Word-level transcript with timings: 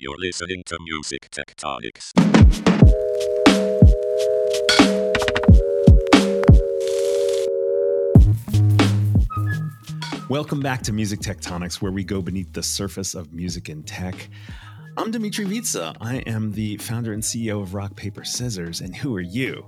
You're 0.00 0.14
listening 0.16 0.62
to 0.66 0.78
Music 0.80 1.28
Tectonics. 1.32 2.12
Welcome 10.30 10.60
back 10.60 10.82
to 10.82 10.92
Music 10.92 11.18
Tectonics, 11.18 11.82
where 11.82 11.90
we 11.90 12.04
go 12.04 12.22
beneath 12.22 12.52
the 12.52 12.62
surface 12.62 13.16
of 13.16 13.32
music 13.32 13.68
and 13.68 13.84
tech. 13.84 14.28
I'm 14.96 15.10
Dmitri 15.10 15.46
Vietze. 15.46 15.96
I 16.00 16.18
am 16.28 16.52
the 16.52 16.76
founder 16.76 17.12
and 17.12 17.20
CEO 17.20 17.60
of 17.60 17.74
Rock 17.74 17.96
Paper 17.96 18.22
Scissors. 18.22 18.80
And 18.80 18.94
who 18.94 19.16
are 19.16 19.20
you? 19.20 19.66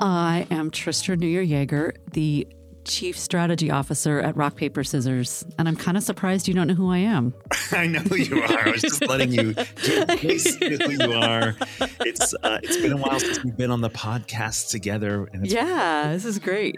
I 0.00 0.48
am 0.50 0.72
Tristra 0.72 1.16
Newyear-Yeager, 1.16 1.92
the 2.10 2.48
Chief 2.84 3.18
Strategy 3.18 3.70
Officer 3.70 4.20
at 4.20 4.36
Rock 4.36 4.56
Paper 4.56 4.82
Scissors, 4.84 5.44
and 5.58 5.68
I'm 5.68 5.76
kind 5.76 5.96
of 5.96 6.02
surprised 6.02 6.48
you 6.48 6.54
don't 6.54 6.66
know 6.66 6.74
who 6.74 6.90
I 6.90 6.98
am. 6.98 7.32
I 7.72 7.86
know 7.86 8.00
who 8.00 8.16
you 8.16 8.42
are. 8.42 8.68
I 8.68 8.70
was 8.70 8.80
just 8.82 9.06
letting 9.06 9.32
you 9.32 9.54
get 9.54 9.68
who 9.78 10.90
you 10.90 11.12
are. 11.12 11.54
It's 12.00 12.34
uh, 12.42 12.58
it's 12.62 12.76
been 12.78 12.92
a 12.92 12.96
while 12.96 13.20
since 13.20 13.42
we've 13.44 13.56
been 13.56 13.70
on 13.70 13.80
the 13.80 13.90
podcast 13.90 14.70
together, 14.70 15.28
and 15.32 15.46
yeah, 15.46 16.08
this 16.12 16.24
is 16.24 16.38
great. 16.38 16.76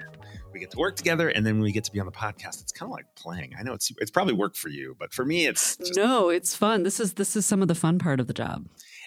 We 0.53 0.61
get 0.61 0.71
to 0.73 0.79
work 0.79 0.95
together, 0.97 1.31
and 1.31 1.45
then 1.45 1.55
when 1.55 1.63
we 1.65 1.73
get 1.73 1.85
to 1.85 1.93
be 1.93 1.99
on 2.01 2.07
the 2.07 2.13
podcast, 2.13 2.61
it's 2.63 2.71
kind 2.73 2.89
of 2.91 2.93
like 2.95 3.07
playing. 3.17 3.55
I 3.59 3.63
know 3.63 3.73
it's 3.73 3.91
it's 3.99 4.11
probably 4.11 4.35
work 4.35 4.55
for 4.55 4.69
you, 4.69 4.95
but 4.99 5.13
for 5.13 5.25
me, 5.25 5.47
it's 5.47 5.77
just- 5.77 5.97
no, 5.97 6.29
it's 6.29 6.55
fun. 6.55 6.83
This 6.85 7.01
is 7.01 7.15
this 7.15 7.35
is 7.35 7.45
some 7.47 7.61
of 7.63 7.69
the 7.69 7.75
fun 7.75 7.99
part 7.99 8.21
of 8.21 8.27
the 8.29 8.35
job. 8.35 8.67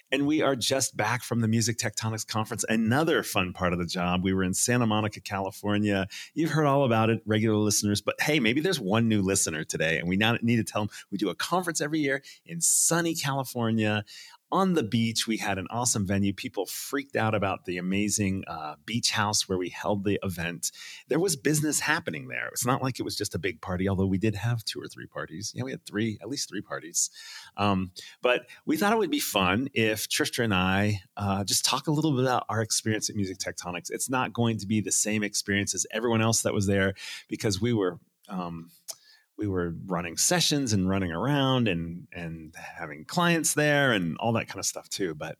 And 0.09 0.25
we 0.25 0.41
are 0.41 0.55
just 0.55 0.95
back 0.95 1.21
from 1.21 1.41
the 1.41 1.49
Music 1.49 1.77
Tectonics 1.77 2.25
Conference. 2.25 2.63
Another 2.69 3.23
fun 3.23 3.51
part 3.51 3.73
of 3.73 3.79
the 3.79 3.85
job. 3.85 4.23
We 4.23 4.33
were 4.33 4.43
in 4.43 4.53
Santa 4.53 4.85
Monica, 4.85 5.19
California. 5.19 6.07
You've 6.33 6.51
heard 6.51 6.65
all 6.65 6.85
about 6.85 7.09
it, 7.09 7.21
regular 7.25 7.57
listeners, 7.57 8.01
but 8.01 8.15
hey, 8.21 8.39
maybe 8.39 8.61
there's 8.61 8.79
one 8.79 9.09
new 9.09 9.21
listener 9.21 9.65
today, 9.65 9.97
and 9.97 10.07
we 10.07 10.15
now 10.15 10.37
need 10.41 10.55
to 10.57 10.63
tell 10.63 10.83
them 10.83 10.89
we 11.11 11.17
do 11.17 11.29
a 11.29 11.35
conference 11.35 11.81
every 11.81 11.99
year 11.99 12.23
in 12.45 12.61
sunny 12.61 13.15
California 13.15 14.05
on 14.51 14.73
the 14.73 14.83
beach. 14.83 15.27
We 15.27 15.37
had 15.37 15.57
an 15.57 15.67
awesome 15.69 16.05
venue. 16.05 16.33
People 16.33 16.65
freaked 16.65 17.15
out 17.15 17.35
about 17.35 17.65
the 17.65 17.77
amazing 17.77 18.43
uh, 18.47 18.75
beach 18.85 19.11
house 19.11 19.47
where 19.47 19.57
we 19.57 19.69
held 19.69 20.03
the 20.03 20.19
event. 20.23 20.71
There 21.07 21.19
was 21.19 21.35
business 21.35 21.81
happening 21.81 22.27
there. 22.27 22.47
It's 22.47 22.65
not 22.65 22.81
like 22.81 22.99
it 22.99 23.03
was 23.03 23.15
just 23.15 23.35
a 23.35 23.39
big 23.39 23.61
party, 23.61 23.89
although 23.89 24.05
we 24.05 24.17
did 24.17 24.35
have 24.35 24.63
two 24.63 24.79
or 24.79 24.87
three 24.87 25.07
parties. 25.07 25.51
Yeah, 25.55 25.63
we 25.63 25.71
had 25.71 25.85
three, 25.85 26.17
at 26.21 26.29
least 26.29 26.49
three 26.49 26.61
parties. 26.61 27.09
Um, 27.57 27.91
but 28.21 28.47
we 28.65 28.77
thought 28.77 28.93
it 28.93 28.99
would 28.99 29.11
be 29.11 29.19
fun 29.19 29.69
if 29.73 30.07
Tristra 30.07 30.45
and 30.45 30.53
I 30.53 31.01
uh, 31.17 31.43
just 31.43 31.65
talk 31.65 31.87
a 31.87 31.91
little 31.91 32.11
bit 32.11 32.23
about 32.23 32.45
our 32.49 32.61
experience 32.61 33.09
at 33.09 33.15
Music 33.15 33.37
Tectonics. 33.37 33.89
It's 33.89 34.09
not 34.09 34.33
going 34.33 34.57
to 34.59 34.67
be 34.67 34.81
the 34.81 34.91
same 34.91 35.23
experience 35.23 35.75
as 35.75 35.85
everyone 35.91 36.21
else 36.21 36.41
that 36.43 36.53
was 36.53 36.67
there 36.67 36.93
because 37.27 37.61
we 37.61 37.73
were. 37.73 37.99
Um, 38.29 38.71
we 39.37 39.47
were 39.47 39.75
running 39.85 40.17
sessions 40.17 40.73
and 40.73 40.89
running 40.89 41.11
around 41.11 41.67
and 41.67 42.07
and 42.11 42.53
having 42.55 43.05
clients 43.05 43.53
there 43.53 43.91
and 43.91 44.17
all 44.17 44.33
that 44.33 44.47
kind 44.47 44.59
of 44.59 44.65
stuff 44.65 44.89
too. 44.89 45.13
But 45.13 45.37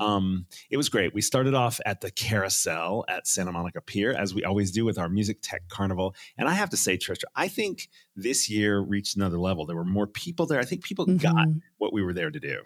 um, 0.00 0.46
it 0.70 0.76
was 0.76 0.88
great. 0.88 1.14
We 1.14 1.22
started 1.22 1.54
off 1.54 1.80
at 1.86 2.00
the 2.00 2.10
Carousel 2.10 3.04
at 3.08 3.26
Santa 3.26 3.52
Monica 3.52 3.80
Pier, 3.80 4.12
as 4.12 4.34
we 4.34 4.44
always 4.44 4.70
do 4.70 4.84
with 4.84 4.98
our 4.98 5.08
Music 5.08 5.38
Tech 5.42 5.68
Carnival. 5.68 6.14
And 6.36 6.48
I 6.48 6.54
have 6.54 6.70
to 6.70 6.76
say, 6.76 6.96
Trisha, 6.96 7.24
I 7.34 7.48
think 7.48 7.88
this 8.14 8.50
year 8.50 8.80
reached 8.80 9.16
another 9.16 9.38
level. 9.38 9.66
There 9.66 9.76
were 9.76 9.84
more 9.84 10.06
people 10.06 10.46
there. 10.46 10.60
I 10.60 10.64
think 10.64 10.84
people 10.84 11.06
mm-hmm. 11.06 11.16
got 11.16 11.46
what 11.78 11.92
we 11.92 12.02
were 12.02 12.12
there 12.12 12.30
to 12.30 12.40
do. 12.40 12.62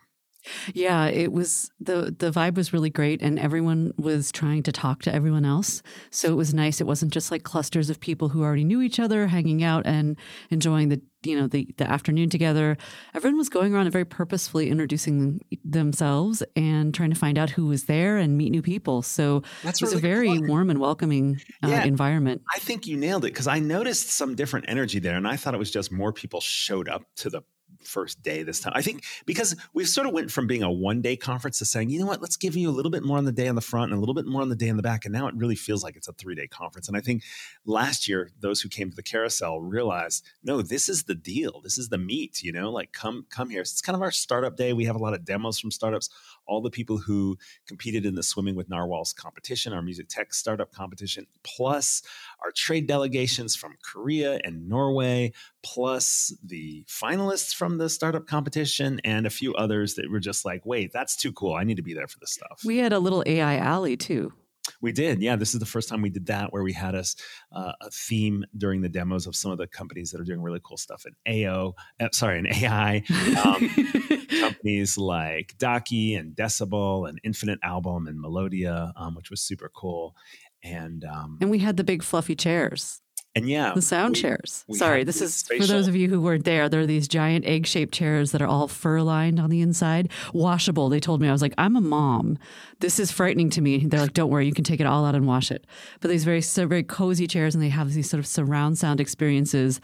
Yeah, 0.75 1.07
it 1.07 1.33
was 1.33 1.71
the 1.81 2.15
the 2.17 2.31
vibe 2.31 2.57
was 2.57 2.73
really 2.73 2.91
great 2.91 3.21
and 3.23 3.39
everyone 3.39 3.93
was 3.97 4.33
trying 4.33 4.63
to 4.65 4.73
talk 4.73 5.03
to 5.03 5.15
everyone 5.15 5.45
else. 5.45 5.83
So 6.11 6.29
it 6.29 6.37
was 6.37 6.55
nice. 6.55 6.81
It 6.81 6.87
wasn't 6.87 7.13
just 7.13 7.31
like 7.31 7.43
clusters 7.43 7.91
of 7.91 8.01
people 8.01 8.31
who 8.31 8.43
already 8.43 8.65
knew 8.65 8.81
each 8.81 8.99
other 8.99 9.27
hanging 9.27 9.63
out 9.63 9.87
and 9.87 10.17
enjoying 10.51 10.89
the 10.89 11.01
you 11.23 11.39
know 11.39 11.47
the 11.47 11.69
the 11.77 11.91
afternoon 11.91 12.31
together. 12.31 12.77
Everyone 13.15 13.37
was 13.37 13.49
going 13.49 13.75
around 13.75 13.87
and 13.87 13.93
very 13.93 14.05
purposefully 14.05 14.71
introducing 14.71 15.41
themselves 15.65 16.43
and 16.57 16.95
trying 16.95 17.11
to 17.11 17.17
find 17.17 17.37
out 17.39 17.51
who 17.51 17.67
was 17.67 17.85
there 17.85 18.17
and 18.17 18.39
meet 18.39 18.51
new 18.51 18.63
people. 18.63 19.03
So 19.03 19.43
That's 19.63 19.83
it 19.83 19.85
was 19.85 19.95
really 20.03 20.09
a 20.09 20.15
very 20.15 20.39
warm 20.49 20.71
and 20.71 20.79
welcoming 20.79 21.41
uh, 21.63 21.69
yeah, 21.69 21.85
environment. 21.85 22.43
I 22.55 22.59
think 22.59 22.87
you 22.87 22.97
nailed 22.97 23.25
it 23.25 23.33
because 23.33 23.47
I 23.47 23.59
noticed 23.59 24.11
some 24.11 24.35
different 24.35 24.67
energy 24.69 24.99
there 24.99 25.17
and 25.17 25.29
I 25.29 25.37
thought 25.37 25.55
it 25.55 25.59
was 25.59 25.71
just 25.71 25.93
more 25.93 26.13
people 26.13 26.41
showed 26.41 26.89
up 26.89 27.03
to 27.17 27.29
the 27.31 27.43
first 27.85 28.23
day 28.23 28.43
this 28.43 28.61
time. 28.61 28.73
I 28.75 28.83
think 28.83 29.05
because 29.27 29.57
we've 29.73 29.89
sort 29.89 30.07
of 30.07 30.13
went 30.13 30.31
from 30.31 30.47
being 30.47 30.63
a 30.63 30.71
one 30.71 31.01
day 31.01 31.17
conference 31.17 31.59
to 31.59 31.65
saying, 31.65 31.91
you 31.91 32.01
know 32.01 32.07
what, 32.07 32.21
let's 32.21 32.37
give 32.37 32.57
you 32.57 32.69
a 32.69 32.73
little 32.73 32.91
bit 32.91 33.03
more 33.03 33.19
on 33.19 33.25
the 33.25 33.33
day 33.33 33.49
on 33.49 33.55
the 33.55 33.61
front 33.61 33.93
and 33.93 33.99
a 33.99 34.01
little 34.01 34.15
bit 34.15 34.27
more 34.27 34.43
on 34.43 34.49
the 34.49 34.57
day 34.57 34.69
in 34.69 34.77
the 34.77 34.83
back. 34.83 35.05
And 35.05 35.13
now 35.13 35.27
it 35.27 35.35
really 35.35 35.57
feels 35.57 35.83
like 35.83 35.97
it's 35.97 36.09
a 36.09 36.13
three 36.13 36.35
day 36.35 36.47
conference. 36.47 36.89
And 36.89 36.97
I 36.97 37.01
think 37.01 37.23
last 37.65 38.09
year, 38.09 38.31
those 38.41 38.61
who 38.61 38.69
came 38.69 38.91
to 38.91 38.97
the 38.97 39.03
carousel 39.03 39.61
realized, 39.61 40.25
no, 40.43 40.63
this 40.63 40.89
is 40.89 41.05
the 41.05 41.15
deal. 41.15 41.61
This 41.63 41.79
is 41.79 41.89
the 41.89 41.99
meat, 41.99 42.43
you 42.43 42.53
know, 42.53 42.71
like 42.71 42.93
come, 42.93 43.27
come 43.31 43.51
here. 43.51 43.61
It's 43.61 43.81
kind 43.81 43.97
of 43.97 44.03
our 44.03 44.11
startup 44.11 44.57
day. 44.57 44.73
We 44.73 44.85
have 44.85 44.97
a 44.97 45.01
lot 45.01 45.15
of 45.15 45.25
demos 45.25 45.59
from 45.59 45.71
startups 45.71 46.11
all 46.51 46.61
the 46.61 46.71
people 46.71 46.99
who 46.99 47.39
competed 47.67 48.05
in 48.05 48.17
the 48.17 48.23
Swimming 48.23 48.57
with 48.57 48.69
Narwhals 48.69 49.13
competition, 49.13 49.73
our 49.73 49.83
music 49.83 50.09
tech 50.09 50.35
startup 50.35 50.73
competition, 50.73 51.27
plus 51.45 52.03
our 52.43 52.51
trade 52.51 52.87
delegations 52.87 53.55
from 53.55 53.77
Korea 53.83 54.41
and 54.43 54.69
Norway, 54.69 55.33
plus 55.63 56.37
the 56.45 56.85
finalists 56.89 57.55
from 57.55 57.79
the 57.79 57.89
startup 57.89 58.27
competition, 58.27 59.01
and 59.05 59.27
a 59.27 59.31
few 59.31 59.55
others 59.55 59.95
that 59.95 60.11
were 60.11 60.21
just 60.21 60.45
like, 60.45 60.67
wait, 60.67 60.93
that's 60.93 61.17
too 61.17 61.33
cool. 61.33 61.55
I 61.55 61.65
need 61.65 61.77
to 61.77 61.83
be 61.83 61.95
there 61.95 62.09
for 62.09 62.19
this 62.19 62.33
stuff. 62.33 62.63
We 62.65 62.79
had 62.79 62.93
a 62.93 62.99
little 62.99 63.23
AI 63.27 63.57
alley 63.59 63.97
too. 63.97 64.33
We 64.81 64.93
did, 64.93 65.21
yeah. 65.23 65.37
This 65.37 65.55
is 65.55 65.61
the 65.61 65.67
first 65.67 65.89
time 65.89 66.03
we 66.03 66.11
did 66.11 66.27
that, 66.27 66.53
where 66.53 66.63
we 66.63 66.73
had 66.73 66.95
us 66.95 67.17
uh, 67.53 67.73
a 67.81 67.91
theme 67.91 68.45
during 68.57 68.81
the 68.83 68.89
demos 68.89 69.27
of 69.27 69.35
some 69.35 69.51
of 69.51 69.59
the 69.59 69.67
companies 69.67 70.11
that 70.11 70.21
are 70.21 70.25
doing 70.25 70.43
really 70.43 70.61
cool 70.63 70.77
stuff 70.77 71.05
in 71.07 71.47
AO. 71.47 71.75
Uh, 71.99 72.09
sorry, 72.13 72.39
in 72.39 72.47
AI. 72.47 73.03
Um, 73.45 73.71
companies 74.41 74.99
like 74.99 75.55
DAACI 75.59 76.19
and 76.19 76.35
Decibel 76.35 77.09
and 77.09 77.21
Infinite 77.25 77.59
Album 77.63 78.07
and 78.07 78.21
Melodia, 78.21 78.93
um, 78.97 79.15
which 79.15 79.31
was 79.31 79.41
super 79.41 79.71
cool. 79.75 80.15
And 80.63 81.05
um, 81.05 81.39
and 81.41 81.51
we 81.51 81.59
had 81.59 81.77
the 81.77 81.85
big 81.85 82.03
fluffy 82.03 82.35
chairs. 82.35 83.01
And 83.37 83.49
yeah, 83.49 83.73
the 83.75 83.83
sound 83.83 84.17
we, 84.17 84.23
chairs. 84.23 84.65
We 84.67 84.77
Sorry, 84.77 85.05
this 85.05 85.23
is 85.23 85.35
spatial. 85.35 85.67
for 85.67 85.73
those 85.73 85.87
of 85.87 85.95
you 85.95 86.09
who 86.09 86.21
weren't 86.21 86.45
there. 86.45 86.69
There 86.69 86.81
are 86.81 86.87
these 86.87 87.07
giant 87.07 87.45
egg 87.45 87.65
shaped 87.65 87.95
chairs 87.95 88.33
that 88.33 88.43
are 88.43 88.49
all 88.49 88.67
fur 88.67 89.03
lined 89.03 89.39
on 89.39 89.51
the 89.51 89.61
inside, 89.61 90.11
washable. 90.33 90.89
They 90.89 90.99
told 90.99 91.21
me, 91.21 91.29
I 91.29 91.33
was 91.33 91.41
like, 91.41 91.55
I'm 91.57 91.77
a 91.77 91.81
mom. 91.81 92.39
This 92.81 92.99
is 92.99 93.13
frightening 93.13 93.49
to 93.51 93.61
me. 93.61 93.87
They're 93.87 94.01
like, 94.01 94.15
don't 94.15 94.31
worry, 94.31 94.47
you 94.47 94.53
can 94.53 94.65
take 94.65 94.81
it 94.81 94.87
all 94.87 95.05
out 95.07 95.15
and 95.15 95.29
wash 95.29 95.53
it. 95.53 95.65
But 96.01 96.11
these 96.11 96.25
very, 96.25 96.43
so 96.43 96.67
very 96.67 96.83
cozy 96.83 97.29
chairs, 97.29 97.55
and 97.55 97.63
they 97.63 97.69
have 97.69 97.93
these 97.93 98.11
sort 98.11 98.19
of 98.19 98.27
surround 98.27 98.79
sound 98.79 99.01
experiences 99.01 99.81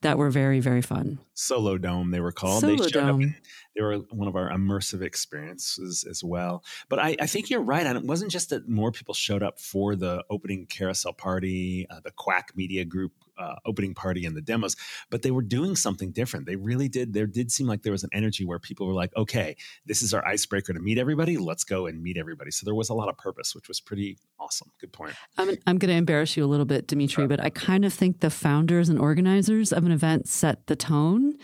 that 0.00 0.18
were 0.18 0.30
very, 0.30 0.58
very 0.58 0.82
fun. 0.82 1.20
Solo 1.34 1.78
Dome, 1.78 2.10
they 2.10 2.20
were 2.20 2.32
called. 2.32 2.62
Solo 2.62 2.82
they 2.82 2.90
Dome 2.90 3.36
they 3.78 3.84
were 3.84 3.98
one 4.10 4.26
of 4.26 4.34
our 4.34 4.50
immersive 4.50 5.02
experiences 5.02 6.04
as 6.08 6.24
well. 6.24 6.64
But 6.88 6.98
I, 6.98 7.16
I 7.20 7.26
think 7.26 7.48
you're 7.48 7.62
right. 7.62 7.86
And 7.86 7.96
it 7.96 8.04
wasn't 8.04 8.32
just 8.32 8.50
that 8.50 8.68
more 8.68 8.90
people 8.90 9.14
showed 9.14 9.42
up 9.42 9.60
for 9.60 9.94
the 9.94 10.24
opening 10.28 10.66
carousel 10.66 11.12
party, 11.12 11.86
uh, 11.88 12.00
the 12.02 12.10
Quack 12.10 12.50
Media 12.56 12.84
Group 12.84 13.12
uh, 13.38 13.54
opening 13.64 13.94
party 13.94 14.26
and 14.26 14.36
the 14.36 14.40
demos, 14.40 14.76
but 15.10 15.22
they 15.22 15.30
were 15.30 15.42
doing 15.42 15.76
something 15.76 16.10
different. 16.10 16.46
They 16.46 16.56
really 16.56 16.88
did. 16.88 17.12
There 17.12 17.26
did 17.26 17.52
seem 17.52 17.66
like 17.66 17.82
there 17.82 17.92
was 17.92 18.02
an 18.02 18.10
energy 18.12 18.44
where 18.44 18.58
people 18.58 18.86
were 18.86 18.94
like, 18.94 19.14
okay, 19.16 19.56
this 19.86 20.02
is 20.02 20.12
our 20.12 20.26
icebreaker 20.26 20.72
to 20.72 20.80
meet 20.80 20.98
everybody. 20.98 21.36
Let's 21.36 21.64
go 21.64 21.86
and 21.86 22.02
meet 22.02 22.16
everybody. 22.16 22.50
So 22.50 22.64
there 22.64 22.74
was 22.74 22.88
a 22.88 22.94
lot 22.94 23.08
of 23.08 23.16
purpose, 23.16 23.54
which 23.54 23.68
was 23.68 23.80
pretty 23.80 24.18
awesome. 24.40 24.72
Good 24.80 24.92
point. 24.92 25.14
I'm, 25.36 25.50
I'm 25.66 25.78
going 25.78 25.90
to 25.90 25.96
embarrass 25.96 26.36
you 26.36 26.44
a 26.44 26.46
little 26.46 26.66
bit, 26.66 26.88
Dmitri, 26.88 27.22
sure. 27.22 27.28
but 27.28 27.40
I 27.40 27.50
kind 27.50 27.84
of 27.84 27.94
think 27.94 28.20
the 28.20 28.30
founders 28.30 28.88
and 28.88 28.98
organizers 28.98 29.72
of 29.72 29.86
an 29.86 29.92
event 29.92 30.28
set 30.28 30.66
the 30.66 30.76
tone. 30.76 31.34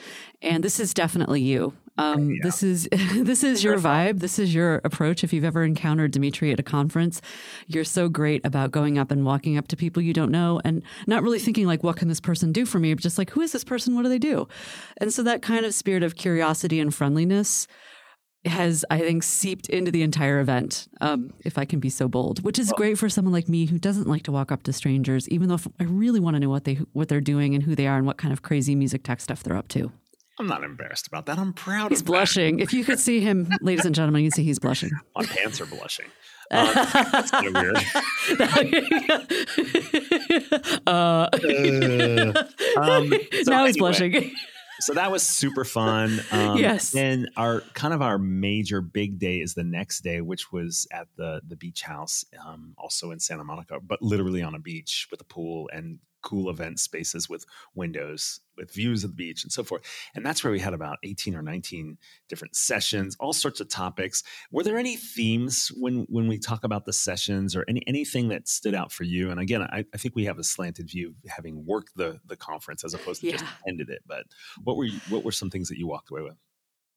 And 0.42 0.64
this 0.64 0.80
is 0.80 0.94
definitely 0.94 1.42
you. 1.42 1.74
Um, 1.96 2.30
yeah. 2.30 2.36
This 2.42 2.62
is 2.62 2.88
this 3.14 3.44
is 3.44 3.62
your 3.62 3.78
vibe. 3.78 4.20
This 4.20 4.38
is 4.38 4.54
your 4.54 4.80
approach. 4.84 5.22
If 5.22 5.32
you've 5.32 5.44
ever 5.44 5.64
encountered 5.64 6.12
Dmitri 6.12 6.52
at 6.52 6.58
a 6.58 6.62
conference, 6.62 7.20
you're 7.66 7.84
so 7.84 8.08
great 8.08 8.44
about 8.44 8.70
going 8.70 8.98
up 8.98 9.10
and 9.10 9.24
walking 9.24 9.56
up 9.56 9.68
to 9.68 9.76
people 9.76 10.02
you 10.02 10.12
don't 10.12 10.32
know 10.32 10.60
and 10.64 10.82
not 11.06 11.22
really 11.22 11.38
thinking 11.38 11.66
like, 11.66 11.82
"What 11.82 11.96
can 11.96 12.08
this 12.08 12.20
person 12.20 12.52
do 12.52 12.66
for 12.66 12.78
me?" 12.78 12.94
But 12.94 13.02
just 13.02 13.18
like, 13.18 13.30
"Who 13.30 13.40
is 13.40 13.52
this 13.52 13.64
person? 13.64 13.94
What 13.94 14.02
do 14.02 14.08
they 14.08 14.18
do?" 14.18 14.48
And 14.98 15.12
so 15.12 15.22
that 15.22 15.42
kind 15.42 15.64
of 15.64 15.74
spirit 15.74 16.02
of 16.02 16.16
curiosity 16.16 16.80
and 16.80 16.94
friendliness 16.94 17.66
has, 18.44 18.84
I 18.90 18.98
think, 18.98 19.22
seeped 19.22 19.70
into 19.70 19.90
the 19.90 20.02
entire 20.02 20.38
event, 20.38 20.86
um, 21.00 21.32
if 21.44 21.56
I 21.56 21.64
can 21.64 21.80
be 21.80 21.88
so 21.88 22.08
bold, 22.08 22.42
which 22.44 22.58
is 22.58 22.72
great 22.76 22.98
for 22.98 23.08
someone 23.08 23.32
like 23.32 23.48
me 23.48 23.66
who 23.66 23.78
doesn't 23.78 24.06
like 24.06 24.22
to 24.24 24.32
walk 24.32 24.52
up 24.52 24.64
to 24.64 24.72
strangers, 24.72 25.28
even 25.30 25.48
though 25.48 25.58
I 25.80 25.84
really 25.84 26.20
want 26.20 26.34
to 26.34 26.40
know 26.40 26.50
what 26.50 26.64
they 26.64 26.74
what 26.92 27.08
they're 27.08 27.20
doing 27.20 27.54
and 27.54 27.62
who 27.62 27.74
they 27.74 27.86
are 27.86 27.96
and 27.96 28.06
what 28.06 28.18
kind 28.18 28.32
of 28.32 28.42
crazy 28.42 28.74
music 28.74 29.02
tech 29.02 29.20
stuff 29.20 29.42
they're 29.42 29.56
up 29.56 29.68
to. 29.68 29.92
I'm 30.38 30.46
not 30.46 30.64
embarrassed 30.64 31.06
about 31.06 31.26
that. 31.26 31.38
I'm 31.38 31.52
proud 31.52 31.90
he's 31.90 32.02
blushing. 32.02 32.58
If 32.58 32.72
you 32.72 32.84
could 32.84 32.98
see 32.98 33.20
him, 33.20 33.52
ladies 33.60 33.84
and 33.84 33.94
gentlemen, 33.94 34.24
you'd 34.24 34.34
see 34.34 34.42
he's 34.42 34.58
blushing. 34.58 34.90
My 35.16 35.24
pants 35.24 35.60
are 35.60 35.66
blushing. 35.66 36.06
Um, 36.50 36.68
that's 36.74 37.30
kind 37.30 37.46
of 37.46 37.54
weird. 37.54 37.74
uh, 40.86 40.86
uh, 40.86 41.28
um, 42.78 43.14
so 43.42 43.50
now 43.50 43.64
he's 43.64 43.78
blushing. 43.78 44.30
So 44.80 44.92
that 44.92 45.10
was 45.10 45.22
super 45.22 45.64
fun. 45.64 46.20
Um, 46.30 46.58
yes. 46.58 46.94
And 46.94 47.30
our 47.38 47.62
kind 47.72 47.94
of 47.94 48.02
our 48.02 48.18
major 48.18 48.82
big 48.82 49.18
day 49.18 49.40
is 49.40 49.54
the 49.54 49.64
next 49.64 50.02
day, 50.02 50.20
which 50.20 50.52
was 50.52 50.86
at 50.92 51.08
the 51.16 51.40
the 51.48 51.56
beach 51.56 51.80
house, 51.80 52.26
um, 52.44 52.74
also 52.76 53.10
in 53.10 53.20
Santa 53.20 53.42
Monica, 53.42 53.80
but 53.80 54.02
literally 54.02 54.42
on 54.42 54.54
a 54.54 54.58
beach 54.58 55.08
with 55.10 55.22
a 55.22 55.24
pool 55.24 55.70
and 55.72 55.98
cool 56.24 56.50
event 56.50 56.80
spaces 56.80 57.28
with 57.28 57.44
windows 57.74 58.40
with 58.56 58.72
views 58.72 59.04
of 59.04 59.10
the 59.10 59.16
beach 59.16 59.42
and 59.42 59.52
so 59.52 59.64
forth. 59.64 59.82
And 60.14 60.24
that's 60.24 60.42
where 60.42 60.52
we 60.52 60.60
had 60.60 60.74
about 60.74 60.98
18 61.02 61.34
or 61.34 61.42
19 61.42 61.98
different 62.28 62.56
sessions 62.56 63.16
all 63.20 63.32
sorts 63.32 63.60
of 63.60 63.68
topics. 63.68 64.22
Were 64.50 64.62
there 64.62 64.78
any 64.78 64.96
themes 64.96 65.70
when 65.76 66.06
when 66.08 66.26
we 66.26 66.38
talk 66.38 66.64
about 66.64 66.86
the 66.86 66.92
sessions 66.92 67.54
or 67.54 67.64
any 67.68 67.82
anything 67.86 68.28
that 68.28 68.48
stood 68.48 68.74
out 68.74 68.90
for 68.90 69.04
you? 69.04 69.30
And 69.30 69.38
again 69.38 69.62
i, 69.62 69.84
I 69.92 69.96
think 69.98 70.16
we 70.16 70.24
have 70.24 70.38
a 70.38 70.44
slanted 70.44 70.88
view 70.88 71.14
having 71.28 71.64
worked 71.66 71.96
the 71.96 72.20
the 72.26 72.36
conference 72.36 72.84
as 72.84 72.94
opposed 72.94 73.20
to 73.20 73.28
yeah. 73.28 73.36
just 73.36 73.52
ended 73.68 73.90
it 73.90 74.02
but 74.06 74.24
what 74.62 74.76
were 74.76 74.84
you, 74.84 74.98
what 75.08 75.24
were 75.24 75.32
some 75.32 75.50
things 75.50 75.68
that 75.68 75.78
you 75.78 75.86
walked 75.86 76.10
away 76.10 76.22
with? 76.22 76.36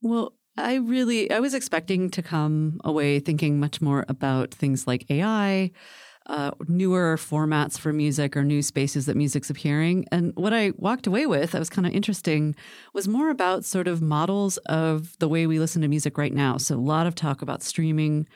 Well 0.01 0.33
I 0.57 0.75
really 0.75 1.30
I 1.31 1.39
was 1.39 1.53
expecting 1.53 2.09
to 2.12 2.21
come 2.21 2.80
away 2.83 3.19
thinking 3.19 3.59
much 3.59 3.80
more 3.81 4.06
about 4.07 4.53
things 4.53 4.88
like 4.88 5.09
AI, 5.09 5.71
uh, 6.27 6.51
newer 6.68 7.15
formats 7.18 7.79
for 7.79 7.94
music 7.94 8.35
or 8.35 8.44
new 8.44 8.62
spaces 8.62 9.06
that 9.06 9.15
music's 9.15 9.50
appearing. 9.50 10.06
And 10.12 10.33
what 10.35 10.53
I 10.53 10.74
walked 10.77 11.07
away 11.07 11.25
with, 11.25 11.51
that 11.51 11.59
was 11.59 11.69
kind 11.69 11.88
of 11.88 11.94
interesting, 11.94 12.56
was 12.94 13.07
more 13.07 13.29
about 13.29 13.63
sort 13.63 13.88
of 13.88 14.01
models 14.01 14.57
of 14.65 15.18
the 15.19 15.29
way 15.29 15.47
we 15.47 15.57
listen 15.57 15.81
to 15.81 15.88
music 15.88 16.18
right 16.18 16.33
now. 16.33 16.57
So 16.57 16.75
a 16.75 16.77
lot 16.77 17.07
of 17.07 17.15
talk 17.15 17.41
about 17.41 17.63
streaming, 17.63 18.27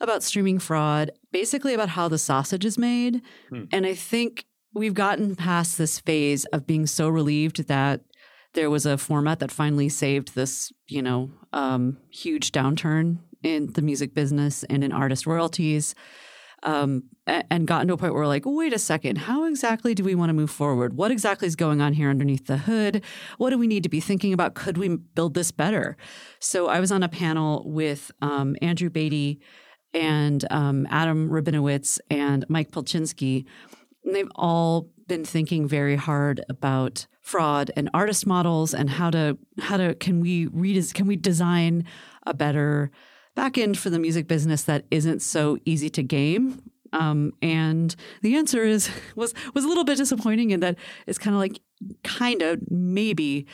about 0.00 0.24
streaming 0.24 0.58
fraud, 0.58 1.12
basically 1.30 1.72
about 1.72 1.90
how 1.90 2.08
the 2.08 2.18
sausage 2.18 2.64
is 2.64 2.76
made. 2.76 3.22
Hmm. 3.48 3.64
And 3.70 3.86
I 3.86 3.94
think 3.94 4.44
we've 4.74 4.94
gotten 4.94 5.36
past 5.36 5.78
this 5.78 6.00
phase 6.00 6.44
of 6.46 6.66
being 6.66 6.86
so 6.86 7.08
relieved 7.08 7.68
that 7.68 8.00
there 8.54 8.70
was 8.70 8.86
a 8.86 8.98
format 8.98 9.38
that 9.38 9.52
finally 9.52 9.88
saved 9.88 10.34
this, 10.34 10.72
you 10.88 11.02
know, 11.02 11.30
um, 11.52 11.98
huge 12.10 12.50
downturn 12.50 13.18
in 13.44 13.72
the 13.74 13.82
music 13.82 14.14
business 14.14 14.64
and 14.64 14.82
in 14.82 14.90
artist 14.90 15.26
royalties 15.26 15.94
um, 16.62 17.04
and 17.26 17.66
gotten 17.66 17.88
to 17.88 17.94
a 17.94 17.96
point 17.96 18.12
where 18.12 18.22
we're 18.22 18.28
like, 18.28 18.42
wait 18.44 18.72
a 18.72 18.78
second, 18.78 19.18
how 19.18 19.44
exactly 19.44 19.94
do 19.94 20.04
we 20.04 20.14
want 20.14 20.30
to 20.30 20.34
move 20.34 20.50
forward? 20.50 20.94
What 20.94 21.10
exactly 21.10 21.46
is 21.46 21.56
going 21.56 21.80
on 21.80 21.92
here 21.92 22.10
underneath 22.10 22.46
the 22.46 22.58
hood? 22.58 23.02
What 23.38 23.50
do 23.50 23.58
we 23.58 23.66
need 23.66 23.82
to 23.84 23.88
be 23.88 24.00
thinking 24.00 24.32
about? 24.32 24.54
Could 24.54 24.76
we 24.76 24.96
build 24.96 25.34
this 25.34 25.50
better? 25.50 25.96
So 26.38 26.68
I 26.68 26.80
was 26.80 26.92
on 26.92 27.02
a 27.02 27.08
panel 27.08 27.62
with 27.66 28.10
um, 28.20 28.56
Andrew 28.60 28.90
Batey 28.90 29.38
and 29.94 30.44
um, 30.50 30.86
Adam 30.90 31.30
Rabinovitz 31.30 31.98
and 32.10 32.44
Mike 32.48 32.70
Pelczynski. 32.70 33.44
And 34.04 34.14
they've 34.14 34.30
all 34.34 34.90
been 35.06 35.24
thinking 35.24 35.66
very 35.66 35.96
hard 35.96 36.44
about 36.48 37.06
fraud 37.20 37.70
and 37.76 37.90
artist 37.92 38.26
models 38.26 38.72
and 38.72 38.88
how 38.88 39.10
to 39.10 39.36
how 39.58 39.76
to 39.76 39.94
can 39.96 40.20
we 40.20 40.46
redes- 40.46 40.92
can 40.92 41.06
we 41.06 41.16
design 41.16 41.84
a 42.26 42.32
better 42.32 42.90
back 43.34 43.58
end 43.58 43.78
for 43.78 43.90
the 43.90 43.98
music 43.98 44.28
business 44.28 44.62
that 44.64 44.84
isn't 44.90 45.22
so 45.22 45.58
easy 45.64 45.90
to 45.90 46.02
game? 46.02 46.62
Um, 46.92 47.32
and 47.40 47.94
the 48.22 48.36
answer 48.36 48.64
is 48.64 48.90
was 49.16 49.34
was 49.54 49.64
a 49.64 49.68
little 49.68 49.84
bit 49.84 49.96
disappointing 49.96 50.50
in 50.50 50.60
that 50.60 50.76
it's 51.06 51.18
kind 51.18 51.34
of 51.34 51.40
like 51.40 51.60
kind 52.04 52.42
of 52.42 52.60
maybe, 52.70 53.46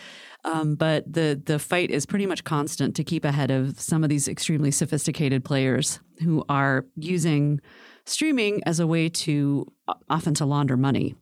um, 0.45 0.75
but 0.75 1.11
the 1.13 1.41
the 1.45 1.59
fight 1.59 1.91
is 1.91 2.07
pretty 2.07 2.27
much 2.27 2.45
constant 2.45 2.97
to 2.97 3.05
keep 3.05 3.25
ahead 3.25 3.51
of 3.51 3.79
some 3.79 4.03
of 4.03 4.11
these 4.11 4.29
extremely 4.29 4.71
sophisticated 4.71 5.45
players 5.45 6.01
who 6.23 6.45
are 6.49 6.87
using 6.97 7.61
streaming 8.07 8.63
as 8.65 8.81
a 8.81 8.87
way 8.87 9.09
to 9.09 9.67
often 10.09 10.33
to 10.35 10.47
launder 10.47 10.77
money. 10.77 11.15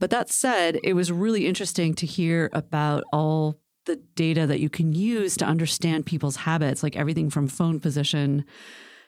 But 0.00 0.10
that 0.10 0.30
said, 0.30 0.78
it 0.82 0.94
was 0.94 1.12
really 1.12 1.46
interesting 1.46 1.94
to 1.94 2.06
hear 2.06 2.50
about 2.52 3.04
all 3.12 3.60
the 3.84 3.96
data 4.14 4.46
that 4.46 4.60
you 4.60 4.68
can 4.68 4.92
use 4.92 5.36
to 5.38 5.44
understand 5.44 6.06
people's 6.06 6.36
habits, 6.36 6.82
like 6.82 6.96
everything 6.96 7.30
from 7.30 7.48
phone 7.48 7.80
position 7.80 8.44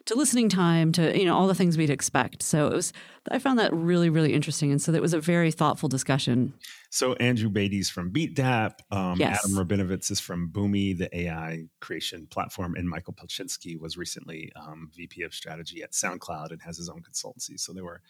to 0.06 0.14
listening 0.14 0.50
time 0.50 0.92
to 0.92 1.18
you 1.18 1.24
know 1.24 1.34
all 1.34 1.46
the 1.46 1.54
things 1.54 1.78
we'd 1.78 1.90
expect. 1.90 2.42
So 2.42 2.66
it 2.66 2.72
was 2.72 2.92
I 3.30 3.38
found 3.38 3.58
that 3.58 3.72
really 3.72 4.10
really 4.10 4.34
interesting, 4.34 4.70
and 4.70 4.80
so 4.80 4.92
that 4.92 5.00
was 5.00 5.14
a 5.14 5.20
very 5.20 5.50
thoughtful 5.50 5.88
discussion. 5.88 6.54
So 6.90 7.14
Andrew 7.14 7.48
Batey's 7.48 7.90
from 7.90 8.12
BeatDAP, 8.12 8.74
um, 8.92 9.18
yes. 9.18 9.44
Adam 9.44 9.56
Rabinovitz 9.56 10.12
is 10.12 10.20
from 10.20 10.50
Boomy, 10.50 10.96
the 10.96 11.08
AI 11.16 11.64
creation 11.80 12.28
platform, 12.30 12.76
and 12.76 12.88
Michael 12.88 13.14
Pelczynski 13.14 13.80
was 13.80 13.96
recently 13.96 14.52
um, 14.54 14.90
VP 14.94 15.22
of 15.22 15.34
strategy 15.34 15.82
at 15.82 15.90
SoundCloud 15.90 16.52
and 16.52 16.62
has 16.62 16.76
his 16.76 16.88
own 16.88 17.02
consultancy. 17.02 17.58
So 17.58 17.72
they 17.72 17.82
were, 17.82 18.00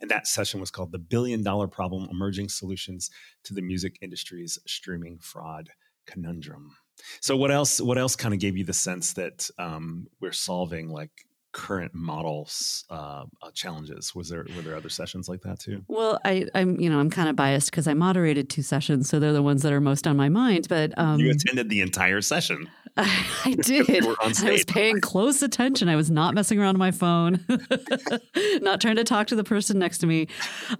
and 0.00 0.10
that 0.10 0.26
session 0.26 0.58
was 0.58 0.70
called 0.70 0.92
"The 0.92 0.98
Billion 0.98 1.42
Dollar 1.42 1.68
Problem: 1.68 2.08
Emerging 2.10 2.48
Solutions 2.48 3.10
to 3.44 3.54
the 3.54 3.62
Music 3.62 3.98
Industry's 4.00 4.58
Streaming 4.66 5.18
Fraud." 5.18 5.70
Conundrum. 6.06 6.70
So 7.20 7.36
what 7.36 7.50
else? 7.50 7.80
What 7.80 7.98
else 7.98 8.16
kind 8.16 8.34
of 8.34 8.40
gave 8.40 8.56
you 8.56 8.64
the 8.64 8.72
sense 8.72 9.14
that 9.14 9.50
um, 9.58 10.06
we're 10.20 10.32
solving 10.32 10.88
like 10.88 11.10
current 11.52 11.94
models 11.94 12.84
uh, 12.90 13.24
uh, 13.42 13.50
challenges? 13.54 14.14
Was 14.14 14.28
there 14.28 14.46
were 14.56 14.62
there 14.62 14.76
other 14.76 14.88
sessions 14.88 15.28
like 15.28 15.42
that 15.42 15.60
too? 15.60 15.84
Well, 15.88 16.18
I, 16.24 16.46
am 16.54 16.80
you 16.80 16.90
know 16.90 16.98
I'm 16.98 17.10
kind 17.10 17.28
of 17.28 17.36
biased 17.36 17.70
because 17.70 17.86
I 17.86 17.94
moderated 17.94 18.50
two 18.50 18.62
sessions, 18.62 19.08
so 19.08 19.18
they're 19.18 19.32
the 19.32 19.42
ones 19.42 19.62
that 19.62 19.72
are 19.72 19.80
most 19.80 20.06
on 20.06 20.16
my 20.16 20.28
mind. 20.28 20.66
But 20.68 20.96
um, 20.98 21.20
you 21.20 21.30
attended 21.30 21.68
the 21.68 21.80
entire 21.80 22.20
session. 22.20 22.68
I, 22.96 23.26
I 23.44 23.54
did. 23.54 24.04
I 24.04 24.26
was 24.26 24.64
paying 24.66 25.00
close 25.00 25.42
attention. 25.42 25.88
I 25.88 25.96
was 25.96 26.10
not 26.10 26.34
messing 26.34 26.58
around 26.58 26.76
on 26.76 26.78
my 26.78 26.90
phone, 26.90 27.44
not 28.60 28.80
trying 28.80 28.96
to 28.96 29.04
talk 29.04 29.28
to 29.28 29.36
the 29.36 29.44
person 29.44 29.78
next 29.78 29.98
to 29.98 30.06
me. 30.06 30.28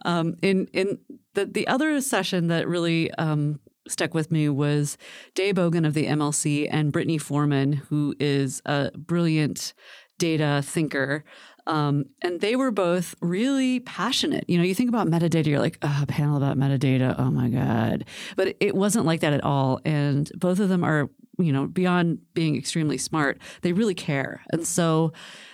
Um, 0.04 0.36
in 0.42 0.66
in 0.72 0.98
the 1.34 1.46
the 1.46 1.66
other 1.68 2.00
session 2.00 2.48
that 2.48 2.68
really 2.68 3.10
um, 3.14 3.60
stuck 3.88 4.14
with 4.14 4.30
me 4.30 4.48
was 4.48 4.96
Dae 5.34 5.52
Bogan 5.52 5.86
of 5.86 5.94
the 5.94 6.06
MLC 6.06 6.68
and 6.70 6.92
Britnee 6.92 7.20
Foreman, 7.20 7.72
who 7.72 8.14
is 8.18 8.62
a 8.64 8.90
brilliant 8.96 9.74
data 10.18 10.62
thinker. 10.64 11.24
Um, 11.66 12.06
and 12.22 12.40
they 12.40 12.56
were 12.56 12.70
both 12.70 13.14
really 13.20 13.80
passionate. 13.80 14.44
You 14.48 14.58
know, 14.58 14.64
you 14.64 14.74
think 14.74 14.88
about 14.88 15.08
metadata, 15.08 15.46
you're 15.46 15.60
like, 15.60 15.78
oh, 15.82 16.00
a 16.02 16.06
panel 16.06 16.36
about 16.36 16.56
metadata. 16.56 17.14
Oh 17.18 17.30
my 17.30 17.48
God. 17.48 18.04
But 18.36 18.56
it 18.60 18.74
wasn't 18.74 19.06
like 19.06 19.20
that 19.20 19.32
at 19.32 19.44
all. 19.44 19.80
And 19.84 20.30
both 20.34 20.58
of 20.58 20.68
them 20.68 20.82
are, 20.84 21.08
you 21.38 21.52
know, 21.52 21.66
beyond 21.66 22.18
being 22.34 22.56
extremely 22.56 22.98
smart, 22.98 23.40
they 23.62 23.72
really 23.72 23.94
care. 23.94 24.42
And 24.52 24.66
so 24.66 25.12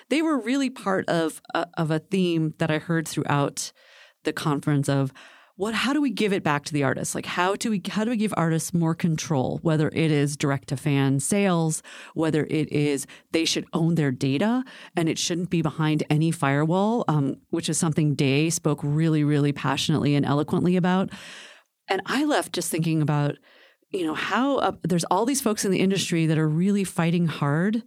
they 0.08 0.22
were 0.22 0.38
really 0.38 0.70
part 0.70 1.08
of, 1.08 1.42
uh, 1.54 1.66
of 1.76 1.90
a 1.90 1.98
theme 1.98 2.54
that 2.58 2.70
I 2.70 2.78
heard 2.78 3.06
throughout 3.06 3.72
the 4.24 4.32
conference 4.32 4.88
of 4.88 5.12
what 5.58 5.74
how 5.74 5.92
do 5.92 6.00
we 6.00 6.08
give 6.08 6.32
it 6.32 6.44
back 6.44 6.64
to 6.64 6.72
the 6.72 6.84
artists 6.84 7.14
like 7.14 7.26
how 7.26 7.54
do 7.56 7.70
we 7.70 7.82
how 7.90 8.04
do 8.04 8.10
we 8.10 8.16
give 8.16 8.32
artists 8.36 8.72
more 8.72 8.94
control 8.94 9.58
whether 9.62 9.88
it 9.88 10.10
is 10.10 10.36
direct 10.36 10.68
to 10.68 10.76
fan 10.76 11.20
sales 11.20 11.82
whether 12.14 12.44
it 12.44 12.72
is 12.72 13.06
they 13.32 13.44
should 13.44 13.66
own 13.72 13.96
their 13.96 14.12
data 14.12 14.64
and 14.96 15.08
it 15.08 15.18
shouldn't 15.18 15.50
be 15.50 15.60
behind 15.60 16.04
any 16.08 16.30
firewall 16.30 17.04
um, 17.08 17.36
which 17.50 17.68
is 17.68 17.76
something 17.76 18.14
Dae 18.14 18.48
spoke 18.50 18.80
really 18.82 19.24
really 19.24 19.52
passionately 19.52 20.14
and 20.14 20.24
eloquently 20.24 20.76
about. 20.76 21.10
And 21.88 22.00
i 22.06 22.24
left 22.24 22.52
just 22.52 22.70
thinking 22.70 23.02
about 23.02 23.36
you 23.90 24.06
know 24.06 24.14
how 24.14 24.58
uh, 24.58 24.72
there's 24.82 25.04
all 25.04 25.26
these 25.26 25.40
folks 25.40 25.64
in 25.64 25.72
the 25.72 25.80
industry 25.80 26.26
that 26.26 26.38
are 26.38 26.48
really 26.48 26.84
fighting 26.84 27.26
hard 27.26 27.82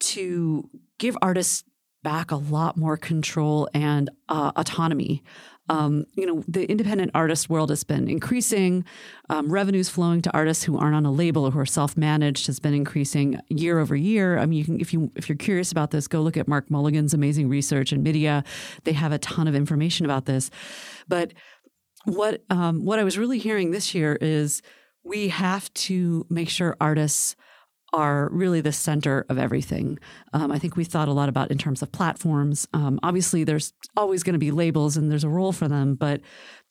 to 0.00 0.70
give 0.98 1.18
artists 1.20 1.64
back 2.02 2.30
a 2.30 2.36
lot 2.36 2.76
more 2.76 2.96
control 2.96 3.68
and 3.74 4.08
uh, 4.28 4.52
autonomy 4.56 5.22
um, 5.68 6.04
you 6.14 6.26
know, 6.26 6.42
the 6.48 6.68
independent 6.68 7.12
artist 7.14 7.48
world 7.48 7.70
has 7.70 7.84
been 7.84 8.08
increasing. 8.08 8.84
Um, 9.28 9.52
revenues 9.52 9.88
flowing 9.88 10.20
to 10.22 10.32
artists 10.32 10.64
who 10.64 10.76
aren't 10.76 10.96
on 10.96 11.06
a 11.06 11.12
label 11.12 11.44
or 11.44 11.52
who 11.52 11.60
are 11.60 11.66
self-managed 11.66 12.46
has 12.48 12.58
been 12.58 12.74
increasing 12.74 13.40
year 13.48 13.78
over 13.78 13.94
year. 13.94 14.38
I 14.38 14.46
mean, 14.46 14.58
you 14.58 14.64
can, 14.64 14.80
if 14.80 14.92
you 14.92 15.12
if 15.14 15.28
you're 15.28 15.38
curious 15.38 15.70
about 15.70 15.92
this, 15.92 16.08
go 16.08 16.22
look 16.22 16.36
at 16.36 16.48
Mark 16.48 16.68
Mulligan's 16.70 17.14
amazing 17.14 17.48
research 17.48 17.92
in 17.92 18.02
MIDiA. 18.02 18.44
They 18.84 18.92
have 18.92 19.12
a 19.12 19.18
ton 19.18 19.46
of 19.46 19.54
information 19.54 20.04
about 20.04 20.24
this. 20.24 20.50
But 21.06 21.34
what 22.04 22.42
um, 22.50 22.84
what 22.84 22.98
I 22.98 23.04
was 23.04 23.16
really 23.18 23.38
hearing 23.38 23.70
this 23.70 23.94
year 23.94 24.18
is 24.20 24.62
we 25.04 25.28
have 25.28 25.72
to 25.74 26.26
make 26.28 26.48
sure 26.48 26.76
artists 26.80 27.36
are 27.92 28.28
really 28.30 28.60
the 28.60 28.72
center 28.72 29.26
of 29.28 29.38
everything. 29.38 29.98
Um, 30.32 30.52
I 30.52 30.58
think 30.58 30.76
we 30.76 30.84
thought 30.84 31.08
a 31.08 31.12
lot 31.12 31.28
about 31.28 31.50
in 31.50 31.58
terms 31.58 31.82
of 31.82 31.92
platforms. 31.92 32.68
Um, 32.72 33.00
obviously, 33.02 33.44
there's 33.44 33.72
always 33.96 34.22
going 34.22 34.34
to 34.34 34.38
be 34.38 34.50
labels 34.50 34.96
and 34.96 35.10
there's 35.10 35.24
a 35.24 35.28
role 35.28 35.52
for 35.52 35.68
them, 35.68 35.94
but 35.94 36.20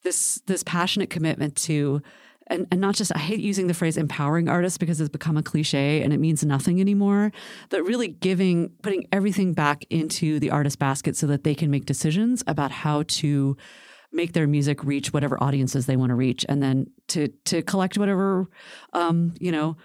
this 0.03 0.41
this 0.45 0.63
passionate 0.63 1.09
commitment 1.09 1.55
to 1.55 2.01
and, 2.47 2.67
and 2.71 2.81
not 2.81 2.95
just 2.95 3.11
I 3.15 3.19
hate 3.19 3.39
using 3.39 3.67
the 3.67 3.73
phrase 3.73 3.97
empowering 3.97 4.49
artists 4.49 4.77
because 4.77 4.99
it's 4.99 5.09
become 5.09 5.37
a 5.37 5.43
cliche 5.43 6.01
and 6.01 6.11
it 6.11 6.19
means 6.19 6.43
nothing 6.43 6.79
anymore, 6.79 7.31
but 7.69 7.83
really 7.83 8.07
giving 8.07 8.69
putting 8.81 9.07
everything 9.11 9.53
back 9.53 9.85
into 9.89 10.39
the 10.39 10.49
artist 10.49 10.79
basket 10.79 11.15
so 11.15 11.27
that 11.27 11.43
they 11.43 11.53
can 11.53 11.69
make 11.69 11.85
decisions 11.85 12.43
about 12.47 12.71
how 12.71 13.03
to 13.07 13.55
make 14.11 14.33
their 14.33 14.47
music 14.47 14.83
reach 14.83 15.13
whatever 15.13 15.41
audiences 15.43 15.85
they 15.85 15.95
want 15.95 16.09
to 16.09 16.15
reach 16.15 16.45
and 16.49 16.63
then 16.63 16.89
to 17.07 17.27
to 17.45 17.61
collect 17.61 17.97
whatever 17.97 18.47
um, 18.93 19.33
you 19.39 19.51
know 19.51 19.77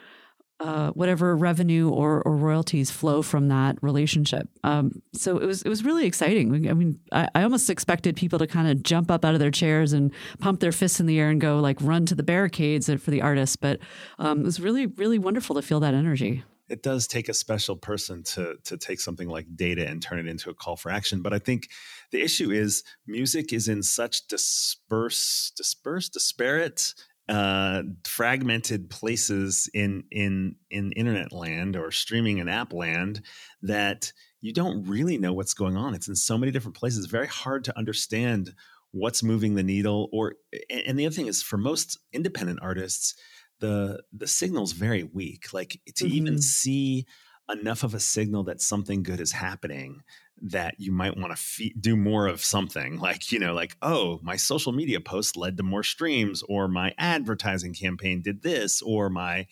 uh, 0.61 0.91
whatever 0.93 1.37
revenue 1.37 1.89
or, 1.91 2.23
or 2.23 2.37
royalties 2.37 2.91
flow 2.91 3.23
from 3.23 3.49
that 3.49 3.77
relationship. 3.83 4.49
Um, 4.63 5.03
so 5.13 5.39
it 5.39 5.47
was 5.47 5.63
it 5.63 5.69
was 5.69 5.85
really 5.85 6.07
exciting. 6.07 6.69
I 6.71 6.75
mean, 6.75 7.01
I, 7.13 7.29
I 7.35 7.43
almost 7.43 7.69
expected 7.69 8.17
people 8.17 8.39
to 8.39 8.47
kind 8.47 8.69
of 8.69 8.83
jump 8.83 9.11
up 9.11 9.25
out 9.25 9.35
of 9.35 9.41
their 9.41 9.51
chairs 9.51 9.93
and 9.93 10.13
pump 10.39 10.61
their 10.61 10.73
fists 10.73 11.01
in 11.01 11.07
the 11.07 11.19
air 11.19 11.29
and 11.29 11.41
go 11.41 11.59
like 11.59 11.77
run 11.81 12.07
to 12.07 12.15
the 12.15 12.23
barricades 12.23 12.89
for 12.89 13.11
the 13.11 13.21
artists. 13.21 13.57
But 13.57 13.81
um, 14.19 14.41
it 14.41 14.45
was 14.45 14.61
really 14.61 14.87
really 14.87 15.19
wonderful 15.19 15.57
to 15.57 15.63
feel 15.63 15.81
that 15.81 15.95
energy. 15.95 16.45
it 16.69 16.83
does 16.83 17.07
take 17.07 17.29
a 17.29 17.35
special 17.35 17.77
person 17.77 18.23
to 18.23 18.57
to 18.65 18.77
take 18.77 19.01
something 19.01 19.29
like 19.29 19.47
data 19.57 19.87
and 19.87 20.01
turn 20.03 20.19
it 20.19 20.27
into 20.27 20.51
a 20.51 20.55
call 20.55 20.77
for 20.77 20.91
action. 20.91 21.21
But 21.21 21.33
I 21.35 21.39
think 21.39 21.69
the 22.11 22.23
issue 22.23 22.51
is 22.51 22.83
music 23.07 23.53
is 23.53 23.69
in 23.69 23.83
such 23.83 24.27
disperse, 24.29 25.53
disperse, 25.57 26.09
disparate, 26.09 26.95
uh, 27.29 27.83
fragmented 28.05 28.91
places 28.91 29.69
in 29.73 30.05
in 30.11 30.57
in 30.71 30.93
internet 30.93 31.33
land 31.33 31.77
or 31.77 31.91
streaming 31.91 32.41
and 32.41 32.51
app 32.51 32.73
land 32.73 33.23
that 33.63 34.13
you 34.41 34.53
don't 34.53 34.87
really 34.87 35.17
know 35.17 35.33
what's 35.33 35.55
going 35.55 35.77
on. 35.77 35.95
It's 35.95 36.09
in 36.09 36.17
so 36.17 36.37
many 36.37 36.53
different 36.53 36.77
places. 36.77 37.05
It's 37.05 37.11
very 37.13 37.27
hard 37.27 37.65
to 37.65 37.79
understand 37.79 38.53
what's 38.91 39.23
moving 39.23 39.55
the 39.55 39.63
needle. 39.63 40.09
Or 40.13 40.35
and 40.69 40.99
the 40.99 41.07
other 41.07 41.15
thing 41.15 41.27
is 41.27 41.43
for 41.43 41.57
most 41.57 41.99
independent 42.13 42.59
artists 42.63 43.15
the 43.61 44.03
the 44.13 44.27
signal's 44.27 44.73
very 44.73 45.05
weak. 45.05 45.53
Like 45.53 45.81
to 45.97 46.05
mm-hmm. 46.05 46.15
even 46.15 46.43
see 46.43 47.07
enough 47.51 47.83
of 47.83 47.95
a 47.95 48.01
signal 48.01 48.45
that 48.45 48.61
something 48.61 49.03
good 49.03 49.21
is 49.21 49.33
happening 49.33 50.01
that 50.45 50.75
you 50.79 50.93
might 50.93 51.17
want 51.17 51.35
to 51.35 51.43
fe- 51.43 51.75
do 51.81 51.97
more 51.97 52.27
of 52.27 52.45
something 52.45 52.99
like 53.01 53.33
you 53.33 53.39
know 53.39 53.55
like 53.55 53.77
oh 53.83 54.21
my 54.23 54.37
social 54.37 54.73
media 54.73 55.01
post 55.01 55.37
led 55.37 55.57
to 55.57 55.63
more 55.63 55.83
streams 55.83 56.43
or 56.49 56.69
my 56.69 56.95
advertising 56.99 57.75
campaign 57.75 58.21
did 58.21 58.43
this 58.43 58.83
or 58.83 59.09
my 59.09 59.47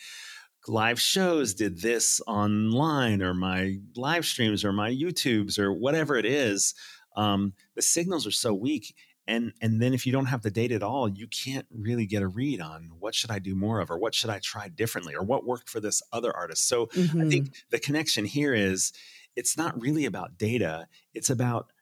live 0.68 1.00
shows 1.00 1.54
did 1.54 1.80
this 1.80 2.20
online 2.26 3.20
or 3.20 3.34
my 3.34 3.76
live 3.96 4.24
streams 4.24 4.64
or 4.64 4.72
my 4.72 4.90
youtubes 4.90 5.58
or 5.58 5.72
whatever 5.72 6.16
it 6.16 6.26
is 6.26 6.74
um, 7.16 7.52
the 7.74 7.82
signals 7.82 8.26
are 8.26 8.32
so 8.32 8.54
weak 8.54 8.94
and 9.26 9.52
and 9.60 9.80
then 9.80 9.94
if 9.94 10.06
you 10.06 10.12
don't 10.12 10.26
have 10.26 10.42
the 10.42 10.50
data 10.50 10.74
at 10.74 10.82
all 10.82 11.08
you 11.08 11.26
can't 11.26 11.66
really 11.70 12.06
get 12.06 12.22
a 12.22 12.28
read 12.28 12.60
on 12.60 12.90
what 12.98 13.14
should 13.14 13.30
i 13.30 13.38
do 13.38 13.54
more 13.54 13.80
of 13.80 13.90
or 13.90 13.98
what 13.98 14.14
should 14.14 14.30
i 14.30 14.38
try 14.40 14.68
differently 14.68 15.14
or 15.14 15.22
what 15.22 15.46
worked 15.46 15.70
for 15.70 15.80
this 15.80 16.02
other 16.12 16.34
artist 16.36 16.68
so 16.68 16.86
mm-hmm. 16.86 17.20
i 17.20 17.28
think 17.28 17.46
mm-hmm. 17.46 17.66
the 17.70 17.78
connection 17.78 18.24
here 18.24 18.52
is 18.54 18.92
it's 19.36 19.56
not 19.56 19.80
really 19.80 20.04
about 20.04 20.38
data 20.38 20.86
it's 21.14 21.30
about 21.30 21.72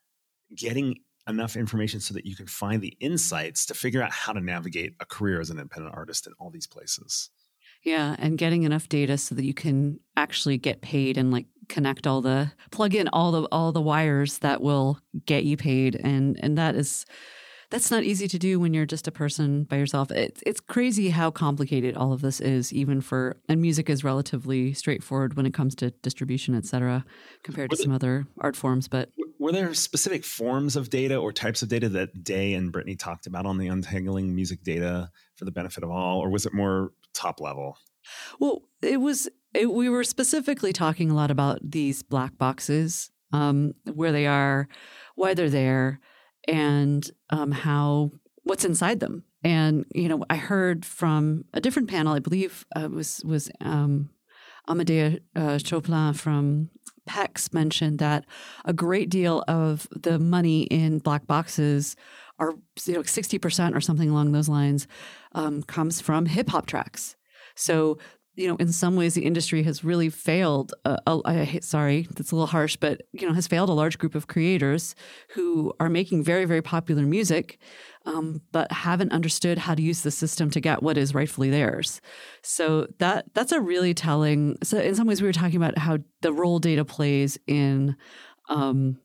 getting 0.55 0.95
enough 1.27 1.55
information 1.55 1.99
so 1.99 2.13
that 2.13 2.25
you 2.25 2.35
can 2.35 2.47
find 2.47 2.81
the 2.81 2.95
insights 2.99 3.65
to 3.67 3.73
figure 3.73 4.01
out 4.01 4.11
how 4.11 4.33
to 4.33 4.41
navigate 4.41 4.93
a 4.99 5.05
career 5.05 5.39
as 5.39 5.49
an 5.49 5.57
independent 5.57 5.95
artist 5.95 6.27
in 6.27 6.33
all 6.39 6.49
these 6.49 6.67
places. 6.67 7.29
Yeah 7.83 8.15
and 8.19 8.37
getting 8.37 8.63
enough 8.63 8.89
data 8.89 9.17
so 9.17 9.33
that 9.33 9.45
you 9.45 9.55
can 9.55 9.99
actually 10.15 10.57
get 10.57 10.81
paid 10.81 11.17
and 11.17 11.31
like 11.31 11.47
connect 11.67 12.05
all 12.05 12.21
the 12.21 12.51
plug 12.69 12.93
in 12.93 13.07
all 13.07 13.31
the 13.31 13.43
all 13.51 13.71
the 13.71 13.81
wires 13.81 14.37
that 14.39 14.61
will 14.61 14.99
get 15.25 15.45
you 15.45 15.57
paid 15.57 15.95
and 15.95 16.37
and 16.43 16.57
that 16.59 16.75
is 16.75 17.05
that's 17.71 17.89
not 17.89 18.03
easy 18.03 18.27
to 18.27 18.37
do 18.37 18.59
when 18.59 18.73
you're 18.73 18.85
just 18.85 19.07
a 19.07 19.11
person 19.11 19.63
by 19.63 19.77
yourself. 19.77 20.11
It's 20.11 20.43
it's 20.45 20.59
crazy 20.59 21.09
how 21.09 21.31
complicated 21.31 21.97
all 21.97 22.13
of 22.13 22.21
this 22.21 22.39
is, 22.39 22.71
even 22.71 23.01
for 23.01 23.37
and 23.49 23.61
music 23.61 23.89
is 23.89 24.03
relatively 24.03 24.73
straightforward 24.73 25.35
when 25.35 25.45
it 25.45 25.53
comes 25.53 25.73
to 25.75 25.89
distribution, 25.89 26.53
et 26.53 26.65
cetera, 26.65 27.03
compared 27.43 27.71
to 27.71 27.77
some 27.77 27.91
other 27.91 28.27
art 28.39 28.55
forms. 28.55 28.87
But 28.87 29.09
were 29.39 29.51
there 29.51 29.73
specific 29.73 30.23
forms 30.23 30.75
of 30.75 30.89
data 30.89 31.15
or 31.15 31.31
types 31.31 31.63
of 31.63 31.69
data 31.69 31.89
that 31.89 32.23
Dae 32.23 32.53
and 32.53 32.71
Britnee 32.71 32.99
talked 32.99 33.25
about 33.25 33.45
on 33.45 33.57
the 33.57 33.67
untangling 33.67 34.35
music 34.35 34.63
data 34.63 35.09
for 35.35 35.45
the 35.45 35.51
benefit 35.51 35.83
of 35.83 35.89
all, 35.89 36.19
or 36.19 36.29
was 36.29 36.45
it 36.45 36.53
more 36.53 36.91
top 37.13 37.39
level? 37.39 37.77
Well, 38.39 38.63
it 38.81 38.97
was 38.97 39.29
it, 39.53 39.71
we 39.71 39.89
were 39.89 40.03
specifically 40.03 40.73
talking 40.73 41.09
a 41.09 41.15
lot 41.15 41.31
about 41.31 41.59
these 41.63 42.03
black 42.03 42.37
boxes, 42.37 43.11
um, 43.31 43.73
where 43.93 44.11
they 44.11 44.27
are, 44.27 44.67
why 45.15 45.33
they're 45.33 45.49
there, 45.49 46.01
and 46.47 47.09
um, 47.29 47.51
how 47.51 48.11
what's 48.43 48.65
inside 48.65 48.99
them. 48.99 49.23
And 49.43 49.85
you 49.93 50.07
know, 50.07 50.23
I 50.29 50.35
heard 50.35 50.85
from 50.85 51.45
a 51.53 51.61
different 51.61 51.89
panel. 51.89 52.13
I 52.13 52.19
believe 52.19 52.65
uh, 52.75 52.89
was 52.89 53.21
was 53.25 53.49
um, 53.61 54.09
Amadea 54.67 55.19
uh, 55.35 55.57
Choplin 55.57 56.15
from 56.15 56.69
PEX 57.09 57.53
mentioned 57.53 57.99
that 57.99 58.25
a 58.65 58.73
great 58.73 59.09
deal 59.09 59.43
of 59.47 59.87
the 59.91 60.19
money 60.19 60.63
in 60.63 60.99
black 60.99 61.25
boxes 61.25 61.95
are 62.37 62.53
you 62.85 62.93
know 62.93 63.03
sixty 63.03 63.39
percent 63.39 63.75
or 63.75 63.81
something 63.81 64.09
along 64.09 64.31
those 64.31 64.49
lines 64.49 64.87
um, 65.33 65.63
comes 65.63 66.01
from 66.01 66.27
hip 66.27 66.49
hop 66.49 66.67
tracks. 66.67 67.15
So 67.55 67.97
you 68.41 68.47
know, 68.47 68.55
in 68.55 68.71
some 68.71 68.95
ways, 68.95 69.13
the 69.13 69.23
industry 69.23 69.61
has 69.63 69.83
really 69.83 70.09
failed. 70.09 70.73
Uh, 70.83 70.97
sorry, 71.61 72.07
that's 72.15 72.31
a 72.31 72.35
little 72.35 72.47
harsh, 72.47 72.75
but 72.75 73.01
you 73.13 73.27
know, 73.27 73.33
has 73.33 73.47
failed 73.47 73.69
a 73.69 73.73
large 73.73 73.99
group 73.99 74.15
of 74.15 74.25
creators 74.25 74.95
who 75.35 75.73
are 75.79 75.89
making 75.89 76.23
very, 76.23 76.45
very 76.45 76.61
popular 76.61 77.03
music, 77.03 77.59
um, 78.05 78.41
but 78.51 78.71
haven't 78.71 79.11
understood 79.11 79.59
how 79.59 79.75
to 79.75 79.81
use 79.81 80.01
the 80.01 80.09
system 80.09 80.49
to 80.49 80.59
get 80.59 80.81
what 80.81 80.97
is 80.97 81.13
rightfully 81.13 81.51
theirs. 81.51 82.01
So 82.41 82.87
that 82.97 83.25
that's 83.35 83.51
a 83.51 83.61
really 83.61 83.93
telling. 83.93 84.57
So 84.63 84.79
in 84.79 84.95
some 84.95 85.05
ways, 85.05 85.21
we 85.21 85.27
were 85.27 85.33
talking 85.33 85.57
about 85.57 85.77
how 85.77 85.99
the 86.21 86.33
role 86.33 86.57
data 86.57 86.83
plays 86.83 87.37
in 87.45 87.95
um, 88.49 88.97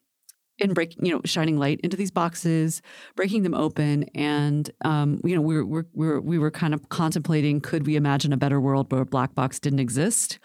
in 0.58 0.72
breaking, 0.72 1.04
you 1.04 1.12
know, 1.12 1.20
shining 1.24 1.58
light 1.58 1.80
into 1.82 1.96
these 1.96 2.10
boxes, 2.10 2.82
breaking 3.14 3.42
them 3.42 3.54
open, 3.54 4.04
and 4.14 4.70
um, 4.84 5.20
you 5.24 5.34
know, 5.34 5.40
we 5.40 5.62
were, 5.62 5.86
we 5.92 6.06
were 6.06 6.20
we 6.20 6.38
were 6.38 6.50
kind 6.50 6.74
of 6.74 6.88
contemplating: 6.88 7.60
could 7.60 7.86
we 7.86 7.96
imagine 7.96 8.32
a 8.32 8.36
better 8.36 8.60
world 8.60 8.90
where 8.90 9.02
a 9.02 9.06
black 9.06 9.34
box 9.34 9.58
didn't 9.58 9.80
exist? 9.80 10.38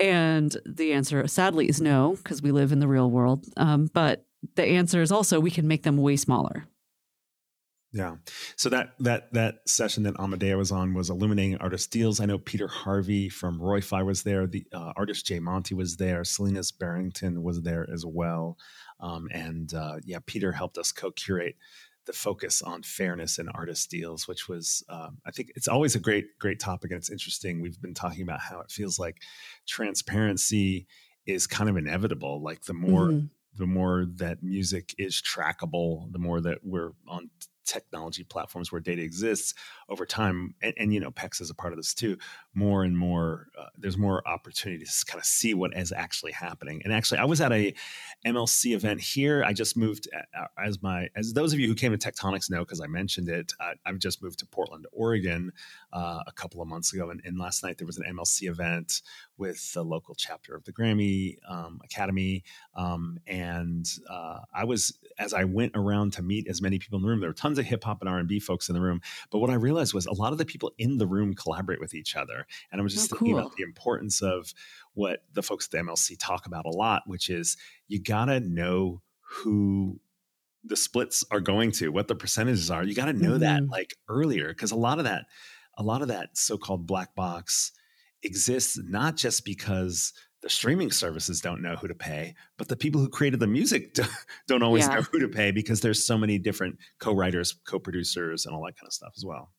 And 0.00 0.56
the 0.66 0.92
answer, 0.92 1.26
sadly, 1.28 1.68
is 1.68 1.80
no, 1.80 2.16
because 2.16 2.42
we 2.42 2.50
live 2.50 2.72
in 2.72 2.80
the 2.80 2.88
real 2.88 3.10
world. 3.10 3.46
Um, 3.56 3.88
but 3.92 4.24
the 4.56 4.64
answer 4.64 5.00
is 5.00 5.12
also 5.12 5.38
we 5.38 5.50
can 5.50 5.68
make 5.68 5.82
them 5.82 5.96
way 5.96 6.16
smaller. 6.16 6.66
Yeah. 7.92 8.16
So 8.56 8.70
that 8.70 8.94
that 9.00 9.32
that 9.34 9.56
session 9.68 10.04
that 10.04 10.14
Amadea 10.14 10.56
was 10.56 10.72
on 10.72 10.94
was 10.94 11.10
illuminating 11.10 11.58
artist 11.58 11.90
deals. 11.90 12.20
I 12.20 12.24
know 12.24 12.38
Peter 12.38 12.66
Harvey 12.66 13.28
from 13.28 13.60
Royfi 13.60 14.04
was 14.04 14.22
there. 14.22 14.46
The 14.46 14.64
uh, 14.72 14.94
artist 14.96 15.26
Jay 15.26 15.38
Monty 15.38 15.74
was 15.74 15.96
there. 15.96 16.24
Salinas 16.24 16.72
Barrington 16.72 17.42
was 17.42 17.60
there 17.60 17.86
as 17.92 18.06
well. 18.06 18.56
Um, 19.02 19.28
and 19.32 19.74
uh, 19.74 19.96
yeah, 20.04 20.18
Peter 20.24 20.52
helped 20.52 20.78
us 20.78 20.92
co-curate 20.92 21.56
the 22.06 22.12
focus 22.12 22.62
on 22.62 22.82
fairness 22.82 23.38
in 23.38 23.48
artist 23.48 23.90
deals, 23.90 24.26
which 24.26 24.48
was 24.48 24.82
um, 24.88 25.18
I 25.26 25.30
think 25.30 25.52
it's 25.54 25.68
always 25.68 25.94
a 25.94 26.00
great 26.00 26.38
great 26.38 26.58
topic 26.58 26.90
and 26.90 26.98
it's 26.98 27.10
interesting. 27.10 27.60
We've 27.60 27.80
been 27.80 27.94
talking 27.94 28.22
about 28.22 28.40
how 28.40 28.60
it 28.60 28.70
feels 28.70 28.98
like 28.98 29.22
transparency 29.66 30.86
is 31.26 31.46
kind 31.46 31.70
of 31.70 31.76
inevitable. 31.76 32.42
Like 32.42 32.62
the 32.62 32.74
more 32.74 33.08
mm-hmm. 33.08 33.26
the 33.56 33.66
more 33.66 34.06
that 34.16 34.42
music 34.42 34.94
is 34.98 35.22
trackable, 35.22 36.10
the 36.12 36.18
more 36.18 36.40
that 36.40 36.58
we're 36.64 36.92
on 37.06 37.30
technology 37.64 38.24
platforms 38.24 38.72
where 38.72 38.80
data 38.80 39.02
exists 39.02 39.54
over 39.88 40.04
time 40.04 40.54
and, 40.62 40.74
and, 40.78 40.92
you 40.92 41.00
know 41.00 41.10
pex 41.10 41.40
is 41.40 41.50
a 41.50 41.54
part 41.54 41.72
of 41.72 41.78
this 41.78 41.94
too 41.94 42.16
more 42.54 42.84
and 42.84 42.96
more 42.98 43.48
uh, 43.58 43.66
there's 43.78 43.96
more 43.96 44.26
opportunity 44.26 44.84
to 44.84 45.04
kind 45.06 45.18
of 45.18 45.24
see 45.24 45.54
what 45.54 45.76
is 45.76 45.92
actually 45.92 46.32
happening. 46.32 46.82
And 46.84 46.92
actually 46.92 47.18
i 47.18 47.24
was 47.24 47.40
at 47.40 47.52
a 47.52 47.74
mlc 48.26 48.74
event 48.74 49.00
here. 49.00 49.44
I 49.44 49.52
just 49.52 49.76
moved 49.76 50.08
uh, 50.14 50.40
uh, 50.42 50.46
as 50.64 50.82
my 50.82 51.08
as 51.16 51.32
those 51.32 51.52
of 51.52 51.60
you 51.60 51.68
who 51.68 51.74
came 51.74 51.96
to 51.96 51.98
tectonics 51.98 52.50
know 52.50 52.60
because 52.60 52.80
i 52.80 52.86
mentioned 52.86 53.28
it 53.28 53.52
I, 53.60 53.74
have 53.84 53.98
just 53.98 54.22
moved 54.22 54.38
to 54.40 54.46
portland 54.46 54.86
oregon 54.92 55.52
uh, 55.92 56.22
a 56.26 56.32
couple 56.32 56.62
of 56.62 56.68
months 56.68 56.92
ago 56.92 57.10
and, 57.10 57.20
and, 57.24 57.38
last 57.38 57.64
night 57.64 57.76
there 57.78 57.86
was 57.86 57.98
an 57.98 58.04
mlc 58.16 58.48
event 58.48 59.02
with 59.36 59.72
the 59.72 59.82
local 59.82 60.14
chapter 60.14 60.54
of 60.54 60.62
the 60.64 60.72
grammy 60.72 61.36
um, 61.48 61.80
academy 61.84 62.44
um, 62.76 63.18
and 63.26 63.86
uh, 64.08 64.38
i 64.54 64.64
was 64.64 64.98
as 65.18 65.34
i 65.34 65.44
went 65.44 65.72
around 65.74 66.12
to 66.12 66.22
meet 66.22 66.46
as 66.46 66.62
many 66.62 66.78
people 66.78 66.98
in 66.98 67.02
the 67.02 67.08
room 67.08 67.20
there 67.20 67.30
were 67.30 67.34
tons 67.34 67.58
of 67.58 67.64
hip-hop 67.64 68.00
and 68.00 68.08
r&b 68.08 68.38
folks 68.38 68.68
in 68.68 68.74
the 68.74 68.80
room 68.80 69.00
but 69.30 69.38
what 69.38 69.50
i 69.50 69.54
realized 69.54 69.92
was 69.94 70.06
a 70.06 70.12
lot 70.12 70.32
of 70.32 70.38
the 70.38 70.44
people 70.44 70.72
in 70.78 70.98
the 70.98 71.06
room 71.06 71.34
collaborate 71.34 71.80
with 71.80 71.94
each 71.94 72.14
other 72.16 72.46
and 72.70 72.80
i 72.80 72.84
was 72.84 72.94
just 72.94 73.12
oh, 73.12 73.16
thinking 73.16 73.34
cool. 73.34 73.40
about 73.40 73.56
the 73.56 73.62
importance 73.62 74.22
of 74.22 74.54
what 74.94 75.24
the 75.32 75.42
folks 75.42 75.66
at 75.66 75.70
the 75.72 75.78
mlc 75.78 76.16
talk 76.18 76.46
about 76.46 76.66
a 76.66 76.70
lot 76.70 77.02
which 77.06 77.28
is 77.28 77.56
you 77.88 78.00
gotta 78.00 78.40
know 78.40 79.02
who 79.20 79.98
the 80.64 80.76
splits 80.76 81.24
are 81.30 81.40
going 81.40 81.72
to 81.72 81.88
what 81.90 82.08
the 82.08 82.14
percentages 82.14 82.70
are 82.70 82.84
you 82.84 82.94
got 82.94 83.06
to 83.06 83.12
know 83.12 83.30
mm-hmm. 83.30 83.40
that 83.40 83.68
like 83.68 83.94
earlier 84.08 84.48
because 84.48 84.70
a 84.70 84.76
lot 84.76 84.98
of 84.98 85.04
that 85.04 85.24
a 85.78 85.82
lot 85.82 86.02
of 86.02 86.08
that 86.08 86.36
so-called 86.36 86.86
black 86.86 87.14
box 87.14 87.72
exists 88.22 88.78
not 88.84 89.16
just 89.16 89.44
because 89.44 90.12
the 90.42 90.50
streaming 90.50 90.90
services 90.90 91.40
don't 91.40 91.62
know 91.62 91.76
who 91.76 91.88
to 91.88 91.94
pay, 91.94 92.34
but 92.58 92.68
the 92.68 92.76
people 92.76 93.00
who 93.00 93.08
created 93.08 93.40
the 93.40 93.46
music 93.46 93.96
don't 94.48 94.62
always 94.62 94.86
yeah. 94.86 94.96
know 94.96 95.02
who 95.02 95.20
to 95.20 95.28
pay 95.28 95.52
because 95.52 95.80
there's 95.80 96.04
so 96.04 96.18
many 96.18 96.38
different 96.38 96.76
co-writers, 96.98 97.56
co-producers, 97.66 98.44
and 98.44 98.54
all 98.54 98.64
that 98.64 98.76
kind 98.76 98.86
of 98.86 98.92
stuff 98.92 99.12
as 99.16 99.24
well. 99.24 99.52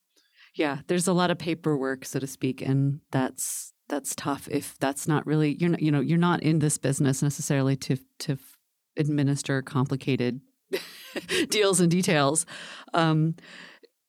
Yeah, 0.55 0.79
there's 0.87 1.07
a 1.07 1.13
lot 1.13 1.31
of 1.31 1.37
paperwork, 1.39 2.05
so 2.05 2.19
to 2.19 2.27
speak, 2.27 2.61
and 2.61 2.99
that's 3.11 3.73
that's 3.89 4.15
tough 4.15 4.47
if 4.49 4.77
that's 4.79 5.07
not 5.07 5.25
really 5.27 5.57
you're 5.59 5.69
not 5.69 5.81
you 5.81 5.91
know 5.91 5.99
you're 5.99 6.17
not 6.17 6.41
in 6.41 6.59
this 6.59 6.77
business 6.77 7.21
necessarily 7.21 7.75
to 7.75 7.97
to 8.19 8.37
administer 8.97 9.61
complicated 9.61 10.41
deals 11.49 11.79
and 11.79 11.89
details. 11.89 12.45
Um, 12.93 13.35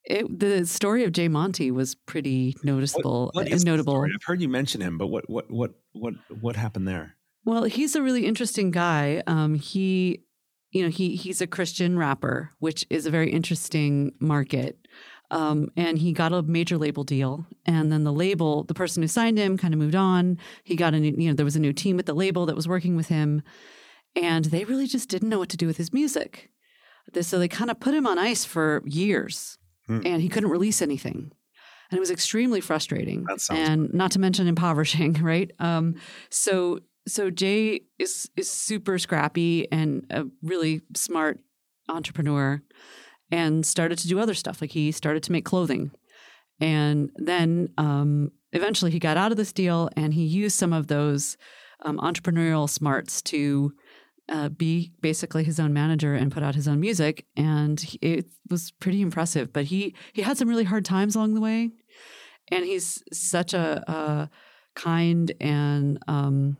it, 0.04 0.38
the 0.38 0.66
story 0.66 1.04
of 1.04 1.12
Jay 1.12 1.28
Monty 1.28 1.70
was 1.70 1.94
pretty 1.94 2.56
noticeable 2.62 3.30
what, 3.32 3.48
what 3.48 3.64
notable. 3.64 4.02
I've 4.02 4.22
heard 4.24 4.42
you 4.42 4.48
mention 4.48 4.80
him, 4.80 4.98
but 4.98 5.06
what 5.06 5.28
what 5.28 5.50
what 5.50 5.72
what 5.92 6.14
what 6.40 6.56
happened 6.56 6.86
there? 6.86 7.16
Well, 7.44 7.64
he's 7.64 7.94
a 7.94 8.02
really 8.02 8.26
interesting 8.26 8.70
guy. 8.70 9.22
Um, 9.26 9.54
he, 9.54 10.24
you 10.72 10.82
know, 10.82 10.88
he 10.88 11.16
he's 11.16 11.40
a 11.40 11.46
Christian 11.46 11.98
rapper, 11.98 12.50
which 12.58 12.86
is 12.90 13.06
a 13.06 13.10
very 13.10 13.30
interesting 13.30 14.12
market. 14.20 14.78
Um, 15.30 15.68
and 15.76 15.98
he 15.98 16.12
got 16.12 16.32
a 16.32 16.42
major 16.42 16.76
label 16.76 17.02
deal. 17.02 17.46
And 17.64 17.90
then 17.90 18.04
the 18.04 18.12
label, 18.12 18.62
the 18.64 18.74
person 18.74 19.02
who 19.02 19.08
signed 19.08 19.38
him 19.38 19.56
kind 19.56 19.72
of 19.72 19.80
moved 19.80 19.94
on. 19.94 20.38
He 20.64 20.76
got 20.76 20.94
a 20.94 21.00
new, 21.00 21.14
you 21.16 21.28
know, 21.28 21.34
there 21.34 21.46
was 21.46 21.56
a 21.56 21.60
new 21.60 21.72
team 21.72 21.98
at 21.98 22.06
the 22.06 22.14
label 22.14 22.46
that 22.46 22.54
was 22.54 22.68
working 22.68 22.94
with 22.94 23.08
him. 23.08 23.42
And 24.14 24.44
they 24.44 24.64
really 24.64 24.86
just 24.86 25.08
didn't 25.08 25.30
know 25.30 25.38
what 25.38 25.48
to 25.48 25.56
do 25.56 25.66
with 25.66 25.78
his 25.78 25.92
music. 25.92 26.50
So 27.22 27.38
they 27.38 27.48
kind 27.48 27.70
of 27.70 27.80
put 27.80 27.94
him 27.94 28.06
on 28.06 28.18
ice 28.18 28.44
for 28.44 28.82
years 28.84 29.58
hmm. 29.86 30.00
and 30.04 30.22
he 30.22 30.28
couldn't 30.28 30.50
release 30.50 30.82
anything. 30.82 31.32
And 31.90 31.98
it 31.98 32.00
was 32.00 32.10
extremely 32.10 32.60
frustrating 32.60 33.26
and 33.50 33.92
not 33.92 34.10
to 34.12 34.18
mention 34.18 34.46
impoverishing, 34.46 35.12
right? 35.22 35.50
Um, 35.58 35.96
so 36.30 36.80
so 37.06 37.30
Jay 37.30 37.82
is 37.98 38.30
is 38.36 38.50
super 38.50 38.98
scrappy 38.98 39.70
and 39.70 40.06
a 40.10 40.24
really 40.42 40.82
smart 40.96 41.40
entrepreneur 41.88 42.62
and 43.30 43.66
started 43.66 43.98
to 43.98 44.08
do 44.08 44.18
other 44.18 44.34
stuff. 44.34 44.60
Like 44.60 44.70
he 44.70 44.92
started 44.92 45.22
to 45.24 45.32
make 45.32 45.44
clothing. 45.44 45.90
And 46.60 47.10
then 47.16 47.68
um, 47.78 48.30
eventually 48.52 48.90
he 48.90 48.98
got 48.98 49.16
out 49.16 49.32
of 49.32 49.36
this 49.36 49.52
deal 49.52 49.90
and 49.96 50.14
he 50.14 50.24
used 50.24 50.56
some 50.56 50.72
of 50.72 50.86
those 50.86 51.36
um, 51.84 51.98
entrepreneurial 51.98 52.68
smarts 52.68 53.20
to 53.22 53.72
uh, 54.28 54.48
be 54.48 54.92
basically 55.00 55.44
his 55.44 55.60
own 55.60 55.72
manager 55.72 56.14
and 56.14 56.32
put 56.32 56.42
out 56.42 56.54
his 56.54 56.68
own 56.68 56.80
music. 56.80 57.26
And 57.36 57.78
he, 57.80 57.98
it 58.00 58.26
was 58.50 58.70
pretty 58.72 59.02
impressive. 59.02 59.52
But 59.52 59.66
he, 59.66 59.94
he 60.12 60.22
had 60.22 60.38
some 60.38 60.48
really 60.48 60.64
hard 60.64 60.84
times 60.84 61.14
along 61.14 61.34
the 61.34 61.40
way. 61.40 61.70
And 62.48 62.64
he's 62.64 63.02
such 63.12 63.54
a, 63.54 63.82
a 63.90 64.30
kind 64.74 65.32
and 65.40 65.98
um, 66.08 66.56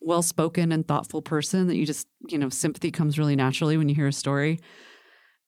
well 0.00 0.22
spoken 0.22 0.72
and 0.72 0.86
thoughtful 0.86 1.22
person 1.22 1.68
that 1.68 1.76
you 1.76 1.86
just, 1.86 2.06
you 2.28 2.38
know, 2.38 2.48
sympathy 2.48 2.90
comes 2.90 3.18
really 3.18 3.36
naturally 3.36 3.76
when 3.76 3.88
you 3.88 3.94
hear 3.94 4.08
a 4.08 4.12
story. 4.12 4.58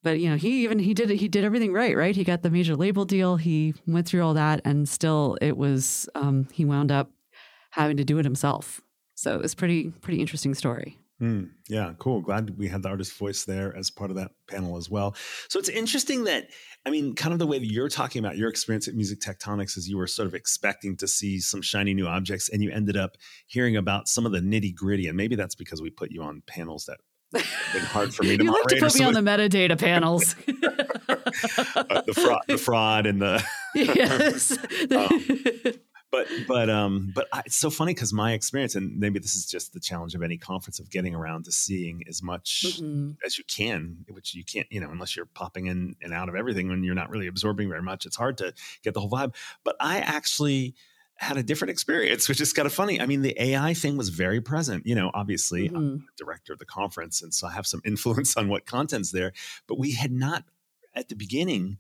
But 0.02 0.21
you 0.21 0.28
know, 0.28 0.37
he 0.37 0.64
even 0.64 0.78
he 0.78 0.92
did 0.92 1.09
he 1.09 1.28
did 1.28 1.44
everything 1.44 1.73
right, 1.73 1.97
right? 1.97 2.14
He 2.14 2.25
got 2.25 2.42
the 2.42 2.50
major 2.50 2.76
label 2.76 3.06
deal. 3.06 3.37
He 3.37 3.73
went 3.87 4.06
through 4.06 4.23
all 4.23 4.35
that, 4.35 4.61
and 4.62 4.87
still, 4.87 5.38
it 5.40 5.56
was 5.56 6.11
um, 6.14 6.47
he 6.52 6.66
wound 6.66 6.92
up 6.92 7.11
having 7.71 7.97
to 7.97 8.04
do 8.04 8.18
it 8.18 8.25
himself. 8.26 8.83
So 9.14 9.35
it 9.35 9.40
was 9.40 9.54
pretty 9.54 9.90
pretty 10.02 10.21
interesting 10.21 10.54
story. 10.54 10.99
Mm, 11.23 11.50
yeah, 11.68 11.92
cool. 11.99 12.21
Glad 12.21 12.59
we 12.59 12.68
had 12.68 12.83
the 12.83 12.88
artist 12.88 13.16
voice 13.16 13.44
there 13.44 13.75
as 13.76 13.90
part 13.90 14.11
of 14.11 14.16
that 14.16 14.33
panel 14.49 14.76
as 14.76 14.90
well. 14.90 15.14
So 15.49 15.59
it's 15.59 15.68
interesting 15.68 16.25
that, 16.25 16.49
I 16.85 16.90
mean, 16.90 17.14
kind 17.14 17.33
of 17.33 17.38
the 17.38 17.47
way 17.47 17.59
that 17.59 17.71
you're 17.71 17.88
talking 17.88 18.18
about 18.25 18.37
your 18.37 18.49
experience 18.49 18.88
at 18.88 18.94
Music 18.94 19.21
Tectonics 19.21 19.76
is 19.78 19.88
you 19.88 19.97
were 19.97 20.09
sort 20.09 20.26
of 20.26 20.35
expecting 20.35 20.97
to 20.97 21.06
see 21.06 21.38
some 21.38 21.62
shiny 21.62 21.94
new 21.94 22.06
objects 22.06 22.49
and 22.49 22.62
you 22.62 22.71
ended 22.71 22.97
up 22.97 23.16
hearing 23.47 23.76
about 23.76 24.09
some 24.09 24.26
of 24.26 24.33
the 24.33 24.40
nitty 24.40 24.75
gritty. 24.75 25.06
And 25.06 25.16
maybe 25.16 25.37
that's 25.37 25.54
because 25.54 25.80
we 25.80 25.90
put 25.90 26.11
you 26.11 26.23
on 26.23 26.42
panels 26.47 26.87
that 26.87 26.99
been 27.33 27.83
hard 27.83 28.14
for 28.14 28.23
me 28.23 28.37
to 28.37 28.44
you 28.44 28.52
like 28.52 28.64
to 28.64 28.80
put 28.80 28.94
me 28.94 29.04
on 29.04 29.12
the 29.14 29.21
metadata 29.21 29.78
panels. 29.78 30.35
uh, 31.76 32.02
the 32.06 32.14
fraud, 32.14 32.42
the 32.49 32.59
fraud, 32.59 33.06
and 33.06 33.21
the 33.21 33.44
yes. 33.75 34.56
um, 34.92 35.75
but 36.14 36.28
but 36.47 36.71
um 36.71 37.11
but 37.14 37.28
I, 37.33 37.42
it's 37.47 37.56
so 37.56 37.71
funny 37.71 37.94
because 37.94 38.12
my 38.12 38.33
experience 38.33 38.75
and 38.75 38.97
maybe 38.99 39.18
this 39.18 39.35
is 39.35 39.47
just 39.47 39.73
the 39.73 39.80
challenge 39.80 40.14
of 40.14 40.23
any 40.23 40.37
conference 40.37 40.78
of 40.78 40.90
getting 40.90 41.14
around 41.14 41.44
to 41.44 41.52
seeing 41.52 42.02
as 42.09 42.23
much 42.23 42.64
mm-hmm. 42.66 43.12
as 43.25 43.38
you 43.38 43.44
can 43.44 44.04
which 44.09 44.35
you 44.35 44.44
can't 44.44 44.66
you 44.71 44.80
know 44.80 44.90
unless 44.90 45.16
you're 45.16 45.26
popping 45.26 45.66
in 45.66 45.97
and 46.02 46.12
out 46.12 46.28
of 46.28 46.35
everything 46.35 46.68
when 46.68 46.83
you're 46.85 46.94
not 46.94 47.11
really 47.11 47.26
absorbing 47.26 47.68
very 47.68 47.83
much 47.83 48.06
it's 48.06 48.16
hard 48.16 48.38
to 48.38 48.52
get 48.83 48.94
the 48.94 49.00
whole 49.00 49.11
vibe 49.11 49.35
but 49.64 49.76
i 49.80 49.99
actually 49.99 50.75
had 51.16 51.37
a 51.37 51.42
different 51.42 51.71
experience 51.71 52.28
which 52.28 52.40
is 52.40 52.52
kind 52.52 52.66
of 52.66 52.73
funny 52.73 53.00
i 53.00 53.06
mean 53.06 53.23
the 53.23 53.40
ai 53.42 53.75
thing 53.75 53.97
was 53.97 54.09
very 54.09 54.40
present 54.40 54.87
you 54.87 54.94
know 54.94 55.11
obviously 55.14 55.68
mm-hmm. 55.68 55.76
i'm 55.76 56.09
director 56.16 56.52
of 56.52 56.59
the 56.59 56.66
conference 56.66 57.23
and 57.23 57.35
so 57.35 57.47
i 57.47 57.52
have 57.52 57.66
some 57.66 57.80
influence 57.85 58.37
on 58.37 58.49
what 58.49 58.66
content's 58.66 59.11
there 59.11 59.33
but 59.66 59.78
we 59.78 59.92
had 59.92 60.12
not 60.12 60.44
at 60.94 61.09
the 61.09 61.16
beginning 61.16 61.78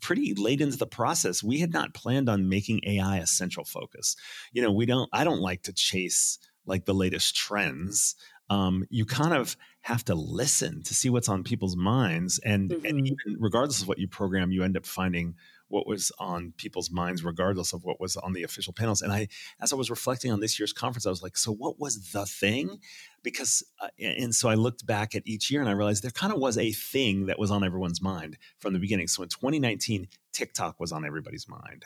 pretty 0.00 0.34
late 0.34 0.60
into 0.60 0.76
the 0.76 0.86
process, 0.86 1.42
we 1.42 1.58
had 1.60 1.72
not 1.72 1.94
planned 1.94 2.28
on 2.28 2.48
making 2.48 2.80
AI 2.86 3.18
a 3.18 3.26
central 3.26 3.64
focus. 3.64 4.16
You 4.52 4.62
know, 4.62 4.72
we 4.72 4.86
don't, 4.86 5.08
I 5.12 5.24
don't 5.24 5.40
like 5.40 5.62
to 5.62 5.72
chase 5.72 6.38
like 6.66 6.84
the 6.84 6.94
latest 6.94 7.36
trends. 7.36 8.14
Um, 8.50 8.84
you 8.90 9.04
kind 9.04 9.34
of 9.34 9.56
have 9.82 10.04
to 10.06 10.14
listen 10.14 10.82
to 10.84 10.94
see 10.94 11.10
what's 11.10 11.28
on 11.28 11.44
people's 11.44 11.76
minds. 11.76 12.38
And, 12.44 12.70
mm-hmm. 12.70 12.86
and 12.86 13.06
even 13.06 13.36
regardless 13.38 13.82
of 13.82 13.88
what 13.88 13.98
you 13.98 14.08
program, 14.08 14.50
you 14.50 14.62
end 14.62 14.76
up 14.76 14.86
finding 14.86 15.34
what 15.68 15.86
was 15.86 16.10
on 16.18 16.52
people's 16.56 16.90
minds, 16.90 17.24
regardless 17.24 17.72
of 17.72 17.84
what 17.84 18.00
was 18.00 18.16
on 18.16 18.32
the 18.32 18.42
official 18.42 18.72
panels. 18.72 19.02
And 19.02 19.12
I, 19.12 19.28
as 19.60 19.72
I 19.72 19.76
was 19.76 19.90
reflecting 19.90 20.32
on 20.32 20.40
this 20.40 20.58
year's 20.58 20.72
conference, 20.72 21.06
I 21.06 21.10
was 21.10 21.22
like, 21.22 21.36
so 21.36 21.52
what 21.52 21.78
was 21.78 22.12
the 22.12 22.26
thing? 22.26 22.78
Because, 23.22 23.62
uh, 23.80 23.88
and 24.00 24.34
so 24.34 24.48
I 24.48 24.54
looked 24.54 24.86
back 24.86 25.14
at 25.14 25.26
each 25.26 25.50
year 25.50 25.60
and 25.60 25.68
I 25.68 25.72
realized 25.72 26.02
there 26.02 26.10
kind 26.10 26.32
of 26.32 26.38
was 26.38 26.56
a 26.56 26.72
thing 26.72 27.26
that 27.26 27.38
was 27.38 27.50
on 27.50 27.64
everyone's 27.64 28.00
mind 28.00 28.38
from 28.58 28.72
the 28.72 28.78
beginning. 28.78 29.08
So 29.08 29.22
in 29.22 29.28
2019, 29.28 30.08
TikTok 30.32 30.78
was 30.78 30.92
on 30.92 31.04
everybody's 31.04 31.48
mind. 31.48 31.84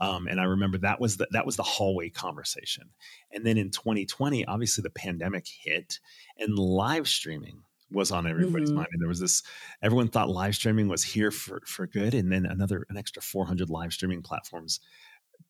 Um, 0.00 0.28
and 0.28 0.40
I 0.40 0.44
remember 0.44 0.78
that 0.78 1.00
was 1.00 1.16
the, 1.16 1.26
that 1.32 1.44
was 1.44 1.56
the 1.56 1.64
hallway 1.64 2.08
conversation. 2.08 2.90
And 3.32 3.44
then 3.44 3.58
in 3.58 3.70
2020, 3.70 4.44
obviously 4.46 4.82
the 4.82 4.90
pandemic 4.90 5.46
hit 5.46 5.98
and 6.38 6.56
live 6.56 7.08
streaming 7.08 7.62
was 7.90 8.10
on 8.10 8.26
everybody's 8.26 8.68
mm-hmm. 8.68 8.78
mind. 8.78 8.88
And 8.92 9.00
there 9.00 9.08
was 9.08 9.20
this, 9.20 9.42
everyone 9.82 10.08
thought 10.08 10.28
live 10.28 10.54
streaming 10.54 10.88
was 10.88 11.02
here 11.02 11.30
for, 11.30 11.62
for 11.66 11.86
good. 11.86 12.14
And 12.14 12.30
then 12.30 12.46
another, 12.46 12.86
an 12.90 12.96
extra 12.96 13.22
400 13.22 13.70
live 13.70 13.92
streaming 13.92 14.22
platforms 14.22 14.80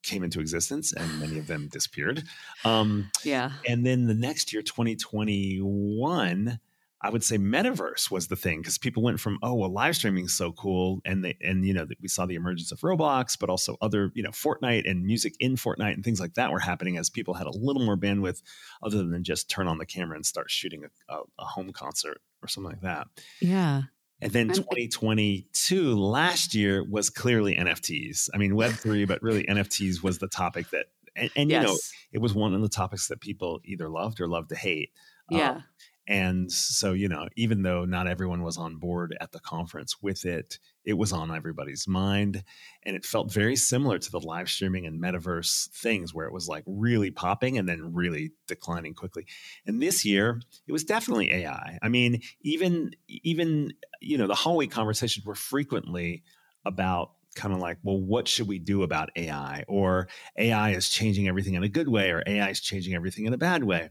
came 0.02 0.22
into 0.22 0.40
existence 0.40 0.92
and 0.92 1.20
many 1.20 1.38
of 1.38 1.46
them 1.46 1.68
disappeared. 1.72 2.22
Um, 2.64 3.10
yeah. 3.24 3.52
And 3.66 3.84
then 3.84 4.06
the 4.06 4.14
next 4.14 4.52
year, 4.52 4.62
2021, 4.62 6.60
I 7.00 7.10
would 7.10 7.22
say 7.22 7.38
metaverse 7.38 8.10
was 8.10 8.26
the 8.26 8.36
thing 8.36 8.60
because 8.60 8.76
people 8.76 9.02
went 9.02 9.20
from 9.20 9.38
oh 9.42 9.54
well 9.54 9.70
live 9.70 9.94
streaming 9.94 10.24
is 10.24 10.34
so 10.34 10.52
cool 10.52 11.00
and 11.04 11.24
they 11.24 11.36
and 11.40 11.64
you 11.64 11.72
know 11.72 11.86
we 12.00 12.08
saw 12.08 12.26
the 12.26 12.34
emergence 12.34 12.72
of 12.72 12.80
Roblox 12.80 13.38
but 13.38 13.48
also 13.48 13.76
other 13.80 14.10
you 14.14 14.22
know 14.22 14.30
Fortnite 14.30 14.88
and 14.88 15.04
music 15.04 15.34
in 15.38 15.54
Fortnite 15.54 15.94
and 15.94 16.04
things 16.04 16.18
like 16.18 16.34
that 16.34 16.50
were 16.50 16.58
happening 16.58 16.96
as 16.96 17.08
people 17.08 17.34
had 17.34 17.46
a 17.46 17.56
little 17.56 17.84
more 17.84 17.96
bandwidth 17.96 18.42
other 18.82 19.04
than 19.04 19.22
just 19.22 19.48
turn 19.48 19.68
on 19.68 19.78
the 19.78 19.86
camera 19.86 20.16
and 20.16 20.26
start 20.26 20.50
shooting 20.50 20.84
a, 20.84 21.14
a, 21.14 21.20
a 21.38 21.44
home 21.44 21.72
concert 21.72 22.20
or 22.42 22.48
something 22.48 22.72
like 22.72 22.82
that. 22.82 23.06
Yeah. 23.40 23.82
And 24.20 24.32
then 24.32 24.48
2022 24.48 25.96
last 25.96 26.52
year 26.52 26.84
was 26.84 27.10
clearly 27.10 27.54
NFTs. 27.54 28.28
I 28.34 28.38
mean 28.38 28.52
Web3 28.52 29.06
but 29.08 29.22
really 29.22 29.44
NFTs 29.44 30.02
was 30.02 30.18
the 30.18 30.28
topic 30.28 30.70
that 30.70 30.86
and, 31.14 31.30
and 31.36 31.50
yes. 31.50 31.62
you 31.62 31.68
know 31.68 31.78
it 32.12 32.18
was 32.18 32.34
one 32.34 32.54
of 32.54 32.60
the 32.60 32.68
topics 32.68 33.06
that 33.06 33.20
people 33.20 33.60
either 33.64 33.88
loved 33.88 34.20
or 34.20 34.26
loved 34.26 34.48
to 34.48 34.56
hate. 34.56 34.90
Yeah. 35.30 35.50
Um, 35.50 35.64
and 36.08 36.50
so, 36.50 36.94
you 36.94 37.06
know, 37.06 37.28
even 37.36 37.62
though 37.62 37.84
not 37.84 38.08
everyone 38.08 38.42
was 38.42 38.56
on 38.56 38.76
board 38.76 39.14
at 39.20 39.32
the 39.32 39.40
conference 39.40 40.00
with 40.00 40.24
it, 40.24 40.58
it 40.82 40.94
was 40.94 41.12
on 41.12 41.30
everybody's 41.30 41.86
mind. 41.86 42.44
And 42.82 42.96
it 42.96 43.04
felt 43.04 43.30
very 43.30 43.56
similar 43.56 43.98
to 43.98 44.10
the 44.10 44.18
live 44.18 44.48
streaming 44.48 44.86
and 44.86 45.02
metaverse 45.02 45.68
things 45.68 46.14
where 46.14 46.26
it 46.26 46.32
was 46.32 46.48
like 46.48 46.64
really 46.66 47.10
popping 47.10 47.58
and 47.58 47.68
then 47.68 47.92
really 47.92 48.32
declining 48.46 48.94
quickly. 48.94 49.26
And 49.66 49.82
this 49.82 50.02
year, 50.02 50.40
it 50.66 50.72
was 50.72 50.82
definitely 50.82 51.30
AI. 51.30 51.78
I 51.82 51.88
mean, 51.90 52.22
even, 52.40 52.92
even, 53.08 53.74
you 54.00 54.16
know, 54.16 54.26
the 54.26 54.34
hallway 54.34 54.66
conversations 54.66 55.26
were 55.26 55.34
frequently 55.34 56.22
about 56.64 57.10
kind 57.34 57.52
of 57.52 57.60
like, 57.60 57.76
well, 57.82 58.00
what 58.00 58.26
should 58.26 58.48
we 58.48 58.58
do 58.58 58.82
about 58.82 59.10
AI? 59.14 59.62
Or 59.68 60.08
AI 60.38 60.70
is 60.70 60.88
changing 60.88 61.28
everything 61.28 61.52
in 61.52 61.64
a 61.64 61.68
good 61.68 61.88
way, 61.88 62.10
or 62.10 62.22
AI 62.26 62.48
is 62.48 62.60
changing 62.60 62.94
everything 62.94 63.26
in 63.26 63.34
a 63.34 63.38
bad 63.38 63.62
way. 63.62 63.90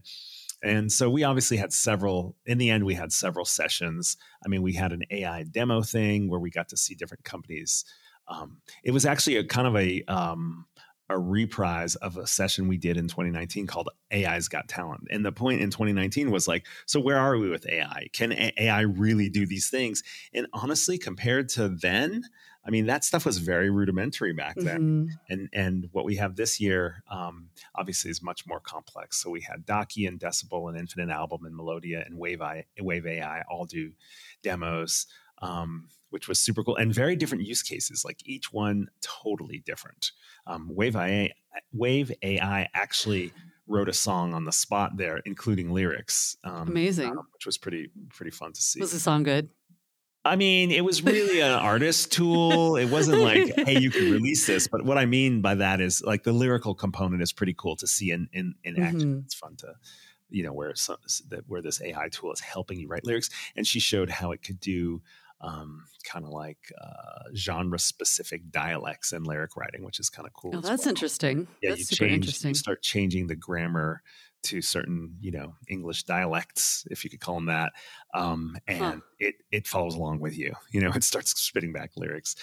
And 0.62 0.90
so 0.90 1.08
we 1.08 1.24
obviously 1.24 1.56
had 1.56 1.72
several, 1.72 2.34
in 2.44 2.58
the 2.58 2.70
end, 2.70 2.84
we 2.84 2.94
had 2.94 3.12
several 3.12 3.44
sessions. 3.44 4.16
I 4.44 4.48
mean, 4.48 4.62
we 4.62 4.72
had 4.72 4.92
an 4.92 5.02
AI 5.10 5.44
demo 5.44 5.82
thing 5.82 6.28
where 6.28 6.40
we 6.40 6.50
got 6.50 6.68
to 6.70 6.76
see 6.76 6.94
different 6.94 7.24
companies. 7.24 7.84
Um, 8.26 8.60
it 8.82 8.90
was 8.90 9.06
actually 9.06 9.36
a 9.36 9.44
kind 9.44 9.66
of 9.66 9.76
a, 9.76 10.02
um, 10.04 10.66
a 11.10 11.18
reprise 11.18 11.94
of 11.96 12.16
a 12.16 12.26
session 12.26 12.68
we 12.68 12.76
did 12.76 12.96
in 12.96 13.08
2019 13.08 13.66
called 13.66 13.88
AI's 14.12 14.48
Got 14.48 14.68
Talent. 14.68 15.08
And 15.10 15.24
the 15.24 15.32
point 15.32 15.60
in 15.60 15.70
2019 15.70 16.30
was 16.30 16.46
like, 16.46 16.66
so 16.86 17.00
where 17.00 17.18
are 17.18 17.38
we 17.38 17.48
with 17.48 17.66
AI? 17.66 18.08
Can 18.12 18.32
AI 18.32 18.80
really 18.80 19.28
do 19.30 19.46
these 19.46 19.70
things? 19.70 20.02
And 20.34 20.46
honestly, 20.52 20.98
compared 20.98 21.48
to 21.50 21.68
then, 21.68 22.24
I 22.68 22.70
mean, 22.70 22.84
that 22.84 23.02
stuff 23.02 23.24
was 23.24 23.38
very 23.38 23.70
rudimentary 23.70 24.34
back 24.34 24.54
then. 24.56 24.80
Mm-hmm. 24.80 25.32
And 25.32 25.48
and 25.54 25.88
what 25.92 26.04
we 26.04 26.16
have 26.16 26.36
this 26.36 26.60
year, 26.60 27.02
um, 27.10 27.48
obviously, 27.74 28.10
is 28.10 28.22
much 28.22 28.46
more 28.46 28.60
complex. 28.60 29.22
So 29.22 29.30
we 29.30 29.40
had 29.40 29.64
DAACI 29.64 30.06
and 30.06 30.20
Decibel 30.20 30.68
and 30.68 30.78
Infinite 30.78 31.10
Album 31.10 31.46
and 31.46 31.56
Melodia 31.56 32.02
and 32.04 32.18
Wave, 32.18 32.42
I, 32.42 32.66
Wave 32.78 33.06
AI 33.06 33.42
all 33.50 33.64
do 33.64 33.92
demos, 34.42 35.06
um, 35.40 35.88
which 36.10 36.28
was 36.28 36.38
super 36.40 36.62
cool 36.62 36.76
and 36.76 36.92
very 36.92 37.16
different 37.16 37.46
use 37.46 37.62
cases. 37.62 38.04
Like 38.04 38.18
each 38.26 38.52
one 38.52 38.88
totally 39.00 39.62
different. 39.64 40.12
Um, 40.46 40.68
Wave 40.70 40.94
AI, 40.94 41.32
Wave 41.72 42.12
AI 42.22 42.68
actually 42.74 43.32
wrote 43.66 43.88
a 43.88 43.94
song 43.94 44.34
on 44.34 44.44
the 44.44 44.52
spot 44.52 44.98
there, 44.98 45.22
including 45.24 45.72
lyrics. 45.72 46.36
Um, 46.44 46.68
Amazing, 46.68 47.16
uh, 47.16 47.22
which 47.32 47.46
was 47.46 47.56
pretty 47.56 47.90
pretty 48.10 48.30
fun 48.30 48.52
to 48.52 48.60
see. 48.60 48.78
Was 48.78 48.92
the 48.92 49.00
song 49.00 49.22
good? 49.22 49.48
I 50.24 50.36
mean, 50.36 50.70
it 50.70 50.84
was 50.84 51.02
really 51.02 51.40
an 51.40 51.52
artist 51.52 52.12
tool. 52.12 52.76
It 52.76 52.90
wasn't 52.90 53.20
like, 53.20 53.54
hey, 53.56 53.78
you 53.78 53.90
can 53.90 54.10
release 54.10 54.46
this. 54.46 54.68
But 54.68 54.84
what 54.84 54.98
I 54.98 55.06
mean 55.06 55.40
by 55.40 55.54
that 55.54 55.80
is 55.80 56.02
like 56.02 56.24
the 56.24 56.32
lyrical 56.32 56.74
component 56.74 57.22
is 57.22 57.32
pretty 57.32 57.54
cool 57.56 57.76
to 57.76 57.86
see 57.86 58.10
in 58.10 58.28
in, 58.32 58.54
in 58.64 58.74
mm-hmm. 58.74 58.82
action. 58.82 59.22
It's 59.24 59.34
fun 59.34 59.56
to, 59.56 59.74
you 60.28 60.42
know, 60.42 60.52
where 60.52 60.74
some, 60.74 60.98
that 61.28 61.44
where 61.46 61.62
this 61.62 61.80
AI 61.80 62.08
tool 62.10 62.32
is 62.32 62.40
helping 62.40 62.78
you 62.78 62.88
write 62.88 63.06
lyrics. 63.06 63.30
And 63.56 63.66
she 63.66 63.80
showed 63.80 64.10
how 64.10 64.32
it 64.32 64.42
could 64.42 64.60
do 64.60 65.02
um, 65.40 65.84
kind 66.04 66.24
of 66.24 66.32
like 66.32 66.72
uh, 66.80 67.30
genre 67.34 67.78
specific 67.78 68.50
dialects 68.50 69.12
and 69.12 69.26
lyric 69.26 69.56
writing, 69.56 69.84
which 69.84 70.00
is 70.00 70.10
kind 70.10 70.26
of 70.26 70.34
cool. 70.34 70.56
Oh, 70.56 70.60
that's 70.60 70.84
well. 70.84 70.90
interesting. 70.90 71.46
Yeah, 71.62 71.70
that's 71.70 71.88
super 71.88 72.06
change, 72.06 72.14
interesting. 72.14 72.48
You 72.50 72.54
start 72.54 72.82
changing 72.82 73.28
the 73.28 73.36
grammar 73.36 74.02
to 74.44 74.62
certain, 74.62 75.16
you 75.20 75.30
know, 75.30 75.54
English 75.68 76.04
dialects, 76.04 76.86
if 76.90 77.04
you 77.04 77.10
could 77.10 77.20
call 77.20 77.36
them 77.36 77.46
that, 77.46 77.72
um, 78.14 78.56
and 78.66 78.78
huh. 78.78 78.96
it 79.18 79.36
it 79.50 79.66
follows 79.66 79.94
along 79.94 80.20
with 80.20 80.36
you. 80.36 80.54
You 80.70 80.80
know, 80.80 80.90
it 80.94 81.04
starts 81.04 81.38
spitting 81.40 81.72
back 81.72 81.92
lyrics, 81.96 82.36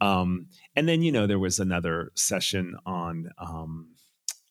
um, 0.00 0.46
and 0.76 0.88
then 0.88 1.02
you 1.02 1.12
know 1.12 1.26
there 1.26 1.38
was 1.38 1.58
another 1.58 2.12
session 2.14 2.76
on. 2.86 3.30
Um, 3.38 3.88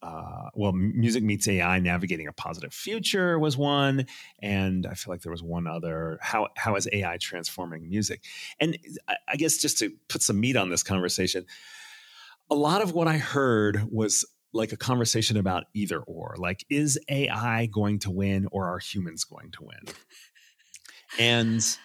uh, 0.03 0.49
well, 0.55 0.71
music 0.71 1.21
meets 1.21 1.47
AI, 1.47 1.77
navigating 1.77 2.27
a 2.27 2.33
positive 2.33 2.73
future 2.73 3.37
was 3.37 3.55
one, 3.55 4.07
and 4.39 4.87
I 4.87 4.95
feel 4.95 5.13
like 5.13 5.21
there 5.21 5.31
was 5.31 5.43
one 5.43 5.67
other. 5.67 6.17
How 6.21 6.47
how 6.57 6.75
is 6.75 6.87
AI 6.91 7.17
transforming 7.17 7.87
music? 7.87 8.23
And 8.59 8.79
I, 9.07 9.15
I 9.27 9.35
guess 9.35 9.57
just 9.57 9.77
to 9.77 9.91
put 10.07 10.23
some 10.23 10.39
meat 10.39 10.55
on 10.55 10.71
this 10.71 10.81
conversation, 10.81 11.45
a 12.49 12.55
lot 12.55 12.81
of 12.81 12.93
what 12.93 13.07
I 13.07 13.17
heard 13.17 13.87
was 13.91 14.25
like 14.53 14.71
a 14.71 14.77
conversation 14.77 15.37
about 15.37 15.65
either 15.73 15.99
or. 15.99 16.35
Like, 16.37 16.65
is 16.69 16.99
AI 17.09 17.67
going 17.67 17.99
to 17.99 18.11
win, 18.11 18.47
or 18.51 18.67
are 18.67 18.79
humans 18.79 19.23
going 19.23 19.51
to 19.51 19.63
win? 19.63 19.95
And 21.19 21.77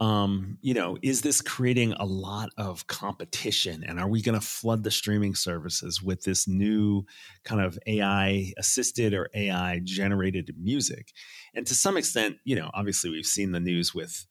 um, 0.00 0.58
you 0.60 0.74
know, 0.74 0.98
is 1.02 1.22
this 1.22 1.40
creating 1.40 1.92
a 1.92 2.04
lot 2.04 2.50
of 2.58 2.86
competition? 2.88 3.84
And 3.86 4.00
are 4.00 4.08
we 4.08 4.22
going 4.22 4.38
to 4.38 4.44
flood 4.44 4.82
the 4.82 4.90
streaming 4.90 5.34
services 5.34 6.02
with 6.02 6.22
this 6.22 6.48
new 6.48 7.04
kind 7.44 7.60
of 7.60 7.78
AI 7.86 8.52
assisted 8.58 9.14
or 9.14 9.30
AI 9.34 9.80
generated 9.84 10.52
music? 10.60 11.12
And 11.54 11.66
to 11.68 11.74
some 11.74 11.96
extent, 11.96 12.36
you 12.44 12.56
know, 12.56 12.70
obviously 12.74 13.10
we've 13.10 13.24
seen 13.24 13.52
the 13.52 13.60
news 13.60 13.94
with, 13.94 14.26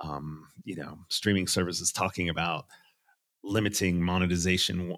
um, 0.00 0.46
you 0.64 0.76
know, 0.76 0.98
streaming 1.08 1.46
services 1.46 1.90
talking 1.90 2.28
about 2.28 2.66
limiting 3.42 4.02
monetization 4.02 4.94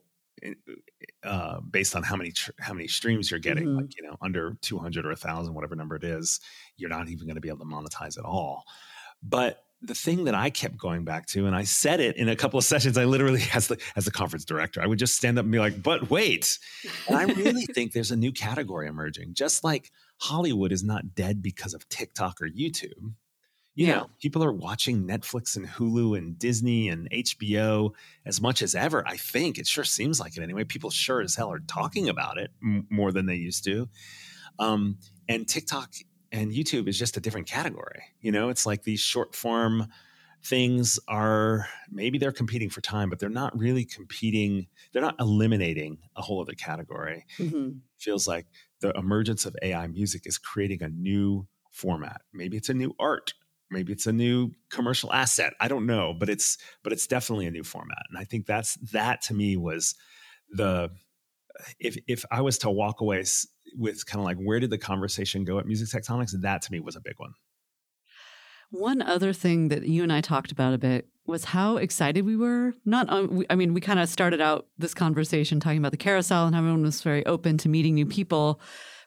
uh, 1.25 1.61
based 1.61 1.95
on 1.97 2.03
how 2.03 2.17
many 2.17 2.33
tr- 2.33 2.51
how 2.59 2.73
many 2.73 2.89
streams 2.89 3.31
you're 3.31 3.41
getting. 3.41 3.65
Mm-hmm. 3.65 3.77
Like 3.77 3.97
you 3.97 4.03
know, 4.03 4.17
under 4.21 4.57
200 4.63 5.07
or 5.07 5.11
a 5.11 5.17
thousand, 5.17 5.55
whatever 5.55 5.77
number 5.77 5.97
it 5.97 6.05
is, 6.05 6.41
you're 6.77 6.91
not 6.91 7.09
even 7.09 7.27
going 7.27 7.37
to 7.37 7.41
be 7.41 7.49
able 7.49 7.59
to 7.59 7.65
monetize 7.65 8.19
at 8.19 8.25
all. 8.25 8.65
But 9.23 9.65
the 9.83 9.95
thing 9.95 10.25
that 10.25 10.35
I 10.35 10.51
kept 10.51 10.77
going 10.77 11.05
back 11.05 11.27
to, 11.29 11.47
and 11.47 11.57
I 11.57 11.65
said 11.65 12.01
it 12.01 12.17
in 12.17 12.29
a 12.29 12.37
couple 12.37 12.59
of 12.59 12.65
sessions, 12.73 12.99
I 12.99 13.05
literally, 13.05 13.43
as 13.55 13.69
the 13.69 13.79
as 13.97 14.05
the 14.05 14.11
conference 14.11 14.45
director, 14.45 14.83
I 14.83 14.87
would 14.87 14.99
just 14.99 15.17
stand 15.17 15.39
up 15.39 15.45
and 15.45 15.53
be 15.53 15.59
like, 15.59 15.83
"But 15.83 16.11
wait!" 16.11 16.59
And 17.09 17.17
I 17.17 17.25
really 17.25 17.67
think 17.75 17.93
there's 17.93 18.11
a 18.11 18.17
new 18.17 18.33
category 18.33 18.89
emerging. 18.89 19.35
Just 19.35 19.65
like 19.65 19.91
Hollywood 20.19 20.73
is 20.73 20.85
not 20.85 21.15
dead 21.15 21.43
because 21.43 21.75
of 21.75 21.89
TikTok 21.89 22.41
or 22.43 22.49
YouTube. 22.49 23.13
You 23.75 23.87
yeah. 23.87 23.95
know, 23.95 24.11
people 24.21 24.43
are 24.45 24.53
watching 24.53 25.07
Netflix 25.07 25.57
and 25.57 25.67
Hulu 25.67 26.19
and 26.19 26.39
Disney 26.39 26.89
and 26.89 27.09
HBO 27.11 27.93
as 28.27 28.41
much 28.41 28.63
as 28.63 28.75
ever. 28.75 29.07
I 29.07 29.17
think 29.17 29.59
it 29.59 29.67
sure 29.67 29.85
seems 29.85 30.19
like 30.19 30.37
it 30.37 30.43
anyway. 30.43 30.65
People 30.65 30.91
sure 30.91 31.21
as 31.21 31.37
hell 31.37 31.53
are 31.53 31.61
talking 31.61 32.09
about 32.09 32.37
it 32.37 32.51
m- 32.63 32.87
more 32.91 33.13
than 33.13 33.27
they 33.27 33.37
used 33.37 33.65
to. 33.65 33.89
Um, 34.59 34.99
and 35.29 35.49
TikTok 35.49 35.95
and 36.33 36.53
YouTube 36.53 36.89
is 36.89 36.99
just 36.99 37.17
a 37.17 37.21
different 37.21 37.47
category. 37.47 38.03
You 38.21 38.33
know, 38.33 38.49
it's 38.49 38.67
like 38.67 38.83
these 38.83 39.01
short 39.01 39.35
form 39.35 39.87
things 40.43 40.99
are 41.07 41.69
maybe 41.91 42.19
they're 42.19 42.33
competing 42.33 42.71
for 42.71 42.81
time, 42.81 43.11
but 43.11 43.19
they're 43.19 43.29
not 43.29 43.57
really 43.59 43.85
competing. 43.85 44.67
They're 44.93 45.03
not 45.03 45.17
eliminating 45.21 45.99
a 46.17 46.23
whole 46.23 46.41
other 46.41 46.55
category. 46.55 47.27
Mm-hmm. 47.39 47.79
Feels 47.99 48.27
like 48.27 48.47
the 48.81 48.91
emergence 48.97 49.45
of 49.45 49.57
AI 49.63 49.87
music 49.87 50.23
is 50.25 50.39
creating 50.39 50.83
a 50.83 50.89
new 50.89 51.47
format. 51.71 52.23
Maybe 52.33 52.57
it's 52.57 52.69
a 52.69 52.75
new 52.75 52.95
art. 52.99 53.35
Maybe 53.71 53.93
it's 53.93 54.07
a 54.07 54.13
new 54.13 54.51
commercial 54.71 55.13
asset. 55.13 55.53
I 55.61 55.69
don't 55.69 55.87
know, 55.87 56.15
but 56.19 56.29
it's 56.29 56.59
but 56.83 56.93
it's 56.93 57.07
definitely 57.07 57.47
a 57.47 57.51
new 57.51 57.63
format. 57.63 58.03
And 58.09 58.19
I 58.19 58.25
think 58.25 58.47
that's 58.47 58.75
that 58.93 59.23
to 59.23 59.35
me 59.35 59.57
was 59.57 59.95
the 60.51 60.91
if 61.79 61.97
if 62.09 62.25
I 62.31 62.41
was 62.41 62.59
to 62.59 62.71
walk 62.71 63.01
away 63.01 63.25
with 63.77 64.05
kind 64.07 64.21
of 64.21 64.25
like 64.25 64.39
where 64.39 64.59
did 64.59 64.71
the 64.71 64.79
conversation 64.79 65.45
go 65.45 65.59
at 65.59 65.67
Music 65.67 65.89
Tectonics, 65.89 66.33
that 66.41 66.63
to 66.63 66.73
me 66.73 66.81
was 66.81 66.97
a 66.97 67.01
big 67.01 67.15
one. 67.19 67.33
One 68.71 69.03
other 69.03 69.33
thing 69.33 69.69
that 69.69 69.87
you 69.87 70.05
and 70.05 70.13
I 70.13 70.21
talked 70.21 70.53
about 70.53 70.75
a 70.75 70.79
bit 70.79 71.09
was 71.27 71.45
how 71.45 71.77
excited 71.77 72.25
we 72.25 72.37
were. 72.37 72.73
Not, 72.85 73.11
um, 73.11 73.45
I 73.51 73.57
mean, 73.57 73.75
we 73.75 73.81
kind 73.81 73.99
of 73.99 74.09
started 74.09 74.41
out 74.41 74.67
this 74.79 74.95
conversation 74.95 75.59
talking 75.59 75.79
about 75.79 75.91
the 75.91 75.97
carousel 75.97 76.47
and 76.47 76.55
everyone 76.55 76.83
was 76.83 77.03
very 77.03 77.27
open 77.27 77.59
to 77.59 77.69
meeting 77.69 77.95
new 77.95 78.07
people. 78.07 78.61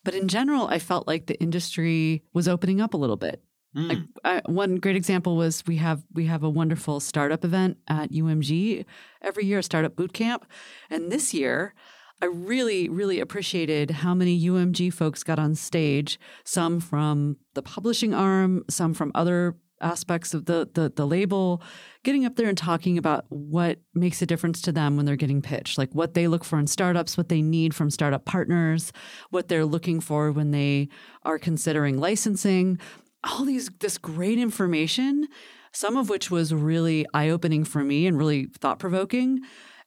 But 0.04 0.16
in 0.16 0.28
general, 0.28 0.68
I 0.68 0.80
felt 0.80 1.08
like 1.08 1.28
the 1.28 1.40
industry 1.40 2.24
was 2.34 2.48
opening 2.50 2.82
up 2.82 2.94
a 2.94 2.98
little 2.98 3.16
bit. 3.16 3.42
Mm. 3.76 3.90
Like 3.90 4.00
I, 4.24 4.42
one 4.52 4.76
great 4.78 4.96
example 4.96 5.36
was 5.36 5.64
we 5.66 5.78
have 5.78 6.04
we 6.14 6.26
have 6.28 6.44
a 6.44 6.50
wonderful 6.50 7.00
startup 7.00 7.44
event 7.44 7.78
at 7.88 8.12
UMG 8.12 8.86
every 9.22 9.46
year, 9.46 9.60
a 9.60 9.64
startup 9.64 9.96
boot 9.96 10.14
camp, 10.14 10.46
and 10.90 11.12
this 11.12 11.34
year 11.34 11.74
I 12.22 12.28
really, 12.28 12.88
really 12.88 13.20
appreciated 13.20 13.92
how 13.92 14.14
many 14.14 14.40
UMG 14.40 14.94
folks 14.94 15.24
got 15.24 15.40
on 15.40 15.56
stage, 15.56 16.18
some 16.46 16.80
from 16.80 17.36
the 17.54 17.62
publishing 17.62 18.14
arm, 18.14 18.64
some 18.70 18.94
from 18.94 19.12
other 19.14 19.58
aspects 19.82 20.34
of 20.34 20.46
the, 20.46 20.70
the, 20.74 20.92
the 20.96 21.06
label, 21.06 21.62
getting 22.04 22.26
up 22.26 22.38
there 22.38 22.48
and 22.48 22.58
talking 22.58 22.98
about 22.98 23.26
what 23.28 23.80
makes 23.94 24.22
a 24.22 24.26
difference 24.26 24.62
to 24.62 24.72
them 24.72 24.96
when 24.96 25.06
they're 25.06 25.18
getting 25.18 25.42
pitched, 25.42 25.78
like 25.78 25.94
what 25.94 26.14
they 26.14 26.28
look 26.28 26.46
for 26.46 26.58
in 26.58 26.66
startups, 26.66 27.18
what 27.18 27.30
they 27.30 27.42
need 27.42 27.76
from 27.76 27.90
startup 27.90 28.24
partners, 28.24 28.94
what 29.30 29.50
they're 29.50 29.66
looking 29.66 30.00
for 30.00 30.32
when 30.32 30.52
they 30.52 30.88
are 31.24 31.38
considering 31.38 32.00
licensing. 32.00 32.80
All 33.24 33.46
these 33.46 33.70
this 33.80 33.98
great 33.98 34.38
information, 34.38 35.28
some 35.72 35.98
of 35.98 36.10
which 36.10 36.30
was 36.30 36.54
really 36.54 37.06
eye-opening 37.14 37.64
for 37.64 37.84
me 37.84 38.08
and 38.08 38.18
really 38.18 38.46
thought-provoking 38.46 39.42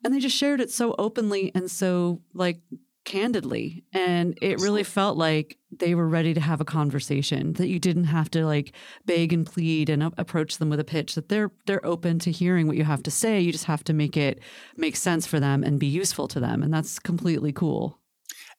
and 0.05 0.15
they 0.15 0.21
just 0.21 0.37
shared 0.37 0.61
it 0.61 0.71
so 0.71 0.95
openly 0.99 1.51
and 1.55 1.71
so 1.71 2.21
like 2.33 2.61
candidly 3.05 3.85
and 3.93 4.37
it 4.43 4.61
really 4.61 4.83
felt 4.83 5.17
like 5.17 5.59
they 5.71 5.95
were 5.95 6.09
ready 6.09 6.35
to 6.35 6.41
have 6.41 6.61
a 6.61 6.65
conversation 6.65 7.53
that 7.53 7.69
you 7.69 7.79
didn't 7.79 8.05
have 8.05 8.29
to 8.29 8.45
like 8.45 8.75
beg 9.05 9.33
and 9.33 9.47
plead 9.47 9.89
and 9.89 10.03
approach 10.19 10.59
them 10.59 10.69
with 10.69 10.81
a 10.81 10.85
pitch 10.85 11.15
that 11.15 11.29
they're 11.29 11.53
they're 11.67 11.87
open 11.87 12.19
to 12.19 12.33
hearing 12.33 12.67
what 12.67 12.77
you 12.77 12.83
have 12.83 13.05
to 13.05 13.11
say 13.11 13.41
you 13.41 13.53
just 13.53 13.67
have 13.67 13.85
to 13.85 13.93
make 13.93 14.17
it 14.17 14.41
make 14.77 14.97
sense 14.97 15.25
for 15.25 15.39
them 15.39 15.63
and 15.63 15.79
be 15.79 15.87
useful 15.87 16.27
to 16.27 16.41
them 16.41 16.65
and 16.65 16.75
that's 16.75 16.99
completely 16.99 17.53
cool 17.53 18.01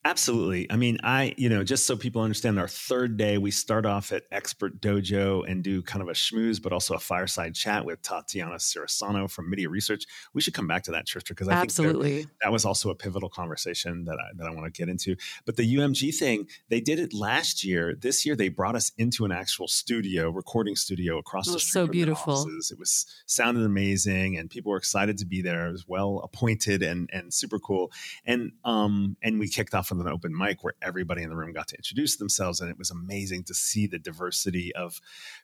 Absolutely. 0.05 0.71
I 0.71 0.77
mean, 0.77 0.99
I, 1.03 1.33
you 1.37 1.49
know, 1.49 1.65
just 1.65 1.85
so 1.85 1.97
people 1.97 2.21
understand, 2.21 2.57
our 2.59 2.67
third 2.67 3.17
day, 3.17 3.37
we 3.37 3.51
start 3.51 3.85
off 3.85 4.13
at 4.13 4.23
Expert 4.31 4.79
Dojo 4.79 5.43
and 5.49 5.61
do 5.61 5.81
kind 5.81 6.01
of 6.01 6.07
a 6.07 6.13
schmooze, 6.13 6.61
but 6.61 6.71
also 6.71 6.93
a 6.93 6.99
fireside 6.99 7.53
chat 7.53 7.83
with 7.83 8.01
Tatiana 8.03 8.55
Cirisano 8.55 9.29
from 9.29 9.51
MIDiA 9.51 9.67
Research. 9.67 10.05
We 10.33 10.39
should 10.39 10.53
come 10.53 10.65
back 10.65 10.83
to 10.83 10.91
that, 10.91 11.07
Tristra, 11.07 11.29
because 11.29 11.49
I 11.49 11.53
Absolutely. 11.53 12.19
think 12.19 12.29
that 12.41 12.53
was 12.53 12.63
also 12.63 12.89
a 12.89 12.95
pivotal 12.95 13.29
conversation 13.29 14.05
that 14.05 14.17
I, 14.17 14.31
that 14.37 14.47
I 14.47 14.51
want 14.51 14.73
to 14.73 14.77
get 14.77 14.87
into. 14.87 15.17
But 15.45 15.57
the 15.57 15.75
UMG 15.75 16.15
thing, 16.15 16.47
they 16.69 16.79
did 16.79 16.99
it 16.99 17.13
last 17.13 17.65
year. 17.65 17.93
This 17.93 18.25
year, 18.25 18.37
they 18.37 18.47
brought 18.47 18.77
us 18.77 18.93
into 18.97 19.25
an 19.25 19.33
actual 19.33 19.67
studio, 19.67 20.29
recording 20.29 20.77
studio 20.77 21.17
across 21.17 21.47
the 21.47 21.59
street. 21.59 21.71
So 21.71 21.87
beautiful. 21.87 22.47
It 22.47 22.79
was 22.79 23.05
sounded 23.25 23.65
amazing, 23.65 24.37
and 24.37 24.49
people 24.49 24.71
were 24.71 24.77
excited 24.77 25.17
to 25.17 25.25
be 25.25 25.41
there. 25.41 25.67
It 25.67 25.71
was 25.73 25.85
well 25.85 26.21
appointed 26.23 26.81
and 26.81 27.09
and 27.11 27.33
super 27.33 27.59
cool. 27.59 27.91
And 28.25 28.53
um 28.63 29.17
and 29.21 29.39
we 29.39 29.49
kicked 29.49 29.73
off 29.73 29.86
an 29.91 30.07
open 30.07 30.35
mic 30.35 30.63
where 30.63 30.73
everybody 30.81 31.23
in 31.23 31.29
the 31.29 31.35
room 31.35 31.53
got 31.53 31.67
to 31.69 31.75
introduce 31.75 32.17
themselves. 32.17 32.61
And 32.61 32.69
it 32.69 32.77
was 32.77 32.91
amazing 32.91 33.43
to 33.45 33.53
see 33.53 33.87
the 33.87 33.99
diversity 33.99 34.73
of 34.75 34.99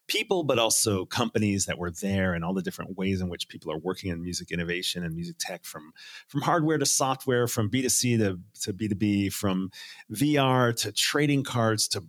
people, 0.08 0.44
but 0.44 0.60
also 0.60 1.06
companies 1.06 1.66
that 1.66 1.78
were 1.78 1.92
there 1.92 2.34
and 2.34 2.44
all 2.44 2.54
the 2.54 2.62
different 2.62 2.98
ways 2.98 3.22
in 3.22 3.30
which 3.30 3.48
people 3.48 3.72
are 3.72 3.78
working 3.78 4.12
in 4.12 4.22
music 4.22 4.52
innovation 4.52 5.04
and 5.04 5.16
music 5.16 5.36
tech 5.40 5.66
from, 5.66 5.94
from 6.28 6.42
hardware 6.42 6.78
to 6.78 6.86
software, 6.86 7.48
from 7.48 7.70
B2C 7.70 8.18
to, 8.20 8.40
to 8.62 8.74
B2B, 8.74 9.32
from 9.34 9.72
VR 10.12 10.76
to 10.78 10.92
trading 10.92 11.44
cards 11.44 11.88
to 11.90 12.04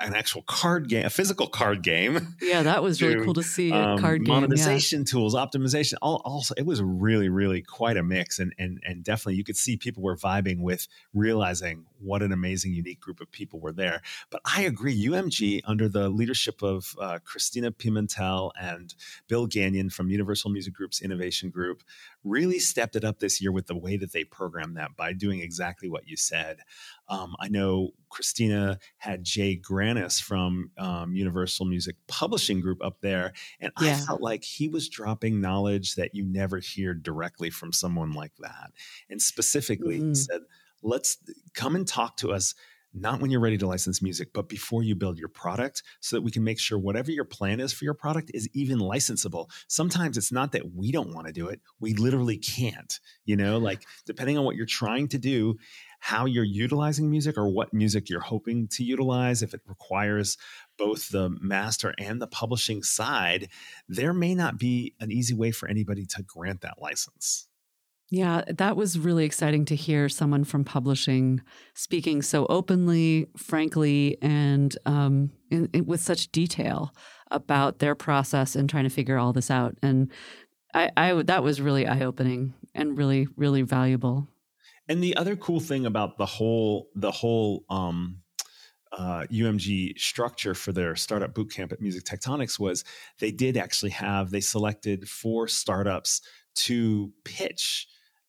an 0.00 0.14
actual 0.14 0.42
card 0.42 0.88
game, 0.88 1.04
a 1.04 1.10
physical 1.10 1.48
card 1.48 1.82
game. 1.82 2.36
Yeah, 2.40 2.62
that 2.62 2.82
was 2.82 3.02
really 3.02 3.24
cool 3.24 3.34
to 3.34 3.42
see. 3.42 3.72
Um, 3.72 3.98
card 3.98 4.24
game, 4.24 4.34
monetization 4.34 5.00
yeah. 5.00 5.10
tools, 5.10 5.34
optimization. 5.34 5.94
All, 6.00 6.22
also, 6.24 6.54
it 6.56 6.66
was 6.66 6.80
really, 6.82 7.28
really 7.28 7.62
quite 7.62 7.96
a 7.96 8.02
mix, 8.02 8.38
and 8.38 8.54
and 8.58 8.80
and 8.84 9.02
definitely 9.02 9.34
you 9.34 9.44
could 9.44 9.56
see 9.56 9.76
people 9.76 10.02
were 10.02 10.16
vibing 10.16 10.60
with 10.60 10.86
realizing 11.12 11.84
what 12.00 12.22
an 12.22 12.32
amazing, 12.32 12.72
unique 12.72 13.00
group 13.00 13.20
of 13.20 13.30
people 13.30 13.60
were 13.60 13.72
there. 13.72 14.02
But 14.30 14.40
I 14.44 14.62
agree, 14.62 15.06
UMG 15.06 15.60
under 15.64 15.88
the 15.88 16.08
leadership 16.08 16.62
of 16.62 16.94
uh, 17.00 17.18
Christina 17.24 17.70
Pimentel 17.70 18.50
and 18.60 18.94
Bill 19.28 19.46
Gagnon 19.46 19.90
from 19.90 20.10
Universal 20.10 20.50
Music 20.50 20.74
Group's 20.74 21.00
Innovation 21.00 21.50
Group 21.50 21.82
really 22.24 22.58
stepped 22.58 22.96
it 22.96 23.04
up 23.04 23.18
this 23.18 23.40
year 23.40 23.52
with 23.52 23.66
the 23.66 23.76
way 23.76 23.96
that 23.96 24.12
they 24.12 24.24
programmed 24.24 24.76
that 24.76 24.96
by 24.96 25.12
doing 25.12 25.40
exactly 25.40 25.88
what 25.88 26.06
you 26.06 26.16
said. 26.16 26.58
Um, 27.08 27.34
I 27.40 27.48
know 27.48 27.90
Christina 28.10 28.78
had 28.98 29.24
Jay 29.24 29.58
Granis 29.58 30.20
from 30.22 30.70
um, 30.78 31.14
Universal 31.14 31.66
Music 31.66 31.96
Publishing 32.06 32.60
Group 32.60 32.84
up 32.84 33.00
there, 33.00 33.32
and 33.60 33.72
yeah. 33.80 33.92
I 33.92 33.94
felt 33.94 34.20
like 34.20 34.44
he 34.44 34.68
was 34.68 34.88
dropping 34.88 35.40
knowledge 35.40 35.94
that 35.94 36.14
you 36.14 36.24
never 36.24 36.58
hear 36.58 36.94
directly 36.94 37.50
from 37.50 37.72
someone 37.72 38.12
like 38.12 38.32
that. 38.40 38.72
And 39.08 39.20
specifically, 39.20 39.98
mm-hmm. 39.98 40.08
he 40.10 40.14
said, 40.14 40.40
"Let's 40.82 41.18
come 41.54 41.76
and 41.76 41.86
talk 41.86 42.16
to 42.18 42.32
us." 42.32 42.54
not 42.94 43.20
when 43.20 43.30
you're 43.30 43.40
ready 43.40 43.58
to 43.58 43.66
license 43.66 44.02
music, 44.02 44.32
but 44.32 44.48
before 44.48 44.82
you 44.82 44.94
build 44.94 45.18
your 45.18 45.28
product 45.28 45.82
so 46.00 46.16
that 46.16 46.22
we 46.22 46.30
can 46.30 46.42
make 46.42 46.58
sure 46.58 46.78
whatever 46.78 47.10
your 47.10 47.24
plan 47.24 47.60
is 47.60 47.72
for 47.72 47.84
your 47.84 47.94
product 47.94 48.30
is 48.34 48.48
even 48.54 48.78
licensable. 48.78 49.50
Sometimes 49.68 50.16
it's 50.16 50.32
not 50.32 50.52
that 50.52 50.74
we 50.74 50.90
don't 50.90 51.14
want 51.14 51.26
to 51.26 51.32
do 51.32 51.48
it, 51.48 51.60
we 51.80 51.94
literally 51.94 52.38
can't. 52.38 52.98
You 53.24 53.36
know, 53.36 53.58
like 53.58 53.82
depending 54.06 54.38
on 54.38 54.44
what 54.44 54.56
you're 54.56 54.66
trying 54.66 55.08
to 55.08 55.18
do, 55.18 55.56
how 56.00 56.24
you're 56.24 56.44
utilizing 56.44 57.10
music 57.10 57.36
or 57.36 57.48
what 57.48 57.74
music 57.74 58.08
you're 58.08 58.20
hoping 58.20 58.68
to 58.68 58.84
utilize, 58.84 59.42
if 59.42 59.52
it 59.52 59.60
requires 59.66 60.38
both 60.78 61.08
the 61.10 61.28
master 61.40 61.94
and 61.98 62.22
the 62.22 62.26
publishing 62.26 62.82
side, 62.82 63.48
there 63.88 64.14
may 64.14 64.34
not 64.34 64.58
be 64.58 64.94
an 65.00 65.10
easy 65.10 65.34
way 65.34 65.50
for 65.50 65.68
anybody 65.68 66.06
to 66.06 66.22
grant 66.22 66.62
that 66.62 66.80
license. 66.80 67.48
Yeah, 68.10 68.42
that 68.48 68.76
was 68.76 68.98
really 68.98 69.26
exciting 69.26 69.66
to 69.66 69.76
hear 69.76 70.08
someone 70.08 70.44
from 70.44 70.64
publishing 70.64 71.42
speaking 71.74 72.22
so 72.22 72.46
openly, 72.46 73.28
frankly, 73.36 74.16
and 74.22 74.76
um, 74.86 75.30
in, 75.50 75.68
in, 75.74 75.84
with 75.84 76.00
such 76.00 76.32
detail 76.32 76.94
about 77.30 77.80
their 77.80 77.94
process 77.94 78.56
and 78.56 78.68
trying 78.70 78.84
to 78.84 78.90
figure 78.90 79.18
all 79.18 79.34
this 79.34 79.50
out. 79.50 79.76
And 79.82 80.10
I, 80.72 80.90
I 80.96 81.22
that 81.22 81.42
was 81.42 81.60
really 81.60 81.86
eye 81.86 82.02
opening 82.02 82.54
and 82.74 82.96
really, 82.96 83.28
really 83.36 83.62
valuable. 83.62 84.26
And 84.88 85.02
the 85.02 85.14
other 85.16 85.36
cool 85.36 85.60
thing 85.60 85.84
about 85.84 86.16
the 86.16 86.26
whole 86.26 86.88
the 86.94 87.10
whole 87.10 87.64
um, 87.68 88.22
uh, 88.96 89.24
UMG 89.30 89.98
structure 89.98 90.54
for 90.54 90.72
their 90.72 90.96
startup 90.96 91.34
bootcamp 91.34 91.72
at 91.72 91.82
Music 91.82 92.04
Tectonics 92.04 92.58
was 92.58 92.84
they 93.18 93.30
did 93.30 93.58
actually 93.58 93.90
have 93.90 94.30
they 94.30 94.40
selected 94.40 95.06
four 95.10 95.46
startups 95.46 96.22
to 96.54 97.12
pitch 97.24 97.86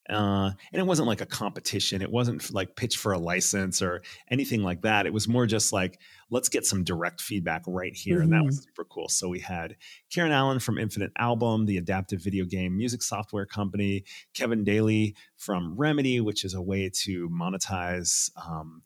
uh, 0.10 0.52
and 0.74 0.80
it 0.80 0.86
wasn't 0.86 1.08
like 1.08 1.22
a 1.22 1.26
competition. 1.26 2.02
It 2.02 2.12
wasn't 2.12 2.54
like 2.54 2.76
pitch 2.76 2.98
for 2.98 3.12
a 3.14 3.20
license 3.20 3.82
or 3.82 4.02
anything 4.30 4.64
like 4.64 4.82
that. 4.82 5.06
It 5.06 5.14
was 5.14 5.28
more 5.28 5.46
just 5.46 5.72
like, 5.72 6.00
let's 6.32 6.50
get 6.50 6.66
some 6.66 6.84
direct 6.84 7.22
feedback 7.22 7.64
right 7.68 7.96
here. 7.96 8.16
Mm-hmm. 8.16 8.24
And 8.24 8.34
that 8.34 8.44
was 8.44 8.56
mm-hmm. 8.56 8.70
super 8.70 8.86
cool. 8.86 9.08
So 9.08 9.30
we 9.30 9.40
had 9.40 9.76
Karen 10.12 10.32
Allen 10.32 10.60
from 10.60 10.78
Infinite 10.78 11.12
Album, 11.18 11.66
the 11.66 11.78
adaptive 11.78 12.22
video 12.22 12.46
game 12.46 12.76
music 12.76 13.04
software 13.04 13.46
company, 13.46 14.04
Kevin 14.34 14.64
Daly 14.64 15.16
from 15.38 15.76
Remedy, 15.78 16.20
which 16.20 16.44
is 16.44 16.54
a 16.54 16.62
way 16.62 16.90
to 17.04 17.30
monetize 17.30 18.32
um, 18.36 18.82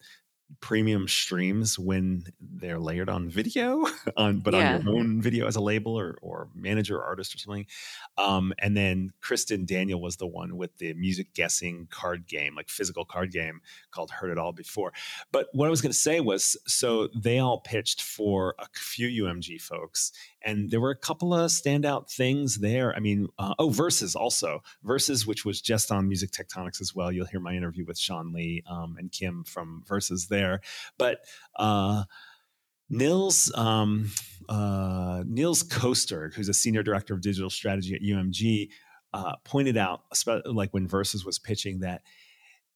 premium 0.59 1.07
streams 1.07 1.77
when 1.77 2.25
they're 2.39 2.79
layered 2.79 3.09
on 3.09 3.29
video 3.29 3.83
on 4.17 4.39
but 4.39 4.53
yeah. 4.53 4.75
on 4.75 4.85
your 4.85 4.97
own 4.97 5.21
video 5.21 5.47
as 5.47 5.55
a 5.55 5.61
label 5.61 5.97
or 5.97 6.17
or 6.21 6.49
manager 6.55 6.97
or 6.97 7.03
artist 7.03 7.35
or 7.35 7.37
something 7.37 7.65
um, 8.17 8.53
and 8.59 8.75
then 8.75 9.11
kristen 9.21 9.65
daniel 9.65 10.01
was 10.01 10.17
the 10.17 10.27
one 10.27 10.57
with 10.57 10.77
the 10.77 10.93
music 10.93 11.33
guessing 11.33 11.87
card 11.89 12.27
game 12.27 12.55
like 12.55 12.69
physical 12.69 13.05
card 13.05 13.31
game 13.31 13.61
called 13.91 14.11
heard 14.11 14.31
it 14.31 14.37
all 14.37 14.53
before 14.53 14.91
but 15.31 15.47
what 15.53 15.67
i 15.67 15.69
was 15.69 15.81
going 15.81 15.91
to 15.91 15.97
say 15.97 16.19
was 16.19 16.57
so 16.67 17.07
they 17.15 17.39
all 17.39 17.59
pitched 17.59 18.01
for 18.01 18.55
a 18.59 18.67
few 18.73 19.23
umg 19.23 19.61
folks 19.61 20.11
and 20.43 20.69
there 20.69 20.81
were 20.81 20.91
a 20.91 20.95
couple 20.95 21.33
of 21.33 21.49
standout 21.49 22.11
things 22.11 22.57
there. 22.57 22.95
I 22.95 22.99
mean, 22.99 23.27
uh, 23.39 23.53
oh, 23.59 23.69
Versus 23.69 24.15
also 24.15 24.61
Versus, 24.83 25.25
which 25.25 25.45
was 25.45 25.61
just 25.61 25.91
on 25.91 26.07
Music 26.07 26.31
Tectonics 26.31 26.81
as 26.81 26.93
well. 26.93 27.11
You'll 27.11 27.25
hear 27.25 27.39
my 27.39 27.53
interview 27.53 27.85
with 27.85 27.97
Sean 27.97 28.33
Lee 28.33 28.63
um, 28.69 28.97
and 28.97 29.11
Kim 29.11 29.43
from 29.45 29.83
Versus 29.87 30.27
there, 30.27 30.42
but. 30.97 31.19
Uh, 31.57 32.03
Nils 32.89 33.51
um, 33.55 34.11
uh, 34.49 35.23
Nils 35.25 35.63
Koester, 35.63 36.31
who's 36.33 36.49
a 36.49 36.53
senior 36.53 36.83
director 36.83 37.13
of 37.13 37.21
digital 37.21 37.49
strategy 37.49 37.95
at 37.95 38.01
UMG, 38.01 38.69
uh, 39.13 39.35
pointed 39.43 39.77
out, 39.77 40.01
like 40.45 40.73
when 40.73 40.87
Versus 40.87 41.25
was 41.25 41.39
pitching, 41.39 41.79
that 41.79 42.01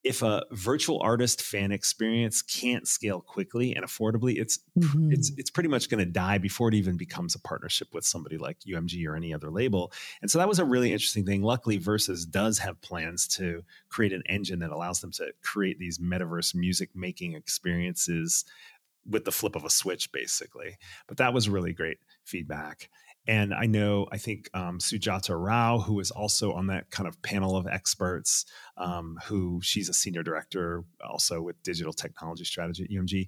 if 0.04 0.22
a 0.22 0.44
virtual 0.52 1.02
artist 1.02 1.42
fan 1.42 1.72
experience 1.72 2.42
can't 2.42 2.88
scale 2.88 3.20
quickly 3.20 3.76
and 3.76 3.86
affordably, 3.86 4.40
it's 4.40 4.60
mm-hmm. 4.78 5.12
it's 5.12 5.32
it's 5.38 5.50
pretty 5.50 5.70
much 5.70 5.90
going 5.90 6.04
to 6.04 6.10
die 6.10 6.38
before 6.38 6.70
it 6.70 6.76
even 6.76 6.98
becomes 6.98 7.36
a 7.36 7.40
partnership 7.40 7.90
with 7.94 8.06
somebody 8.06 8.38
like 8.38 8.60
UMG 8.62 9.06
or 9.08 9.16
any 9.16 9.34
other 9.34 9.50
label. 9.50 9.92
And 10.22 10.30
so 10.30 10.38
that 10.38 10.48
was 10.48 10.60
a 10.60 10.66
really 10.66 10.94
interesting 10.94 11.26
thing. 11.26 11.42
Luckily, 11.42 11.78
Versus 11.78 12.26
does 12.26 12.60
have 12.60 12.82
plans 12.82 13.28
to 13.30 13.64
create 13.90 14.14
an 14.14 14.24
engine 14.30 14.60
that 14.60 14.72
allows 14.72 15.02
them 15.02 15.12
to 15.14 15.32
create 15.42 15.80
these 15.80 16.00
metaverse 16.00 16.56
music 16.56 16.90
making 16.96 17.34
experiences 17.34 18.46
with 19.10 19.26
the 19.26 19.32
flip 19.32 19.56
of 19.56 19.64
a 19.64 19.70
switch, 19.70 20.12
basically. 20.12 20.78
But 21.08 21.18
that 21.18 21.34
was 21.34 21.50
really 21.50 21.74
great 21.74 21.98
feedback. 22.24 22.90
And 23.28 23.54
I 23.54 23.66
know, 23.66 24.08
I 24.12 24.18
think 24.18 24.50
um, 24.54 24.80
Sujata 24.80 25.36
Rao, 25.38 25.80
who 25.80 26.00
is 26.00 26.12
also 26.12 26.54
on 26.54 26.68
that 26.68 26.90
kind 26.92 27.08
of 27.08 27.22
panel 27.22 27.56
of 27.56 27.68
experts, 27.68 28.46
um, 28.78 29.20
who 29.26 29.60
she's 29.62 29.90
a 29.90 29.94
senior 29.94 30.24
director 30.24 30.84
also 31.08 31.42
with 31.42 31.62
digital 31.64 31.94
technology 31.94 32.46
strategy 32.46 32.84
at 32.84 32.90
UMG, 32.90 33.28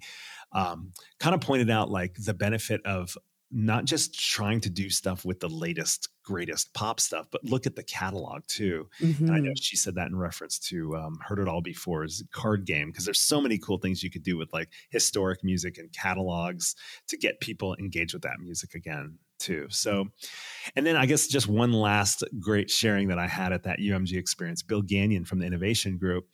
um, 0.52 0.92
kind 1.18 1.34
of 1.34 1.40
pointed 1.40 1.70
out 1.70 1.90
like 1.90 2.14
the 2.14 2.34
benefit 2.34 2.84
of 2.86 3.16
not 3.52 3.84
just 3.84 4.18
trying 4.18 4.60
to 4.60 4.70
do 4.70 4.88
stuff 4.88 5.24
with 5.24 5.40
the 5.40 5.48
latest 5.48 6.08
greatest 6.22 6.72
pop 6.72 7.00
stuff 7.00 7.26
but 7.32 7.42
look 7.42 7.66
at 7.66 7.74
the 7.74 7.82
catalog 7.82 8.42
too 8.46 8.88
mm-hmm. 9.00 9.24
and 9.24 9.34
i 9.34 9.38
know 9.38 9.48
mm-hmm. 9.48 9.60
she 9.60 9.76
said 9.76 9.96
that 9.96 10.06
in 10.06 10.16
reference 10.16 10.58
to 10.58 10.94
um, 10.96 11.18
heard 11.26 11.40
it 11.40 11.48
all 11.48 11.60
before 11.60 12.04
is 12.04 12.22
card 12.30 12.64
game 12.64 12.88
because 12.88 13.04
there's 13.04 13.20
so 13.20 13.40
many 13.40 13.58
cool 13.58 13.78
things 13.78 14.02
you 14.02 14.10
could 14.10 14.22
do 14.22 14.36
with 14.36 14.52
like 14.52 14.68
historic 14.90 15.42
music 15.42 15.78
and 15.78 15.92
catalogs 15.92 16.76
to 17.08 17.16
get 17.16 17.40
people 17.40 17.74
engaged 17.80 18.14
with 18.14 18.22
that 18.22 18.38
music 18.38 18.74
again 18.74 19.18
too. 19.40 19.66
So, 19.70 20.06
and 20.76 20.86
then 20.86 20.96
I 20.96 21.06
guess 21.06 21.26
just 21.26 21.48
one 21.48 21.72
last 21.72 22.22
great 22.38 22.70
sharing 22.70 23.08
that 23.08 23.18
I 23.18 23.26
had 23.26 23.52
at 23.52 23.64
that 23.64 23.78
UMG 23.78 24.16
experience, 24.16 24.62
Bill 24.62 24.82
Gagnon 24.82 25.24
from 25.24 25.38
the 25.40 25.46
Innovation 25.46 25.98
Group 25.98 26.26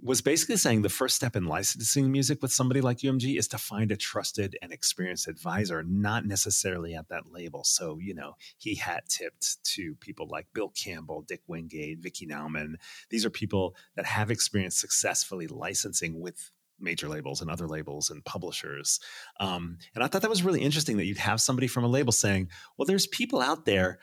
was 0.00 0.20
basically 0.20 0.56
saying 0.56 0.82
the 0.82 0.88
first 0.88 1.16
step 1.16 1.34
in 1.34 1.46
licensing 1.46 2.12
music 2.12 2.40
with 2.40 2.52
somebody 2.52 2.80
like 2.80 2.98
UMG 2.98 3.36
is 3.36 3.48
to 3.48 3.58
find 3.58 3.90
a 3.90 3.96
trusted 3.96 4.56
and 4.62 4.72
experienced 4.72 5.26
advisor, 5.26 5.82
not 5.82 6.24
necessarily 6.24 6.94
at 6.94 7.08
that 7.08 7.32
label. 7.32 7.64
So, 7.64 7.98
you 8.00 8.14
know, 8.14 8.34
he 8.58 8.76
hat 8.76 9.08
tipped 9.08 9.62
to 9.74 9.96
people 9.96 10.28
like 10.28 10.46
Bill 10.54 10.70
Campbell, 10.70 11.22
Dick 11.22 11.42
Wingate, 11.48 12.00
Vickie 12.00 12.28
Nauman. 12.28 12.74
These 13.10 13.24
are 13.24 13.30
people 13.30 13.74
that 13.96 14.06
have 14.06 14.30
experienced 14.30 14.78
successfully 14.78 15.48
licensing 15.48 16.20
with 16.20 16.52
major 16.80 17.08
labels 17.08 17.40
and 17.40 17.50
other 17.50 17.66
labels 17.66 18.10
and 18.10 18.24
publishers. 18.24 19.00
Um, 19.40 19.78
and 19.94 20.04
I 20.04 20.06
thought 20.06 20.22
that 20.22 20.30
was 20.30 20.42
really 20.42 20.62
interesting 20.62 20.96
that 20.96 21.06
you'd 21.06 21.18
have 21.18 21.40
somebody 21.40 21.66
from 21.66 21.84
a 21.84 21.88
label 21.88 22.12
saying, 22.12 22.48
well, 22.76 22.86
there's 22.86 23.06
people 23.06 23.40
out 23.40 23.64
there 23.64 23.98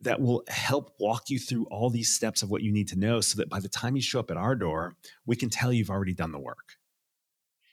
that 0.00 0.20
will 0.20 0.42
help 0.48 0.90
walk 0.98 1.30
you 1.30 1.38
through 1.38 1.66
all 1.70 1.88
these 1.88 2.14
steps 2.14 2.42
of 2.42 2.50
what 2.50 2.62
you 2.62 2.72
need 2.72 2.88
to 2.88 2.98
know 2.98 3.20
so 3.20 3.36
that 3.36 3.48
by 3.48 3.60
the 3.60 3.68
time 3.68 3.96
you 3.96 4.02
show 4.02 4.20
up 4.20 4.30
at 4.30 4.36
our 4.36 4.54
door, 4.54 4.96
we 5.24 5.36
can 5.36 5.48
tell 5.48 5.72
you've 5.72 5.90
already 5.90 6.14
done 6.14 6.32
the 6.32 6.38
work. 6.38 6.76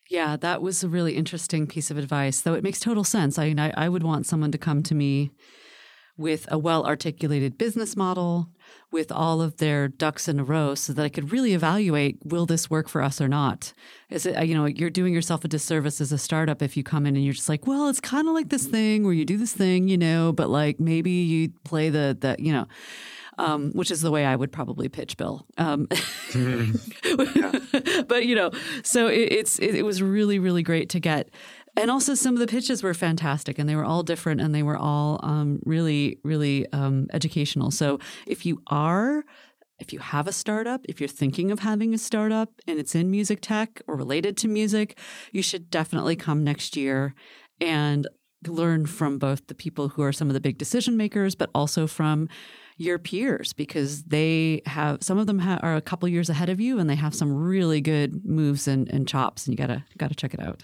Yeah, 0.10 0.36
that 0.38 0.62
was 0.62 0.84
a 0.84 0.90
really 0.90 1.16
interesting 1.16 1.66
piece 1.68 1.90
of 1.90 1.98
advice, 1.98 2.42
though 2.42 2.54
it 2.54 2.64
makes 2.64 2.80
total 2.80 3.04
sense. 3.04 3.40
I 3.40 3.48
mean, 3.48 3.60
I, 3.60 3.74
I 3.76 3.90
would 3.90 4.04
want 4.04 4.26
someone 4.26 4.52
to 4.52 4.58
come 4.58 4.84
to 4.84 4.96
me 4.96 5.32
with 6.18 6.48
a 6.52 6.58
well 6.58 6.86
articulated 6.86 7.58
business 7.58 7.96
model, 7.96 8.50
with 8.92 9.12
all 9.12 9.42
of 9.42 9.58
their 9.58 9.88
ducks 9.88 10.28
in 10.28 10.40
a 10.40 10.44
row 10.44 10.76
so 10.76 10.94
that 10.94 11.04
I 11.04 11.10
could 11.10 11.32
really 11.32 11.54
evaluate 11.54 12.20
will 12.24 12.46
this 12.46 12.70
work 12.70 12.88
for 12.88 13.02
us 13.02 13.20
or 13.20 13.28
not. 13.28 13.74
Is 14.10 14.26
it, 14.26 14.46
you 14.46 14.54
know, 14.54 14.66
you're 14.66 14.92
doing 14.92 15.14
yourself 15.14 15.44
a 15.44 15.48
disservice 15.48 16.00
as 16.00 16.12
a 16.12 16.18
startup 16.18 16.62
if 16.62 16.78
you 16.78 16.84
come 16.84 17.06
in 17.08 17.16
and 17.16 17.26
you're 17.26 17.34
just 17.34 17.50
like, 17.50 17.66
well, 17.66 17.90
it's 17.90 18.00
kind 18.00 18.28
of 18.28 18.36
like 18.36 18.50
this 18.50 18.68
thing 18.68 19.04
where 19.04 19.14
you 19.14 19.26
do 19.26 19.38
this 19.38 19.54
thing, 19.54 19.88
you 19.88 19.98
know, 19.98 20.32
but 20.32 20.50
like 20.50 20.80
maybe 20.80 21.12
you 21.12 21.50
play 21.64 21.90
the, 21.90 22.16
the 22.20 22.36
you 22.38 22.54
know, 22.54 22.68
um, 23.40 23.72
which 23.72 23.90
is 23.90 24.02
the 24.02 24.12
way 24.12 24.26
I 24.26 24.36
would 24.36 24.52
probably 24.52 24.90
pitch 24.90 25.18
Bill. 25.18 25.46
Um, 25.58 25.88
but 28.08 28.26
you 28.26 28.36
know, 28.36 28.52
so 28.84 29.08
it, 29.08 29.32
it's 29.32 29.58
it, 29.60 29.74
it 29.76 29.84
was 29.84 30.04
really 30.04 30.38
really 30.40 30.62
great 30.64 30.90
to 30.90 31.00
get 31.00 31.30
and 31.76 31.90
also 31.90 32.14
some 32.14 32.36
of 32.36 32.40
the 32.40 32.48
pitches 32.48 32.84
were 32.84 32.94
fantastic 32.94 33.58
and 33.58 33.68
they 33.68 33.76
were 33.76 33.86
all 33.86 34.04
different 34.04 34.42
and 34.42 34.54
they 34.54 34.64
were 34.64 34.78
all 34.78 35.20
um, 35.24 35.60
really 35.66 36.20
really 36.24 36.72
um, 36.72 37.08
educational. 37.14 37.72
So 37.72 38.00
if 38.28 38.46
you 38.46 38.62
are 38.68 39.24
if 39.80 39.92
you 39.92 40.00
have 40.00 40.28
a 40.28 40.32
startup 40.32 40.82
if 40.88 41.02
you're 41.02 41.08
thinking 41.08 41.52
of 41.52 41.60
having 41.60 41.94
a 41.94 41.98
startup 41.98 42.50
and 42.68 42.80
it's 42.80 42.96
in 42.96 43.10
music 43.10 43.40
tech 43.42 43.82
or 43.88 43.96
related 43.96 44.38
to 44.38 44.48
music 44.48 44.98
you 45.32 45.42
should 45.42 45.70
definitely 45.70 46.16
come 46.16 46.44
next 46.44 46.78
year 46.78 47.16
and 47.60 48.08
learn 48.48 48.86
from 48.86 49.18
both 49.18 49.48
the 49.48 49.56
people 49.56 49.90
who 49.90 50.02
are 50.04 50.14
some 50.14 50.30
of 50.30 50.34
the 50.34 50.40
big 50.40 50.58
decision 50.58 50.96
makers 50.96 51.34
but 51.34 51.50
also 51.56 51.88
from 51.88 52.30
your 52.78 53.00
peers 53.00 53.52
because 53.54 54.04
they 54.04 54.62
have 54.66 55.02
some 55.04 55.18
of 55.18 55.28
them 55.28 55.40
ha- 55.40 55.60
are 55.62 55.76
a 55.76 55.82
couple 55.82 56.08
years 56.08 56.30
ahead 56.30 56.50
of 56.50 56.60
you 56.60 56.80
and 56.80 56.90
they 56.90 56.96
have 56.96 57.16
some 57.16 57.34
really 57.34 57.82
good 57.82 58.26
moves 58.26 58.68
and, 58.68 58.88
and 58.90 59.08
chops 59.08 59.46
and 59.46 59.54
you 59.54 59.58
gotta 59.58 59.84
gotta 59.98 60.16
check 60.16 60.34
it 60.34 60.40
out 60.40 60.64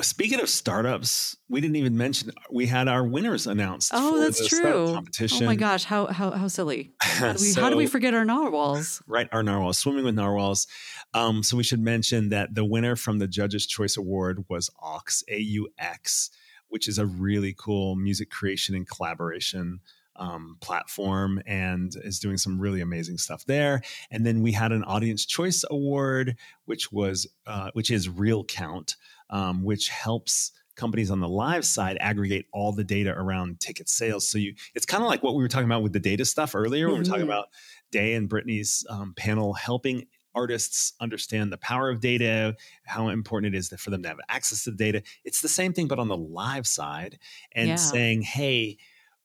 Speaking 0.00 0.40
of 0.40 0.48
startups, 0.48 1.36
we 1.48 1.60
didn't 1.60 1.74
even 1.74 1.96
mention 1.96 2.30
we 2.52 2.66
had 2.66 2.86
our 2.86 3.04
winners 3.04 3.48
announced. 3.48 3.90
Oh, 3.92 4.20
that's 4.20 4.46
true. 4.46 4.92
Competition. 4.94 5.42
Oh 5.42 5.46
my 5.46 5.56
gosh, 5.56 5.82
how 5.82 6.06
how 6.06 6.30
how 6.30 6.46
silly! 6.46 6.92
How 7.00 7.32
do 7.32 7.42
we, 7.42 7.48
so, 7.48 7.60
how 7.60 7.68
do 7.68 7.76
we 7.76 7.86
forget 7.88 8.14
our 8.14 8.24
narwhals? 8.24 9.02
Right, 9.08 9.28
our 9.32 9.42
narwhals, 9.42 9.78
swimming 9.78 10.04
with 10.04 10.14
narwhals. 10.14 10.68
Um, 11.14 11.42
so 11.42 11.56
we 11.56 11.64
should 11.64 11.80
mention 11.80 12.28
that 12.28 12.54
the 12.54 12.64
winner 12.64 12.94
from 12.94 13.18
the 13.18 13.26
Judges' 13.26 13.66
Choice 13.66 13.96
Award 13.96 14.44
was 14.48 14.70
Aux 14.80 15.00
A 15.26 15.38
U 15.38 15.68
X, 15.78 16.30
which 16.68 16.86
is 16.86 16.98
a 16.98 17.06
really 17.06 17.52
cool 17.58 17.96
music 17.96 18.30
creation 18.30 18.76
and 18.76 18.88
collaboration 18.88 19.80
um, 20.18 20.58
platform 20.60 21.40
and 21.46 21.92
is 22.04 22.18
doing 22.18 22.36
some 22.36 22.60
really 22.60 22.80
amazing 22.80 23.18
stuff 23.18 23.44
there. 23.46 23.82
And 24.10 24.26
then 24.26 24.42
we 24.42 24.52
had 24.52 24.72
an 24.72 24.84
Audience 24.84 25.24
Choice 25.24 25.64
Award, 25.70 26.36
which 26.66 26.92
was 26.92 27.26
uh, 27.46 27.70
which 27.72 27.90
is 27.90 28.08
Real 28.08 28.44
Count, 28.44 28.96
um, 29.30 29.62
which 29.62 29.88
helps 29.88 30.52
companies 30.76 31.10
on 31.10 31.20
the 31.20 31.28
live 31.28 31.64
side 31.64 31.98
aggregate 32.00 32.46
all 32.52 32.72
the 32.72 32.84
data 32.84 33.10
around 33.10 33.60
ticket 33.60 33.88
sales. 33.88 34.30
So 34.30 34.38
you, 34.38 34.54
it's 34.74 34.86
kind 34.86 35.02
of 35.02 35.08
like 35.08 35.22
what 35.22 35.34
we 35.34 35.42
were 35.42 35.48
talking 35.48 35.66
about 35.66 35.82
with 35.82 35.92
the 35.92 36.00
data 36.00 36.24
stuff 36.24 36.54
earlier. 36.54 36.86
Mm-hmm. 36.86 36.92
When 36.92 36.94
we 36.94 37.00
were 37.00 37.04
talking 37.04 37.22
mm-hmm. 37.22 37.30
about 37.30 37.48
Dae 37.90 38.14
and 38.14 38.30
Britnee's 38.30 38.86
um, 38.88 39.12
panel 39.16 39.52
helping 39.54 40.06
artists 40.34 40.92
understand 41.00 41.52
the 41.52 41.58
power 41.58 41.90
of 41.90 42.00
data, 42.00 42.56
how 42.84 43.08
important 43.08 43.54
it 43.54 43.58
is 43.58 43.68
for 43.78 43.90
them 43.90 44.02
to 44.02 44.08
have 44.08 44.18
access 44.28 44.64
to 44.64 44.70
the 44.70 44.76
data. 44.76 45.02
It's 45.24 45.42
the 45.42 45.48
same 45.48 45.72
thing, 45.72 45.88
but 45.88 45.98
on 45.98 46.08
the 46.08 46.16
live 46.16 46.66
side, 46.66 47.18
and 47.52 47.68
yeah. 47.70 47.76
saying, 47.76 48.22
hey, 48.22 48.78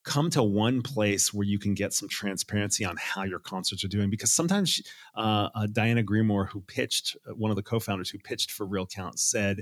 come 0.04 0.30
to 0.32 0.44
one 0.44 0.82
place 0.82 1.34
where 1.34 1.46
you 1.46 1.58
can 1.58 1.74
get 1.74 1.94
some 1.94 2.10
transparency 2.10 2.84
on 2.84 2.96
how 2.98 3.24
your 3.24 3.40
concerts 3.40 3.84
are 3.84 3.90
doing 3.90 4.10
because 4.10 4.32
sometimes 4.32 4.82
uh, 5.16 5.50
uh, 5.56 5.66
diana 5.72 6.04
greenmore 6.04 6.46
who 6.46 6.60
pitched 6.62 7.16
uh, 7.26 7.34
one 7.34 7.50
of 7.50 7.56
the 7.56 7.64
co-founders 7.64 8.10
who 8.10 8.20
pitched 8.20 8.52
for 8.52 8.66
real 8.66 8.86
count 8.86 9.18
said 9.18 9.62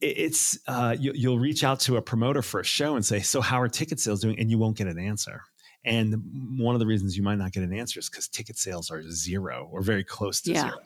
it's 0.00 0.58
uh, 0.66 0.96
you, 0.98 1.12
you'll 1.14 1.38
reach 1.38 1.64
out 1.64 1.80
to 1.80 1.96
a 1.96 2.02
promoter 2.02 2.42
for 2.42 2.60
a 2.60 2.64
show 2.64 2.96
and 2.96 3.04
say 3.04 3.20
so 3.20 3.40
how 3.40 3.60
are 3.60 3.68
ticket 3.68 4.00
sales 4.00 4.20
doing? 4.20 4.38
And 4.38 4.50
you 4.50 4.58
won't 4.58 4.76
get 4.76 4.86
an 4.86 4.98
answer. 4.98 5.42
And 5.84 6.16
one 6.58 6.74
of 6.74 6.80
the 6.80 6.86
reasons 6.86 7.16
you 7.16 7.22
might 7.22 7.38
not 7.38 7.52
get 7.52 7.62
an 7.62 7.72
answer 7.72 8.00
is 8.00 8.08
because 8.08 8.26
ticket 8.28 8.58
sales 8.58 8.90
are 8.90 9.02
zero 9.10 9.68
or 9.70 9.82
very 9.82 10.02
close 10.02 10.40
to 10.42 10.52
yeah. 10.52 10.62
zero. 10.62 10.78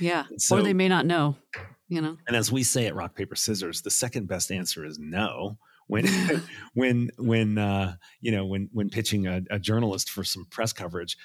Yeah. 0.00 0.24
So, 0.38 0.58
or 0.58 0.62
they 0.62 0.74
may 0.74 0.88
not 0.88 1.06
know 1.06 1.36
you 1.88 2.00
know? 2.00 2.16
And 2.26 2.36
as 2.36 2.50
we 2.50 2.62
say 2.62 2.86
at 2.86 2.94
rock 2.94 3.14
paper 3.14 3.36
scissors 3.36 3.82
the 3.82 3.90
second 3.90 4.26
best 4.26 4.50
answer 4.50 4.84
is 4.84 4.98
no 4.98 5.58
when 5.86 6.06
when 6.74 7.10
when 7.18 7.58
uh, 7.58 7.96
you 8.20 8.32
know 8.32 8.44
when 8.44 8.68
when 8.72 8.90
pitching 8.90 9.26
a, 9.26 9.42
a, 9.50 9.58
journalist 9.58 10.10
for 10.10 10.24
some 10.24 10.46
press 10.50 10.72
coverage 10.72 11.16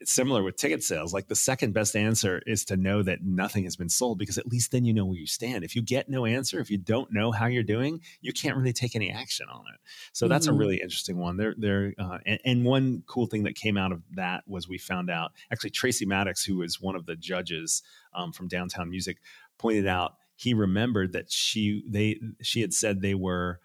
it's 0.00 0.12
similar 0.12 0.42
with 0.42 0.56
ticket 0.56 0.82
sales 0.82 1.12
like 1.12 1.28
the 1.28 1.36
second 1.36 1.72
best 1.72 1.96
answer 1.96 2.42
is 2.46 2.64
to 2.64 2.76
know 2.76 3.02
that 3.02 3.22
nothing 3.22 3.64
has 3.64 3.76
been 3.76 3.88
sold 3.88 4.18
because 4.18 4.38
at 4.38 4.46
least 4.46 4.72
then 4.72 4.84
you 4.84 4.92
know 4.92 5.04
where 5.04 5.18
you 5.18 5.26
stand. 5.26 5.64
If 5.64 5.74
you 5.74 5.82
get 5.82 6.08
no 6.08 6.26
answer 6.26 6.60
if 6.60 6.70
you 6.70 6.78
don't 6.78 7.12
know 7.12 7.32
how 7.32 7.46
you're 7.46 7.62
doing 7.62 8.00
you 8.20 8.32
can't 8.32 8.56
really 8.56 8.72
take 8.72 8.94
any 8.94 9.10
action 9.10 9.46
on 9.50 9.64
it. 9.72 9.80
So 10.12 10.28
that's 10.28 10.46
mm-hmm. 10.46 10.56
a 10.56 10.58
really 10.58 10.76
interesting 10.76 11.18
one. 11.18 11.36
There 11.36 11.54
there 11.56 11.94
uh, 11.98 12.18
and, 12.26 12.40
and, 12.44 12.64
one 12.68 13.02
cool 13.06 13.26
thing 13.26 13.44
that 13.44 13.54
came 13.54 13.78
out 13.78 13.92
of 13.92 14.02
that 14.12 14.42
was 14.46 14.68
we 14.68 14.78
found 14.78 15.08
out 15.10 15.32
actually 15.50 15.70
Tracy 15.70 16.04
Maddux 16.04 16.44
who 16.44 16.56
was 16.58 16.80
one 16.80 16.96
of 16.96 17.06
the 17.06 17.16
judges 17.16 17.82
um, 18.14 18.32
from 18.32 18.48
downtown 18.48 18.90
music 18.90 19.18
pointed 19.58 19.86
out 19.86 20.14
he 20.38 20.54
remembered 20.54 21.12
that 21.12 21.30
she 21.30 21.82
they 21.88 22.20
she 22.42 22.60
had 22.60 22.72
said 22.72 23.00
they 23.00 23.14
were 23.14 23.60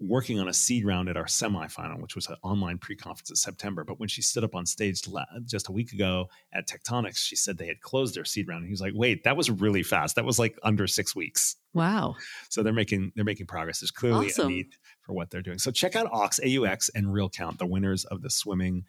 working 0.00 0.40
on 0.40 0.48
a 0.48 0.52
seed 0.52 0.84
round 0.84 1.08
at 1.08 1.16
our 1.16 1.26
semifinal, 1.26 2.00
which 2.00 2.14
was 2.14 2.26
an 2.28 2.36
online 2.42 2.78
pre-conference 2.78 3.30
in 3.30 3.36
September. 3.36 3.84
But 3.84 4.00
when 4.00 4.08
she 4.08 4.22
stood 4.22 4.44
up 4.44 4.54
on 4.54 4.66
stage 4.66 5.02
just 5.44 5.68
a 5.68 5.72
week 5.72 5.92
ago 5.92 6.28
at 6.52 6.68
Tectonics, 6.68 7.18
she 7.18 7.36
said 7.36 7.58
they 7.58 7.66
had 7.66 7.80
closed 7.80 8.14
their 8.14 8.24
seed 8.24 8.48
round. 8.48 8.60
And 8.60 8.66
he 8.66 8.72
was 8.72 8.80
like, 8.80 8.94
"Wait, 8.94 9.24
that 9.24 9.36
was 9.36 9.50
really 9.50 9.82
fast. 9.82 10.16
That 10.16 10.24
was 10.24 10.38
like 10.38 10.58
under 10.62 10.86
six 10.86 11.14
weeks." 11.14 11.56
Wow! 11.74 12.16
So 12.48 12.62
they're 12.62 12.72
making 12.72 13.12
they're 13.14 13.24
making 13.24 13.46
progress. 13.46 13.80
There's 13.80 13.90
clearly 13.90 14.26
awesome. 14.26 14.46
a 14.46 14.50
need 14.50 14.74
for 15.02 15.12
what 15.12 15.30
they're 15.30 15.42
doing. 15.42 15.58
So 15.58 15.70
check 15.70 15.96
out 15.96 16.08
Aux 16.12 16.40
AUX 16.42 16.90
and 16.94 17.12
Real 17.12 17.28
Count, 17.28 17.58
the 17.58 17.66
winners 17.66 18.04
of 18.06 18.22
the 18.22 18.30
swimming 18.30 18.84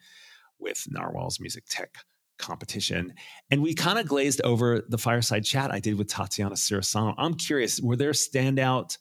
with 0.58 0.86
Narwhal's 0.90 1.40
Music 1.40 1.64
Tech 1.68 1.96
competition. 2.38 3.14
And 3.50 3.62
we 3.62 3.74
kind 3.74 3.98
of 3.98 4.06
glazed 4.06 4.40
over 4.42 4.82
the 4.88 4.98
fireside 4.98 5.44
chat 5.44 5.70
I 5.70 5.78
did 5.78 5.96
with 5.96 6.08
Tatiana 6.08 6.54
Cirisano. 6.54 7.14
I'm 7.18 7.34
curious, 7.34 7.80
were 7.80 7.96
there 7.96 8.12
standout 8.12 8.96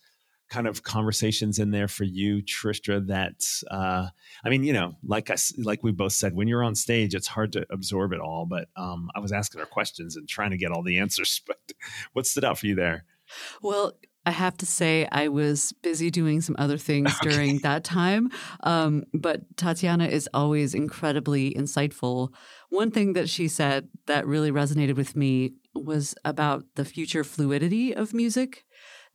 kind 0.50 0.68
of 0.68 0.84
conversations 0.84 1.60
in 1.60 1.72
there 1.72 1.88
for 1.88 2.04
you, 2.04 2.42
Tristra? 2.42 3.06
That 3.08 3.44
uh, 3.70 4.10
I 4.44 4.50
mean, 4.50 4.64
you 4.64 4.74
know, 4.74 4.96
like 5.04 5.30
I 5.30 5.36
like 5.58 5.84
we 5.84 5.92
both 5.92 6.14
said, 6.14 6.36
when 6.36 6.48
you're 6.48 6.64
on 6.64 6.76
stage, 6.76 7.16
it's 7.16 7.28
hard 7.28 7.54
to 7.54 7.66
absorb 7.70 8.14
it 8.14 8.20
all. 8.20 8.46
But 8.46 8.68
um, 8.76 9.10
I 9.16 9.20
was 9.20 9.32
asking 9.32 9.60
her 9.60 9.66
questions 9.66 10.16
and 10.16 10.28
trying 10.28 10.52
to 10.52 10.58
get 10.58 10.72
all 10.72 10.84
the 10.84 11.00
answers. 11.00 11.42
But 11.50 11.58
what 12.14 12.28
stood 12.28 12.44
out 12.44 12.60
for 12.60 12.68
you 12.68 12.76
there? 12.76 13.06
Well, 13.62 13.94
I 14.26 14.32
have 14.32 14.58
to 14.58 14.66
say, 14.66 15.08
I 15.12 15.28
was 15.30 15.74
busy 15.82 16.12
doing 16.12 16.42
some 16.42 16.56
other 16.60 16.78
things 16.78 17.12
okay. 17.22 17.30
during 17.30 17.58
that 17.60 17.84
time. 17.84 18.30
Um, 18.62 19.06
but 19.14 19.42
Tatiana 19.58 20.06
is 20.06 20.30
always 20.34 20.76
incredibly 20.76 21.54
insightful. 21.54 22.34
One 22.70 22.92
thing 22.92 23.14
that 23.14 23.30
she 23.30 23.48
said 23.48 23.88
that 24.06 24.28
really 24.28 24.52
resonated 24.52 24.96
with 24.96 25.16
me 25.16 25.54
was 25.74 26.14
about 26.26 26.66
the 26.76 26.86
future 26.86 27.24
fluidity 27.24 27.96
of 27.96 28.14
music 28.14 28.66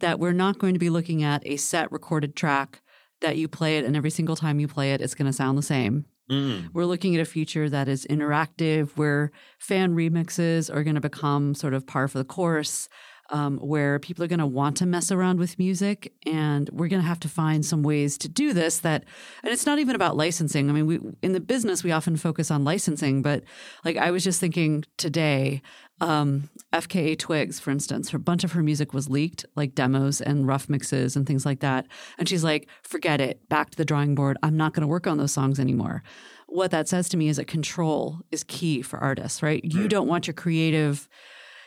that 0.04 0.20
we're 0.20 0.32
not 0.34 0.58
going 0.58 0.74
to 0.74 0.78
be 0.78 0.90
looking 0.90 1.22
at 1.22 1.42
a 1.46 1.56
set 1.56 1.90
recorded 1.90 2.36
track 2.36 2.82
that 3.22 3.38
you 3.38 3.48
play 3.48 3.78
it 3.78 3.86
and 3.86 3.96
every 3.96 4.10
single 4.10 4.36
time 4.36 4.60
you 4.60 4.68
play 4.68 4.92
it, 4.92 5.00
it's 5.00 5.14
going 5.14 5.24
to 5.24 5.32
sound 5.32 5.56
the 5.56 5.62
same. 5.62 6.04
Mm. 6.30 6.68
We're 6.74 6.84
looking 6.84 7.14
at 7.14 7.22
a 7.22 7.24
future 7.24 7.70
that 7.70 7.88
is 7.88 8.06
interactive, 8.10 8.90
where 8.96 9.32
fan 9.58 9.94
remixes 9.94 10.74
are 10.74 10.84
going 10.84 10.96
to 10.96 11.00
become 11.00 11.54
sort 11.54 11.72
of 11.72 11.86
par 11.86 12.06
for 12.08 12.18
the 12.18 12.24
course, 12.24 12.86
um, 13.30 13.56
where 13.58 13.98
people 13.98 14.22
are 14.22 14.28
going 14.28 14.40
to 14.40 14.46
want 14.46 14.76
to 14.76 14.86
mess 14.86 15.10
around 15.10 15.38
with 15.38 15.58
music. 15.58 16.12
And 16.26 16.68
we're 16.70 16.88
going 16.88 17.00
to 17.00 17.08
have 17.08 17.20
to 17.20 17.28
find 17.28 17.64
some 17.64 17.82
ways 17.82 18.18
to 18.18 18.28
do 18.28 18.52
this 18.52 18.80
that, 18.80 19.04
and 19.42 19.52
it's 19.54 19.64
not 19.64 19.78
even 19.78 19.96
about 19.96 20.18
licensing. 20.18 20.68
I 20.68 20.74
mean, 20.74 20.86
we, 20.86 21.00
in 21.22 21.32
the 21.32 21.40
business, 21.40 21.82
we 21.82 21.92
often 21.92 22.16
focus 22.16 22.50
on 22.50 22.64
licensing, 22.64 23.22
but 23.22 23.42
like 23.84 23.96
I 23.96 24.10
was 24.10 24.22
just 24.22 24.40
thinking 24.40 24.84
today, 24.98 25.62
um, 26.00 26.50
FKA 26.72 27.18
Twigs, 27.18 27.60
for 27.60 27.70
instance, 27.70 28.10
her 28.10 28.18
bunch 28.18 28.44
of 28.44 28.52
her 28.52 28.62
music 28.62 28.92
was 28.92 29.08
leaked, 29.08 29.46
like 29.54 29.74
demos 29.74 30.20
and 30.20 30.46
rough 30.46 30.68
mixes 30.68 31.16
and 31.16 31.26
things 31.26 31.46
like 31.46 31.60
that. 31.60 31.86
And 32.18 32.28
she's 32.28 32.44
like, 32.44 32.68
forget 32.82 33.20
it, 33.20 33.48
back 33.48 33.70
to 33.70 33.76
the 33.76 33.84
drawing 33.84 34.14
board. 34.14 34.36
I'm 34.42 34.56
not 34.56 34.74
going 34.74 34.82
to 34.82 34.88
work 34.88 35.06
on 35.06 35.18
those 35.18 35.32
songs 35.32 35.60
anymore. 35.60 36.02
What 36.48 36.72
that 36.72 36.88
says 36.88 37.08
to 37.10 37.16
me 37.16 37.28
is 37.28 37.36
that 37.36 37.46
control 37.46 38.20
is 38.30 38.44
key 38.44 38.82
for 38.82 38.98
artists, 38.98 39.42
right? 39.42 39.64
You 39.64 39.88
don't 39.88 40.08
want 40.08 40.26
your 40.26 40.34
creative 40.34 41.08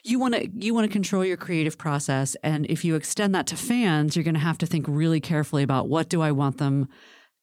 you 0.04 0.20
want 0.20 0.36
to 0.36 0.50
you 0.56 0.74
want 0.74 0.86
to 0.86 0.92
control 0.92 1.26
your 1.26 1.36
creative 1.36 1.78
process 1.78 2.36
and 2.44 2.66
if 2.68 2.86
you 2.86 2.96
extend 2.96 3.36
that 3.36 3.48
to 3.48 3.58
fans 3.58 4.16
you're 4.16 4.24
going 4.24 4.36
to 4.36 4.40
have 4.40 4.58
to 4.58 4.66
think 4.66 4.86
really 4.88 5.20
carefully 5.20 5.64
about 5.64 5.90
what 5.90 6.08
do 6.08 6.22
i 6.22 6.32
want 6.32 6.60
them 6.60 6.88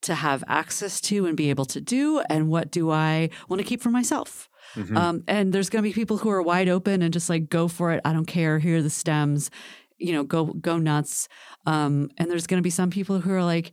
to 0.00 0.14
have 0.14 0.42
access 0.46 1.00
to 1.00 1.26
and 1.26 1.36
be 1.36 1.50
able 1.50 1.64
to 1.64 1.80
do 1.80 2.20
and 2.30 2.48
what 2.48 2.70
do 2.70 2.90
i 2.90 3.28
want 3.48 3.60
to 3.60 3.66
keep 3.66 3.82
for 3.82 3.90
myself 3.90 4.48
Mm-hmm. 4.74 4.96
Um, 4.96 5.24
and 5.28 5.52
there's 5.52 5.70
going 5.70 5.82
to 5.82 5.88
be 5.88 5.92
people 5.92 6.16
who 6.16 6.30
are 6.30 6.42
wide 6.42 6.68
open 6.68 7.02
and 7.02 7.12
just 7.12 7.28
like 7.28 7.48
go 7.48 7.68
for 7.68 7.92
it. 7.92 8.00
I 8.04 8.12
don't 8.12 8.26
care. 8.26 8.58
Here 8.58 8.78
are 8.78 8.82
the 8.82 8.90
stems. 8.90 9.50
You 9.98 10.12
know, 10.12 10.24
go 10.24 10.46
go 10.46 10.78
nuts. 10.78 11.28
Um, 11.66 12.10
and 12.18 12.30
there's 12.30 12.46
going 12.46 12.58
to 12.58 12.62
be 12.62 12.70
some 12.70 12.90
people 12.90 13.20
who 13.20 13.32
are 13.32 13.44
like, 13.44 13.72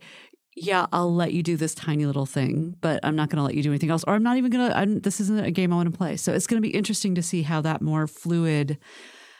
yeah, 0.54 0.86
I'll 0.92 1.14
let 1.14 1.32
you 1.32 1.42
do 1.42 1.56
this 1.56 1.74
tiny 1.74 2.06
little 2.06 2.26
thing, 2.26 2.76
but 2.80 3.00
I'm 3.02 3.16
not 3.16 3.30
going 3.30 3.38
to 3.38 3.42
let 3.42 3.54
you 3.54 3.62
do 3.62 3.70
anything 3.70 3.90
else, 3.90 4.04
or 4.06 4.14
I'm 4.14 4.22
not 4.22 4.36
even 4.36 4.50
going 4.50 4.70
to. 4.70 5.00
This 5.00 5.20
isn't 5.20 5.44
a 5.44 5.50
game 5.50 5.72
I 5.72 5.76
want 5.76 5.90
to 5.90 5.96
play. 5.96 6.16
So 6.16 6.32
it's 6.32 6.46
going 6.46 6.62
to 6.62 6.66
be 6.66 6.74
interesting 6.74 7.14
to 7.14 7.22
see 7.22 7.42
how 7.42 7.60
that 7.62 7.82
more 7.82 8.06
fluid 8.06 8.78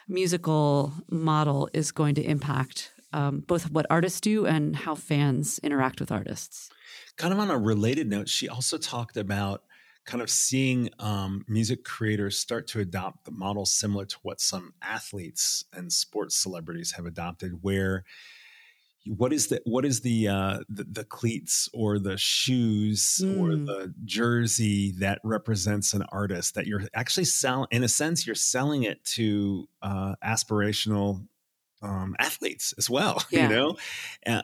musical 0.07 0.91
model 1.09 1.69
is 1.73 1.91
going 1.91 2.15
to 2.15 2.23
impact 2.23 2.91
um, 3.13 3.41
both 3.41 3.69
what 3.71 3.85
artists 3.89 4.19
do 4.19 4.45
and 4.45 4.75
how 4.75 4.95
fans 4.95 5.59
interact 5.59 5.99
with 5.99 6.11
artists. 6.11 6.69
Kind 7.15 7.31
of 7.31 7.39
on 7.39 7.51
a 7.51 7.57
related 7.57 8.09
note, 8.09 8.27
she 8.27 8.49
also 8.49 8.77
talked 8.77 9.17
about 9.17 9.63
kind 10.05 10.21
of 10.21 10.29
seeing 10.29 10.89
um, 10.99 11.45
music 11.47 11.83
creators 11.83 12.37
start 12.37 12.67
to 12.67 12.79
adopt 12.79 13.25
the 13.25 13.31
model 13.31 13.65
similar 13.65 14.05
to 14.05 14.17
what 14.21 14.41
some 14.41 14.73
athletes 14.81 15.65
and 15.73 15.91
sports 15.91 16.35
celebrities 16.35 16.91
have 16.93 17.05
adopted, 17.05 17.59
where 17.61 18.03
what 19.05 19.33
is 19.33 19.47
the 19.47 19.61
what 19.65 19.85
is 19.85 20.01
the 20.01 20.27
uh, 20.27 20.59
the, 20.69 20.83
the, 20.85 21.03
cleats 21.03 21.69
or 21.73 21.99
the 21.99 22.17
shoes 22.17 23.21
mm. 23.23 23.39
or 23.39 23.55
the 23.55 23.93
jersey 24.05 24.91
that 24.91 25.19
represents 25.23 25.93
an 25.93 26.03
artist 26.11 26.55
that 26.55 26.67
you're 26.67 26.83
actually 26.93 27.25
selling 27.25 27.67
in 27.71 27.83
a 27.83 27.87
sense 27.87 28.25
you're 28.25 28.35
selling 28.35 28.83
it 28.83 29.03
to 29.03 29.67
uh, 29.81 30.15
aspirational 30.23 31.25
um, 31.81 32.15
athletes 32.17 32.73
as 32.77 32.89
well 32.89 33.21
yeah. 33.31 33.49
you 33.49 33.55
know 33.55 33.77
uh, 34.25 34.41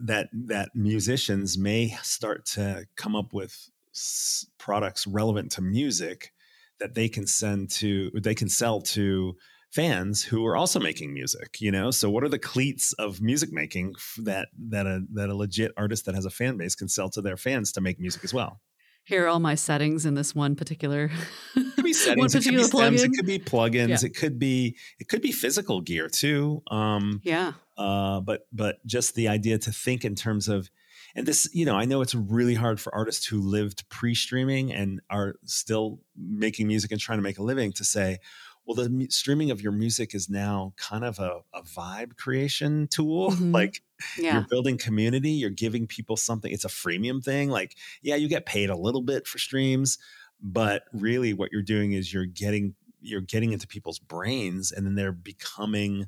that 0.00 0.28
that 0.32 0.70
musicians 0.74 1.58
may 1.58 1.88
start 2.02 2.44
to 2.44 2.86
come 2.94 3.16
up 3.16 3.32
with 3.32 3.68
s- 3.94 4.46
products 4.58 5.06
relevant 5.06 5.52
to 5.52 5.62
music 5.62 6.32
that 6.80 6.94
they 6.94 7.08
can 7.08 7.26
send 7.26 7.70
to 7.70 8.10
they 8.22 8.34
can 8.34 8.48
sell 8.48 8.80
to 8.80 9.36
fans 9.70 10.22
who 10.22 10.44
are 10.44 10.56
also 10.56 10.78
making 10.78 11.14
music 11.14 11.60
you 11.60 11.70
know? 11.70 11.90
So 11.90 12.10
what 12.10 12.24
are 12.24 12.28
the 12.28 12.38
cleats 12.38 12.92
of 12.94 13.20
music 13.20 13.52
making 13.52 13.94
that 14.18 14.48
that 14.68 14.86
a 14.86 15.02
that 15.14 15.30
a 15.30 15.34
legit 15.34 15.72
artist 15.76 16.04
that 16.06 16.14
has 16.14 16.24
a 16.24 16.30
fan 16.30 16.56
base 16.56 16.74
can 16.74 16.88
sell 16.88 17.08
to 17.10 17.22
their 17.22 17.36
fans 17.36 17.72
to 17.72 17.80
make 17.80 17.98
music 17.98 18.24
as 18.24 18.34
well? 18.34 18.60
Here 19.04 19.24
are 19.24 19.28
all 19.28 19.40
my 19.40 19.56
settings 19.56 20.06
in 20.06 20.14
this 20.14 20.34
one 20.34 20.54
particular 20.54 21.10
it 21.56 21.74
could 21.74 21.84
be 21.84 21.92
settings 21.92 22.34
it 22.34 22.44
could 22.44 22.54
be 22.54 22.62
stems, 22.62 23.02
it 23.02 23.10
could 23.16 23.26
be 23.26 23.38
plugins 23.38 23.88
yeah. 23.88 24.06
it 24.06 24.16
could 24.16 24.38
be 24.38 24.76
it 25.00 25.08
could 25.08 25.22
be 25.22 25.32
physical 25.32 25.80
gear 25.80 26.08
too 26.08 26.62
um 26.70 27.20
yeah. 27.24 27.54
uh 27.76 28.20
but 28.20 28.46
but 28.52 28.84
just 28.86 29.16
the 29.16 29.26
idea 29.26 29.58
to 29.58 29.72
think 29.72 30.04
in 30.04 30.14
terms 30.14 30.46
of 30.46 30.70
and 31.14 31.26
this 31.26 31.48
you 31.52 31.64
know 31.64 31.76
i 31.76 31.84
know 31.84 32.00
it's 32.02 32.14
really 32.14 32.54
hard 32.54 32.80
for 32.80 32.94
artists 32.94 33.26
who 33.26 33.40
lived 33.40 33.88
pre-streaming 33.88 34.72
and 34.72 35.00
are 35.10 35.34
still 35.44 36.00
making 36.16 36.66
music 36.66 36.90
and 36.90 37.00
trying 37.00 37.18
to 37.18 37.22
make 37.22 37.38
a 37.38 37.42
living 37.42 37.72
to 37.72 37.84
say 37.84 38.18
well, 38.64 38.76
the 38.76 38.88
mu- 38.88 39.08
streaming 39.10 39.50
of 39.50 39.60
your 39.60 39.72
music 39.72 40.14
is 40.14 40.30
now 40.30 40.72
kind 40.76 41.04
of 41.04 41.18
a, 41.18 41.40
a 41.52 41.62
vibe 41.62 42.16
creation 42.16 42.86
tool. 42.86 43.32
Mhm. 43.32 43.52
Like 43.52 43.82
Yeah. 44.16 44.34
you're 44.34 44.46
building 44.48 44.78
community, 44.78 45.30
you're 45.30 45.50
giving 45.50 45.88
people 45.88 46.16
something. 46.16 46.52
It's 46.52 46.64
a 46.64 46.68
freemium 46.68 47.24
thing. 47.24 47.50
Like, 47.50 47.76
yeah, 48.02 48.14
you 48.14 48.28
get 48.28 48.46
paid 48.46 48.70
a 48.70 48.76
little 48.76 49.02
bit 49.02 49.26
for 49.26 49.38
streams, 49.38 49.98
but 50.40 50.84
really 50.92 51.32
what 51.32 51.50
you're 51.50 51.62
doing 51.62 51.92
is 51.92 52.12
you're 52.12 52.24
getting 52.24 52.76
you're 53.00 53.20
getting 53.20 53.52
into 53.52 53.66
people's 53.66 53.98
brains 53.98 54.70
and 54.70 54.86
then 54.86 54.94
they're 54.94 55.10
becoming 55.10 56.06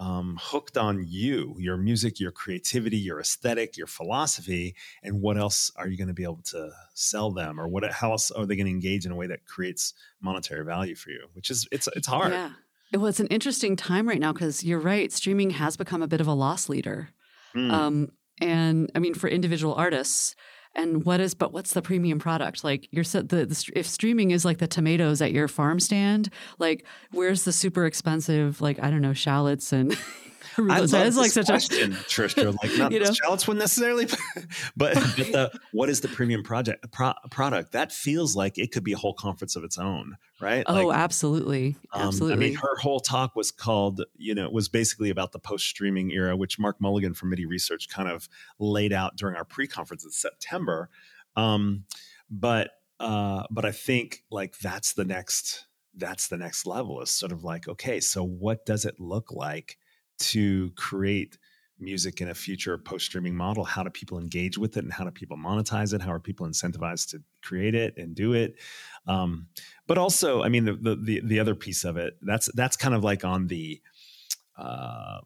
um, 0.00 0.38
hooked 0.40 0.78
on 0.78 1.04
you, 1.06 1.54
your 1.58 1.76
music, 1.76 2.18
your 2.18 2.32
creativity, 2.32 2.96
your 2.96 3.20
aesthetic, 3.20 3.76
your 3.76 3.86
philosophy, 3.86 4.74
and 5.02 5.20
what 5.20 5.36
else 5.36 5.70
are 5.76 5.86
you 5.86 5.98
going 5.98 6.08
to 6.08 6.14
be 6.14 6.22
able 6.22 6.40
to 6.46 6.70
sell 6.94 7.30
them, 7.30 7.60
or 7.60 7.68
what? 7.68 7.84
How 7.92 8.12
else 8.12 8.30
are 8.30 8.46
they 8.46 8.56
going 8.56 8.66
to 8.66 8.72
engage 8.72 9.04
in 9.04 9.12
a 9.12 9.16
way 9.16 9.26
that 9.26 9.44
creates 9.44 9.92
monetary 10.20 10.64
value 10.64 10.94
for 10.94 11.10
you? 11.10 11.26
Which 11.34 11.50
is 11.50 11.68
it's 11.70 11.86
it's 11.94 12.06
hard. 12.06 12.32
Yeah. 12.32 12.50
Well, 12.94 13.06
it's 13.06 13.20
an 13.20 13.28
interesting 13.28 13.76
time 13.76 14.08
right 14.08 14.18
now 14.18 14.32
because 14.32 14.64
you're 14.64 14.80
right. 14.80 15.12
Streaming 15.12 15.50
has 15.50 15.76
become 15.76 16.02
a 16.02 16.08
bit 16.08 16.20
of 16.20 16.26
a 16.26 16.32
loss 16.32 16.68
leader. 16.68 17.10
Mm. 17.54 17.70
Um, 17.70 18.12
and 18.40 18.90
I 18.94 19.00
mean, 19.00 19.14
for 19.14 19.28
individual 19.28 19.74
artists, 19.74 20.34
and 20.74 21.04
what 21.04 21.20
is, 21.20 21.34
but 21.34 21.52
what's 21.52 21.72
the 21.72 21.82
premium 21.82 22.18
product? 22.18 22.62
Like 22.62 22.88
you're 22.90 23.04
said, 23.04 23.28
the, 23.28 23.46
the 23.46 23.72
if 23.74 23.86
streaming 23.86 24.30
is 24.30 24.44
like 24.44 24.58
the 24.58 24.68
tomatoes 24.68 25.20
at 25.20 25.32
your 25.32 25.48
farm 25.48 25.80
stand, 25.80 26.30
like 26.58 26.84
where's 27.10 27.44
the 27.44 27.52
super 27.52 27.86
expensive, 27.86 28.60
like 28.60 28.80
I 28.82 28.90
don't 28.90 29.02
know, 29.02 29.12
shallots 29.12 29.72
and 29.72 29.96
I 30.58 30.60
arugula? 30.60 30.88
So 30.88 31.02
it's 31.02 31.16
like 31.16 31.30
such 31.30 31.48
a 31.48 31.52
question, 31.52 31.92
Tristra. 31.92 32.56
Like 32.62 32.76
not 32.78 32.92
You 32.92 33.00
know? 33.00 33.10
wouldn't 33.30 33.58
necessarily, 33.58 34.06
but, 34.76 34.94
but 34.94 35.16
the 35.16 35.60
what 35.72 35.88
is 35.88 36.00
the 36.00 36.08
premium 36.08 36.42
project 36.42 36.90
pro, 36.92 37.12
product? 37.30 37.72
That 37.72 37.92
feels 37.92 38.36
like 38.36 38.58
it 38.58 38.72
could 38.72 38.84
be 38.84 38.92
a 38.92 38.96
whole 38.96 39.14
conference 39.14 39.56
of 39.56 39.64
its 39.64 39.78
own, 39.78 40.16
right? 40.40 40.64
oh, 40.66 40.86
Like, 40.86 40.96
absolutely, 40.96 41.76
um, 41.92 42.08
absolutely. 42.08 42.46
I 42.46 42.48
mean, 42.48 42.58
her 42.58 42.76
whole 42.76 43.00
talk 43.00 43.36
was 43.36 43.50
called, 43.50 44.02
you 44.16 44.34
know, 44.34 44.48
was 44.50 44.68
basically 44.68 45.10
about 45.10 45.32
the 45.32 45.38
post 45.38 45.66
streaming 45.66 46.10
era, 46.10 46.36
which 46.36 46.58
Mark 46.58 46.80
Mulligan 46.80 47.14
from 47.14 47.30
MIDiA 47.30 47.46
Research 47.48 47.88
kind 47.88 48.08
of 48.08 48.28
laid 48.58 48.92
out 48.92 49.16
during 49.16 49.36
our 49.36 49.44
pre 49.44 49.66
conference 49.66 50.04
in 50.04 50.10
September. 50.10 50.90
Um, 51.36 51.84
but 52.30 52.70
uh, 52.98 53.44
but 53.50 53.64
I 53.64 53.72
think 53.72 54.24
like 54.30 54.58
that's 54.58 54.92
the 54.92 55.04
next 55.04 55.66
that's 55.96 56.28
the 56.28 56.36
next 56.36 56.66
level 56.66 57.00
is 57.00 57.10
sort 57.10 57.32
of 57.32 57.42
like 57.44 57.66
okay, 57.66 58.00
so 58.00 58.22
what 58.22 58.64
does 58.66 58.84
it 58.84 59.00
look 59.00 59.32
like 59.32 59.78
to 60.20 60.70
create 60.72 61.38
music 61.78 62.20
in 62.20 62.28
a 62.28 62.34
future 62.34 62.76
post 62.78 63.06
streaming 63.06 63.34
model? 63.34 63.64
How 63.64 63.82
do 63.82 63.90
people 63.90 64.18
engage 64.18 64.58
with 64.58 64.76
it, 64.76 64.84
and 64.84 64.92
how 64.92 65.04
do 65.04 65.10
people 65.10 65.36
monetize 65.36 65.94
it? 65.94 66.00
How 66.02 66.12
are 66.12 66.20
people 66.20 66.46
incentivized 66.46 67.10
to 67.10 67.22
create 67.42 67.74
it 67.74 67.96
and 67.96 68.14
do 68.14 68.32
it? 68.34 68.56
Um, 69.06 69.48
but 69.86 69.98
also, 69.98 70.42
I 70.42 70.48
mean, 70.48 70.64
the, 70.66 70.74
the 70.74 70.96
the 70.96 71.20
the 71.24 71.40
other 71.40 71.54
piece 71.54 71.84
of 71.84 71.96
it 71.96 72.18
that's 72.22 72.50
that's 72.54 72.76
kind 72.76 72.94
of 72.94 73.02
like 73.04 73.24
on 73.24 73.46
the 73.48 73.80
uh, 74.58 75.20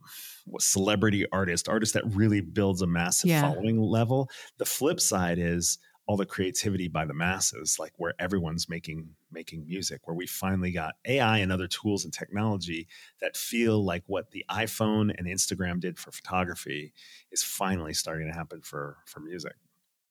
celebrity 0.58 1.26
artist, 1.32 1.68
artist 1.68 1.94
that 1.94 2.04
really 2.06 2.40
builds 2.40 2.82
a 2.82 2.86
massive 2.86 3.30
Yeah. 3.30 3.40
following 3.40 3.80
level. 3.80 4.30
The 4.58 4.64
flip 4.66 5.00
side 5.00 5.38
is 5.38 5.78
all 6.06 6.16
the 6.16 6.26
creativity 6.26 6.88
by 6.88 7.04
the 7.04 7.14
masses, 7.14 7.78
like 7.78 7.92
where 7.96 8.14
everyone's 8.18 8.68
making 8.68 9.14
making 9.30 9.66
music, 9.66 10.02
where 10.04 10.14
we 10.14 10.26
finally 10.26 10.70
got 10.70 10.94
AI 11.06 11.38
and 11.38 11.50
other 11.50 11.66
tools 11.66 12.04
and 12.04 12.12
technology 12.12 12.86
that 13.20 13.36
feel 13.36 13.84
like 13.84 14.04
what 14.06 14.30
the 14.30 14.44
iPhone 14.50 15.14
and 15.16 15.26
Instagram 15.26 15.80
did 15.80 15.98
for 15.98 16.12
photography 16.12 16.92
is 17.32 17.42
finally 17.42 17.94
starting 17.94 18.28
to 18.28 18.34
happen 18.34 18.60
for 18.62 18.98
for 19.06 19.20
music. 19.20 19.54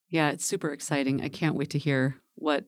Yeah, 0.10 0.30
it's 0.30 0.46
super 0.46 0.72
exciting. 0.72 1.22
I 1.22 1.30
can't 1.30 1.56
wait 1.56 1.72
to 1.72 1.80
hear 1.80 2.22
what 2.36 2.66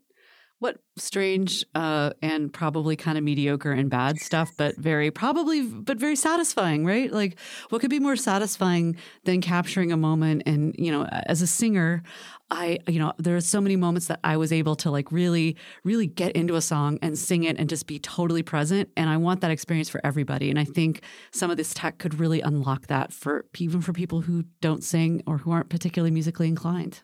what 0.60 0.78
strange 0.98 1.66
uh, 1.76 2.12
and 2.22 2.52
probably 2.52 2.96
kind 2.96 3.18
of 3.18 3.24
mediocre 3.24 3.72
and 3.72 3.90
bad 3.90 4.18
stuff, 4.20 4.52
but 4.58 4.78
very 4.78 5.12
probably 5.12 5.64
but 5.64 5.98
very 5.98 6.16
satisfying, 6.16 6.86
right? 6.86 7.12
Like 7.12 7.38
what 7.70 7.82
could 7.82 7.90
be 7.90 8.00
more 8.00 8.16
satisfying 8.16 8.96
than 9.26 9.42
capturing 9.42 9.92
a 9.92 9.98
moment 9.98 10.44
and, 10.46 10.74
you 10.80 10.92
know, 10.92 11.04
as 11.06 11.42
a 11.42 11.48
singer, 11.48 12.04
I 12.50 12.80
you 12.88 13.00
know, 13.00 13.12
there 13.18 13.36
are 13.36 13.42
so 13.42 13.60
many 13.60 13.76
moments 13.76 14.08
that 14.08 14.20
I 14.24 14.38
was 14.38 14.54
able 14.54 14.76
to 14.78 14.92
like 14.92 15.12
really 15.12 15.58
really 15.84 16.08
get 16.08 16.32
into 16.34 16.56
a 16.56 16.62
song 16.62 17.00
and 17.02 17.18
sing 17.18 17.44
it 17.44 17.60
and 17.60 17.68
just 17.68 17.86
be 17.86 18.00
totally 18.00 18.44
present 18.44 18.90
and 18.96 19.10
I 19.10 19.18
want 19.18 19.42
that 19.42 19.52
experience 19.52 19.90
for 19.90 20.00
everybody 20.06 20.50
and 20.50 20.58
I 20.58 20.64
think 20.64 21.02
some 21.32 21.52
of 21.52 21.58
this 21.58 21.74
tech 21.74 21.98
could 21.98 22.18
really 22.20 22.40
unlock 22.42 22.88
that 22.88 23.12
for 23.12 23.46
even 23.58 23.82
for 23.82 23.94
people 23.94 24.22
who 24.22 24.46
don't 24.62 24.84
sing 24.84 25.22
or 25.28 25.40
who 25.40 25.52
aren't 25.52 25.70
particularly 25.70 26.12
musically 26.12 26.48
inclined. 26.48 27.02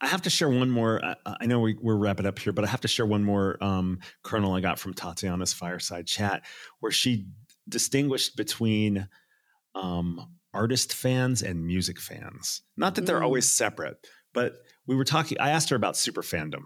I 0.00 0.06
have 0.06 0.22
to 0.22 0.30
share 0.30 0.48
one 0.48 0.70
more. 0.70 1.04
I, 1.04 1.16
I 1.40 1.46
know 1.46 1.60
we, 1.60 1.76
we're 1.80 1.96
wrapping 1.96 2.26
up 2.26 2.38
here, 2.38 2.52
but 2.52 2.64
I 2.64 2.68
have 2.68 2.80
to 2.82 2.88
share 2.88 3.06
one 3.06 3.24
more 3.24 3.62
um, 3.62 3.98
kernel 4.22 4.52
I 4.54 4.60
got 4.60 4.78
from 4.78 4.94
Tatiana's 4.94 5.52
fireside 5.52 6.06
chat, 6.06 6.44
where 6.80 6.92
she 6.92 7.26
distinguished 7.68 8.36
between 8.36 9.08
um, 9.74 10.34
artist 10.54 10.94
fans 10.94 11.42
and 11.42 11.66
music 11.66 12.00
fans. 12.00 12.62
Not 12.76 12.94
that 12.94 13.06
they're 13.06 13.20
Mm. 13.20 13.24
always 13.24 13.50
separate, 13.50 14.06
but 14.32 14.54
we 14.86 14.96
were 14.96 15.04
talking. 15.04 15.38
I 15.40 15.50
asked 15.50 15.68
her 15.70 15.76
about 15.76 15.96
super 15.96 16.22
fandom 16.22 16.62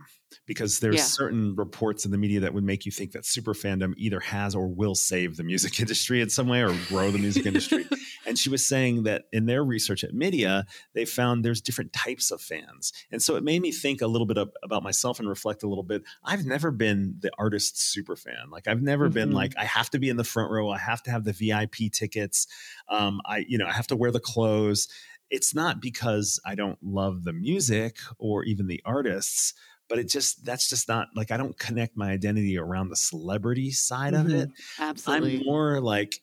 because 0.46 0.80
there's 0.80 0.98
Yeah. 0.98 1.04
certain 1.04 1.54
reports 1.56 2.04
in 2.04 2.10
the 2.10 2.18
media 2.18 2.40
that 2.40 2.54
would 2.54 2.64
make 2.64 2.86
you 2.86 2.92
think 2.92 3.12
that 3.12 3.24
super 3.26 3.54
fandom 3.54 3.94
either 3.96 4.20
has 4.20 4.54
or 4.54 4.68
will 4.68 4.94
save 4.94 5.36
the 5.36 5.42
music 5.44 5.80
industry 5.80 6.20
in 6.20 6.28
some 6.30 6.48
way 6.48 6.62
or 6.62 6.72
grow 6.88 7.10
the 7.10 7.18
music 7.18 7.46
industry. 7.46 7.86
And 8.32 8.38
she 8.38 8.48
was 8.48 8.66
saying 8.66 9.02
that 9.02 9.24
in 9.30 9.44
their 9.44 9.62
research 9.62 10.02
at 10.02 10.14
MIDiA, 10.14 10.64
they 10.94 11.04
found 11.04 11.44
there's 11.44 11.60
different 11.60 11.92
types 11.92 12.30
of 12.30 12.40
fans. 12.40 12.90
And 13.10 13.20
so 13.20 13.36
it 13.36 13.44
made 13.44 13.60
me 13.60 13.70
think 13.72 14.00
a 14.00 14.06
little 14.06 14.26
bit 14.26 14.38
of, 14.38 14.50
about 14.62 14.82
myself 14.82 15.18
and 15.20 15.28
reflect 15.28 15.62
a 15.62 15.68
little 15.68 15.84
bit. 15.84 16.02
I've 16.24 16.46
never 16.46 16.70
been 16.70 17.16
the 17.20 17.30
artist 17.36 17.78
super 17.78 18.16
fan. 18.16 18.48
Like 18.50 18.66
I've 18.68 18.80
never 18.80 19.10
been 19.10 19.32
Mhm. 19.32 19.34
like, 19.34 19.52
I 19.58 19.66
have 19.66 19.90
to 19.90 19.98
be 19.98 20.08
in 20.08 20.16
the 20.16 20.24
front 20.24 20.50
row. 20.50 20.70
I 20.70 20.78
have 20.78 21.02
to 21.02 21.10
have 21.10 21.24
the 21.24 21.34
VIP 21.34 21.90
tickets. 21.92 22.46
Um, 22.88 23.20
I, 23.26 23.44
you 23.46 23.58
know, 23.58 23.66
I 23.66 23.72
have 23.72 23.86
to 23.88 23.96
wear 23.96 24.10
the 24.10 24.18
clothes. 24.18 24.88
It's 25.28 25.54
not 25.54 25.82
because 25.82 26.40
I 26.46 26.54
don't 26.54 26.78
love 26.82 27.24
the 27.24 27.34
music 27.34 27.98
or 28.18 28.44
even 28.44 28.66
the 28.66 28.80
artists, 28.86 29.52
but 29.90 29.98
it 29.98 30.08
just, 30.08 30.42
that's 30.46 30.70
just 30.70 30.88
not 30.88 31.08
like, 31.14 31.30
I 31.30 31.36
don't 31.36 31.58
connect 31.58 31.98
my 31.98 32.12
identity 32.12 32.56
around 32.56 32.88
the 32.88 32.96
celebrity 32.96 33.72
side 33.72 34.14
of 34.14 34.24
Mhm. 34.28 34.44
it. 34.44 34.48
Absolutely. 34.78 35.36
I'm 35.40 35.44
more 35.44 35.82
like 35.82 36.22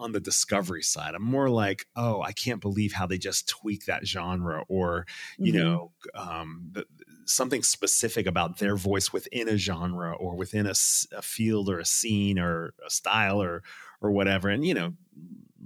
on 0.00 0.12
the 0.12 0.20
discovery 0.20 0.82
side. 0.82 1.14
I'm 1.14 1.22
more 1.22 1.48
like, 1.50 1.86
oh, 1.96 2.22
I 2.22 2.32
can't 2.32 2.60
believe 2.60 2.92
how 2.92 3.06
they 3.06 3.18
just 3.18 3.48
tweak 3.48 3.84
that 3.86 4.06
genre, 4.06 4.64
or 4.68 5.06
you 5.38 5.52
Mhm. 5.52 5.56
know, 5.56 5.92
um, 6.14 6.70
the, 6.72 6.84
something 7.26 7.62
specific 7.62 8.26
about 8.26 8.58
their 8.58 8.76
voice 8.76 9.12
within 9.12 9.48
a 9.48 9.56
genre 9.56 10.12
or 10.14 10.34
within 10.36 10.66
a 10.66 10.74
field 11.22 11.68
or 11.68 11.78
a 11.78 11.84
scene 11.84 12.38
or 12.38 12.74
a 12.84 12.90
style 12.90 13.40
or 13.42 13.62
or 14.00 14.10
whatever. 14.10 14.48
And 14.48 14.64
you 14.66 14.74
know, 14.74 14.94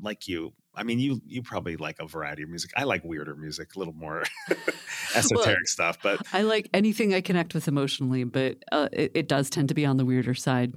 like 0.00 0.28
you. 0.28 0.52
I 0.76 0.82
mean, 0.82 0.98
you 0.98 1.20
you 1.24 1.40
probably 1.40 1.76
like 1.76 2.00
a 2.00 2.06
variety 2.06 2.42
of 2.42 2.48
music. 2.48 2.72
I 2.76 2.82
like 2.82 3.04
weirder 3.04 3.36
music, 3.36 3.76
a 3.76 3.78
little 3.78 3.94
more 3.94 4.24
esoteric 5.14 5.68
stuff. 5.68 5.98
But 6.02 6.20
I 6.32 6.42
like 6.42 6.68
anything 6.74 7.14
I 7.14 7.20
connect 7.20 7.54
with 7.54 7.68
emotionally, 7.68 8.24
but 8.24 8.56
uh, 8.72 8.88
it, 8.92 9.12
it 9.14 9.28
does 9.28 9.50
tend 9.50 9.68
to 9.68 9.74
be 9.74 9.86
on 9.86 9.96
the 9.98 10.04
weirder 10.04 10.34
side. 10.34 10.74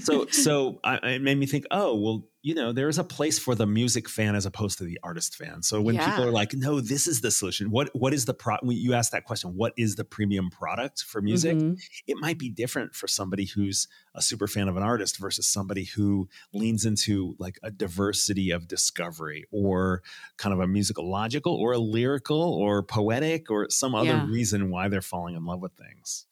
so 0.00 0.26
so 0.30 0.80
I, 0.82 0.96
it 1.10 1.22
made 1.22 1.36
me 1.38 1.44
think 1.46 1.66
oh 1.70 1.94
well 1.96 2.24
you 2.44 2.54
know 2.54 2.72
there 2.72 2.88
is 2.88 2.98
a 2.98 3.04
place 3.04 3.38
for 3.38 3.54
the 3.54 3.66
music 3.66 4.08
fan 4.08 4.34
as 4.34 4.44
opposed 4.46 4.76
to 4.78 4.84
the 4.84 4.98
artist 5.02 5.36
fan 5.36 5.62
so 5.62 5.80
when 5.80 5.96
people 5.96 6.24
are 6.24 6.30
like 6.32 6.52
no 6.54 6.80
this 6.80 7.06
is 7.06 7.20
the 7.20 7.30
solution 7.30 7.70
what 7.70 7.88
what 7.94 8.12
is 8.12 8.24
the 8.24 8.34
pro 8.34 8.56
you 8.64 8.94
ask 8.94 9.12
that 9.12 9.24
question 9.24 9.50
what 9.54 9.72
is 9.76 9.94
the 9.94 10.04
premium 10.04 10.50
product 10.50 11.02
for 11.04 11.22
music 11.22 11.56
Mhm. 11.56 11.80
it 12.06 12.16
might 12.18 12.38
be 12.38 12.48
different 12.50 12.94
for 12.94 13.06
somebody 13.06 13.44
who's 13.46 13.86
a 14.14 14.20
super 14.22 14.48
fan 14.48 14.68
of 14.68 14.76
an 14.76 14.82
artist 14.82 15.18
versus 15.18 15.46
somebody 15.48 15.84
who 15.84 16.28
leans 16.52 16.84
into 16.84 17.36
like 17.38 17.58
a 17.62 17.70
diversity 17.70 18.50
of 18.50 18.66
discovery 18.66 19.44
or 19.52 20.02
kind 20.36 20.52
of 20.52 20.58
a 20.60 20.66
musical 20.66 21.08
logical 21.08 21.54
or 21.54 21.72
a 21.72 21.78
lyrical 21.78 22.40
or 22.42 22.82
poetic 22.82 23.50
or 23.50 23.70
some 23.70 23.94
other 23.94 24.08
Yeah. 24.08 24.26
reason 24.26 24.70
why 24.70 24.88
they're 24.88 25.00
falling 25.00 25.36
in 25.36 25.44
love 25.44 25.60
with 25.60 25.72
things 25.74 26.26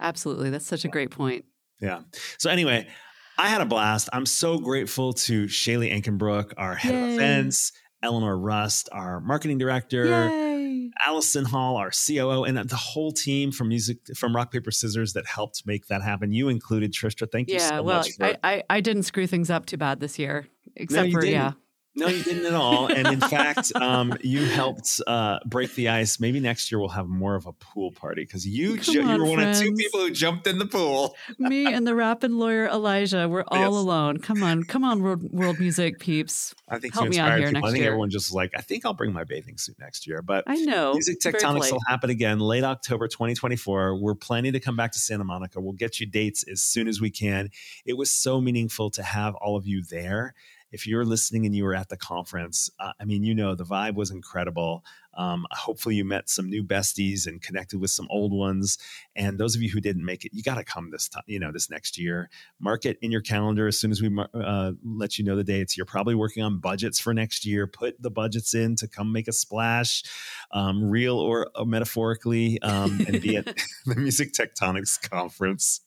Absolutely. 0.00 0.50
That's 0.50 0.66
such 0.66 0.84
a 0.84 0.88
great 0.88 1.10
point. 1.10 1.44
yeah. 1.80 2.00
So 2.38 2.50
anyway, 2.50 2.88
I 3.36 3.48
had 3.48 3.60
a 3.60 3.66
blast. 3.66 4.08
I'm 4.12 4.26
so 4.26 4.58
grateful 4.58 5.12
to 5.12 5.44
Shaylee 5.46 5.92
Ankenbrook, 5.92 6.52
our 6.56 6.74
head 6.74 6.94
of 6.94 7.00
Yay. 7.00 7.14
events, 7.14 7.72
Eleanor 8.02 8.38
Rust, 8.38 8.88
our 8.92 9.20
marketing 9.20 9.58
director, 9.58 10.28
Yay. 10.28 10.90
Allison 11.04 11.44
Hall, 11.44 11.76
our 11.76 11.90
COO, 11.90 12.44
and 12.44 12.56
the 12.56 12.76
whole 12.76 13.10
team 13.10 13.50
from 13.50 13.68
music 13.68 13.98
from 14.16 14.36
Rock 14.36 14.52
Paper 14.52 14.70
Scissors 14.70 15.14
that 15.14 15.26
helped 15.26 15.62
make 15.66 15.86
that 15.88 16.02
happen. 16.02 16.30
You 16.32 16.48
included 16.48 16.92
Tristra. 16.92 17.30
Thank 17.30 17.48
you 17.48 17.54
Yeah. 17.56 17.68
so 17.68 17.82
well, 17.82 17.98
much. 17.98 18.12
For, 18.12 18.24
I, 18.26 18.36
I, 18.44 18.62
I 18.70 18.80
didn't 18.80 19.02
screw 19.04 19.26
things 19.26 19.50
up 19.50 19.66
too 19.66 19.78
bad 19.78 19.98
this 20.00 20.18
year, 20.18 20.46
except 20.76 21.06
you 21.08 21.12
for, 21.14 21.20
didn't. 21.22 21.34
yeah. 21.34 21.52
No, 21.96 22.08
you 22.08 22.22
didn't 22.24 22.44
at 22.46 22.54
all. 22.54 22.88
And 22.88 23.06
in 23.06 23.20
fact, 23.20 23.70
um, 23.76 24.16
you 24.20 24.44
helped 24.46 25.00
uh, 25.06 25.38
break 25.46 25.74
the 25.74 25.88
ice. 25.90 26.18
Maybe 26.18 26.40
next 26.40 26.72
year 26.72 26.78
we'll 26.80 26.88
have 26.88 27.06
more 27.06 27.36
of 27.36 27.46
a 27.46 27.52
pool 27.52 27.92
party 27.92 28.22
because 28.22 28.44
you 28.46 28.76
ju- 28.78 29.02
on, 29.02 29.08
you 29.16 29.24
were 29.24 29.30
one 29.30 29.40
of 29.40 29.56
two 29.56 29.72
people 29.74 30.00
who 30.00 30.10
jumped 30.10 30.46
in 30.48 30.58
the 30.58 30.66
pool. 30.66 31.14
Me 31.38 31.66
and 31.72 31.86
the 31.86 31.94
rapping 31.94 32.32
lawyer 32.32 32.66
Elijah, 32.66 33.28
we're 33.28 33.44
all 33.46 33.58
Yes. 33.58 33.68
alone. 33.68 34.18
Come 34.18 34.42
on, 34.42 34.64
come 34.64 34.82
on, 34.82 35.02
world, 35.02 35.22
world 35.32 35.60
music 35.60 36.00
peeps. 36.00 36.52
I 36.68 36.78
think 36.80 36.94
Help 36.94 37.08
me 37.10 37.18
out 37.18 37.38
here 37.38 37.46
people. 37.46 37.58
I 37.58 37.60
next 37.60 37.72
think 37.72 37.78
year. 37.82 37.90
everyone 37.90 38.10
just 38.10 38.34
like, 38.34 38.52
I 38.56 38.60
think 38.60 38.84
I'll 38.84 38.94
bring 38.94 39.12
my 39.12 39.22
bathing 39.24 39.56
suit 39.56 39.76
next 39.78 40.06
year. 40.06 40.20
But 40.20 40.42
I 40.48 40.56
know. 40.56 40.94
Music 40.94 41.20
Tectonics 41.20 41.70
will 41.70 41.82
happen 41.86 42.10
again 42.10 42.40
late 42.40 42.64
October 42.64 43.06
2024. 43.06 43.96
We're 44.00 44.14
planning 44.16 44.52
to 44.54 44.60
come 44.60 44.76
back 44.76 44.90
to 44.92 44.98
Santa 44.98 45.24
Monica. 45.24 45.60
We'll 45.60 45.72
get 45.74 46.00
you 46.00 46.06
dates 46.06 46.42
as 46.50 46.60
soon 46.60 46.88
as 46.88 47.00
we 47.00 47.10
can. 47.10 47.50
It 47.86 47.96
was 47.96 48.10
so 48.10 48.40
meaningful 48.40 48.90
to 48.90 49.02
have 49.04 49.34
all 49.36 49.56
of 49.56 49.66
you 49.66 49.82
there. 49.84 50.34
If 50.74 50.88
you're 50.88 51.04
listening 51.04 51.46
and 51.46 51.54
you 51.54 51.62
were 51.62 51.74
at 51.74 51.88
the 51.88 51.96
conference, 51.96 52.68
uh, 52.80 52.92
I 53.00 53.04
mean, 53.04 53.22
you 53.22 53.32
know, 53.32 53.54
the 53.54 53.64
vibe 53.64 53.94
was 53.94 54.10
incredible. 54.10 54.84
Um, 55.16 55.46
hopefully, 55.52 55.94
you 55.94 56.04
met 56.04 56.28
some 56.28 56.50
new 56.50 56.64
besties 56.64 57.28
and 57.28 57.40
connected 57.40 57.78
with 57.78 57.92
some 57.92 58.08
old 58.10 58.32
ones. 58.32 58.76
And 59.14 59.38
those 59.38 59.54
of 59.54 59.62
you 59.62 59.70
who 59.70 59.80
didn't 59.80 60.04
make 60.04 60.24
it, 60.24 60.32
you 60.34 60.42
got 60.42 60.56
to 60.56 60.64
come 60.64 60.90
this 60.90 61.08
time, 61.08 61.22
you 61.26 61.38
know, 61.38 61.52
this 61.52 61.70
next 61.70 61.96
year. 61.96 62.28
Mark 62.58 62.84
it 62.84 62.98
in 63.00 63.12
your 63.12 63.20
calendar 63.20 63.68
as 63.68 63.78
soon 63.78 63.92
as 63.92 64.02
we 64.02 64.10
uh, 64.34 64.72
let 64.84 65.16
you 65.16 65.24
know 65.24 65.36
the 65.36 65.44
dates. 65.44 65.76
You're 65.76 65.86
probably 65.86 66.16
working 66.16 66.42
on 66.42 66.58
budgets 66.58 66.98
for 66.98 67.14
next 67.14 67.46
year. 67.46 67.68
Put 67.68 68.02
the 68.02 68.10
budgets 68.10 68.52
in 68.54 68.74
to 68.76 68.88
come 68.88 69.12
make 69.12 69.28
a 69.28 69.32
splash, 69.32 70.02
um, 70.50 70.82
real 70.82 71.20
or 71.20 71.50
uh, 71.54 71.64
metaphorically, 71.64 72.60
um, 72.62 73.00
and 73.06 73.20
be 73.20 73.36
at 73.36 73.44
the 73.86 73.94
Music 73.94 74.32
Tectonics 74.32 75.08
conference. 75.08 75.82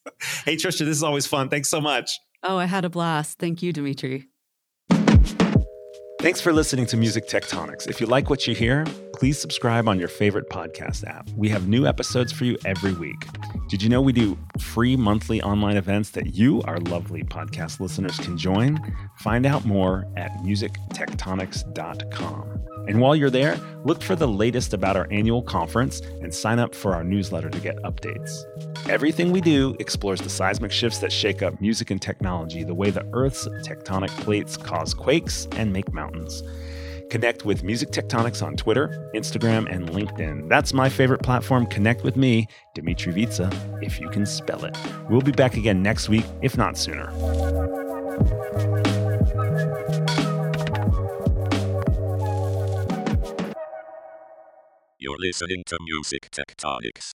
hey, 0.46 0.56
Tristra, 0.56 0.86
this 0.86 0.96
is 0.96 1.02
always 1.02 1.26
fun. 1.26 1.50
Thanks 1.50 1.68
so 1.68 1.80
much. 1.80 2.18
Oh, 2.42 2.56
I 2.56 2.66
had 2.66 2.84
a 2.84 2.90
blast. 2.90 3.38
Thank 3.38 3.62
you, 3.62 3.72
Dmitri. 3.72 4.28
Thanks 6.28 6.42
for 6.42 6.52
listening 6.52 6.84
to 6.88 6.98
Music 6.98 7.26
Tectonics. 7.26 7.88
If 7.88 8.02
you 8.02 8.06
like 8.06 8.28
what 8.28 8.46
you 8.46 8.54
hear, 8.54 8.84
please 9.14 9.38
subscribe 9.38 9.88
on 9.88 9.98
your 9.98 10.08
favorite 10.08 10.50
podcast 10.50 11.08
app. 11.08 11.26
We 11.34 11.48
have 11.48 11.68
new 11.68 11.86
episodes 11.86 12.32
for 12.32 12.44
you 12.44 12.58
every 12.66 12.92
week. 12.92 13.24
Did 13.70 13.82
you 13.82 13.88
know 13.88 14.02
we 14.02 14.12
do 14.12 14.36
free 14.58 14.94
monthly 14.94 15.40
online 15.40 15.78
events 15.78 16.10
that 16.10 16.34
you, 16.34 16.60
our 16.64 16.80
lovely 16.80 17.22
podcast 17.22 17.80
listeners, 17.80 18.18
can 18.18 18.36
join? 18.36 18.78
Find 19.20 19.46
out 19.46 19.64
more 19.64 20.04
at 20.18 20.30
musictectonics.com. 20.42 22.58
And 22.88 23.00
while 23.00 23.14
you're 23.14 23.28
there, 23.28 23.60
look 23.84 24.02
for 24.02 24.16
the 24.16 24.26
latest 24.26 24.72
about 24.72 24.96
our 24.96 25.06
annual 25.10 25.42
conference 25.42 26.00
and 26.00 26.34
sign 26.34 26.58
up 26.58 26.74
for 26.74 26.94
our 26.94 27.04
newsletter 27.04 27.50
to 27.50 27.60
get 27.60 27.76
updates. 27.82 28.44
Everything 28.88 29.30
we 29.30 29.42
do 29.42 29.76
explores 29.78 30.22
the 30.22 30.30
seismic 30.30 30.72
shifts 30.72 30.98
that 31.00 31.12
shake 31.12 31.42
up 31.42 31.60
music 31.60 31.90
and 31.90 32.00
technology, 32.00 32.64
the 32.64 32.74
way 32.74 32.90
the 32.90 33.06
Earth's 33.12 33.46
tectonic 33.62 34.08
plates 34.20 34.56
cause 34.56 34.94
quakes 34.94 35.46
and 35.52 35.70
make 35.70 35.92
Connect 37.10 37.44
with 37.44 37.62
Music 37.62 37.88
Tectonics 37.90 38.42
on 38.42 38.54
Twitter, 38.56 39.10
Instagram, 39.14 39.66
and 39.72 39.88
LinkedIn. 39.88 40.48
That's 40.48 40.74
my 40.74 40.88
favorite 40.90 41.22
platform. 41.22 41.66
Connect 41.66 42.04
with 42.04 42.16
me, 42.16 42.46
Dmitri 42.74 43.14
Vietze, 43.14 43.50
if 43.82 43.98
you 43.98 44.10
can 44.10 44.26
spell 44.26 44.64
it. 44.64 44.76
We'll 45.08 45.22
be 45.22 45.32
back 45.32 45.56
again 45.56 45.82
next 45.82 46.08
week, 46.08 46.26
if 46.42 46.58
not 46.58 46.76
sooner. 46.76 47.10
You're 54.98 55.16
listening 55.18 55.62
to 55.66 55.78
Music 55.80 56.28
Tectonics. 56.30 57.12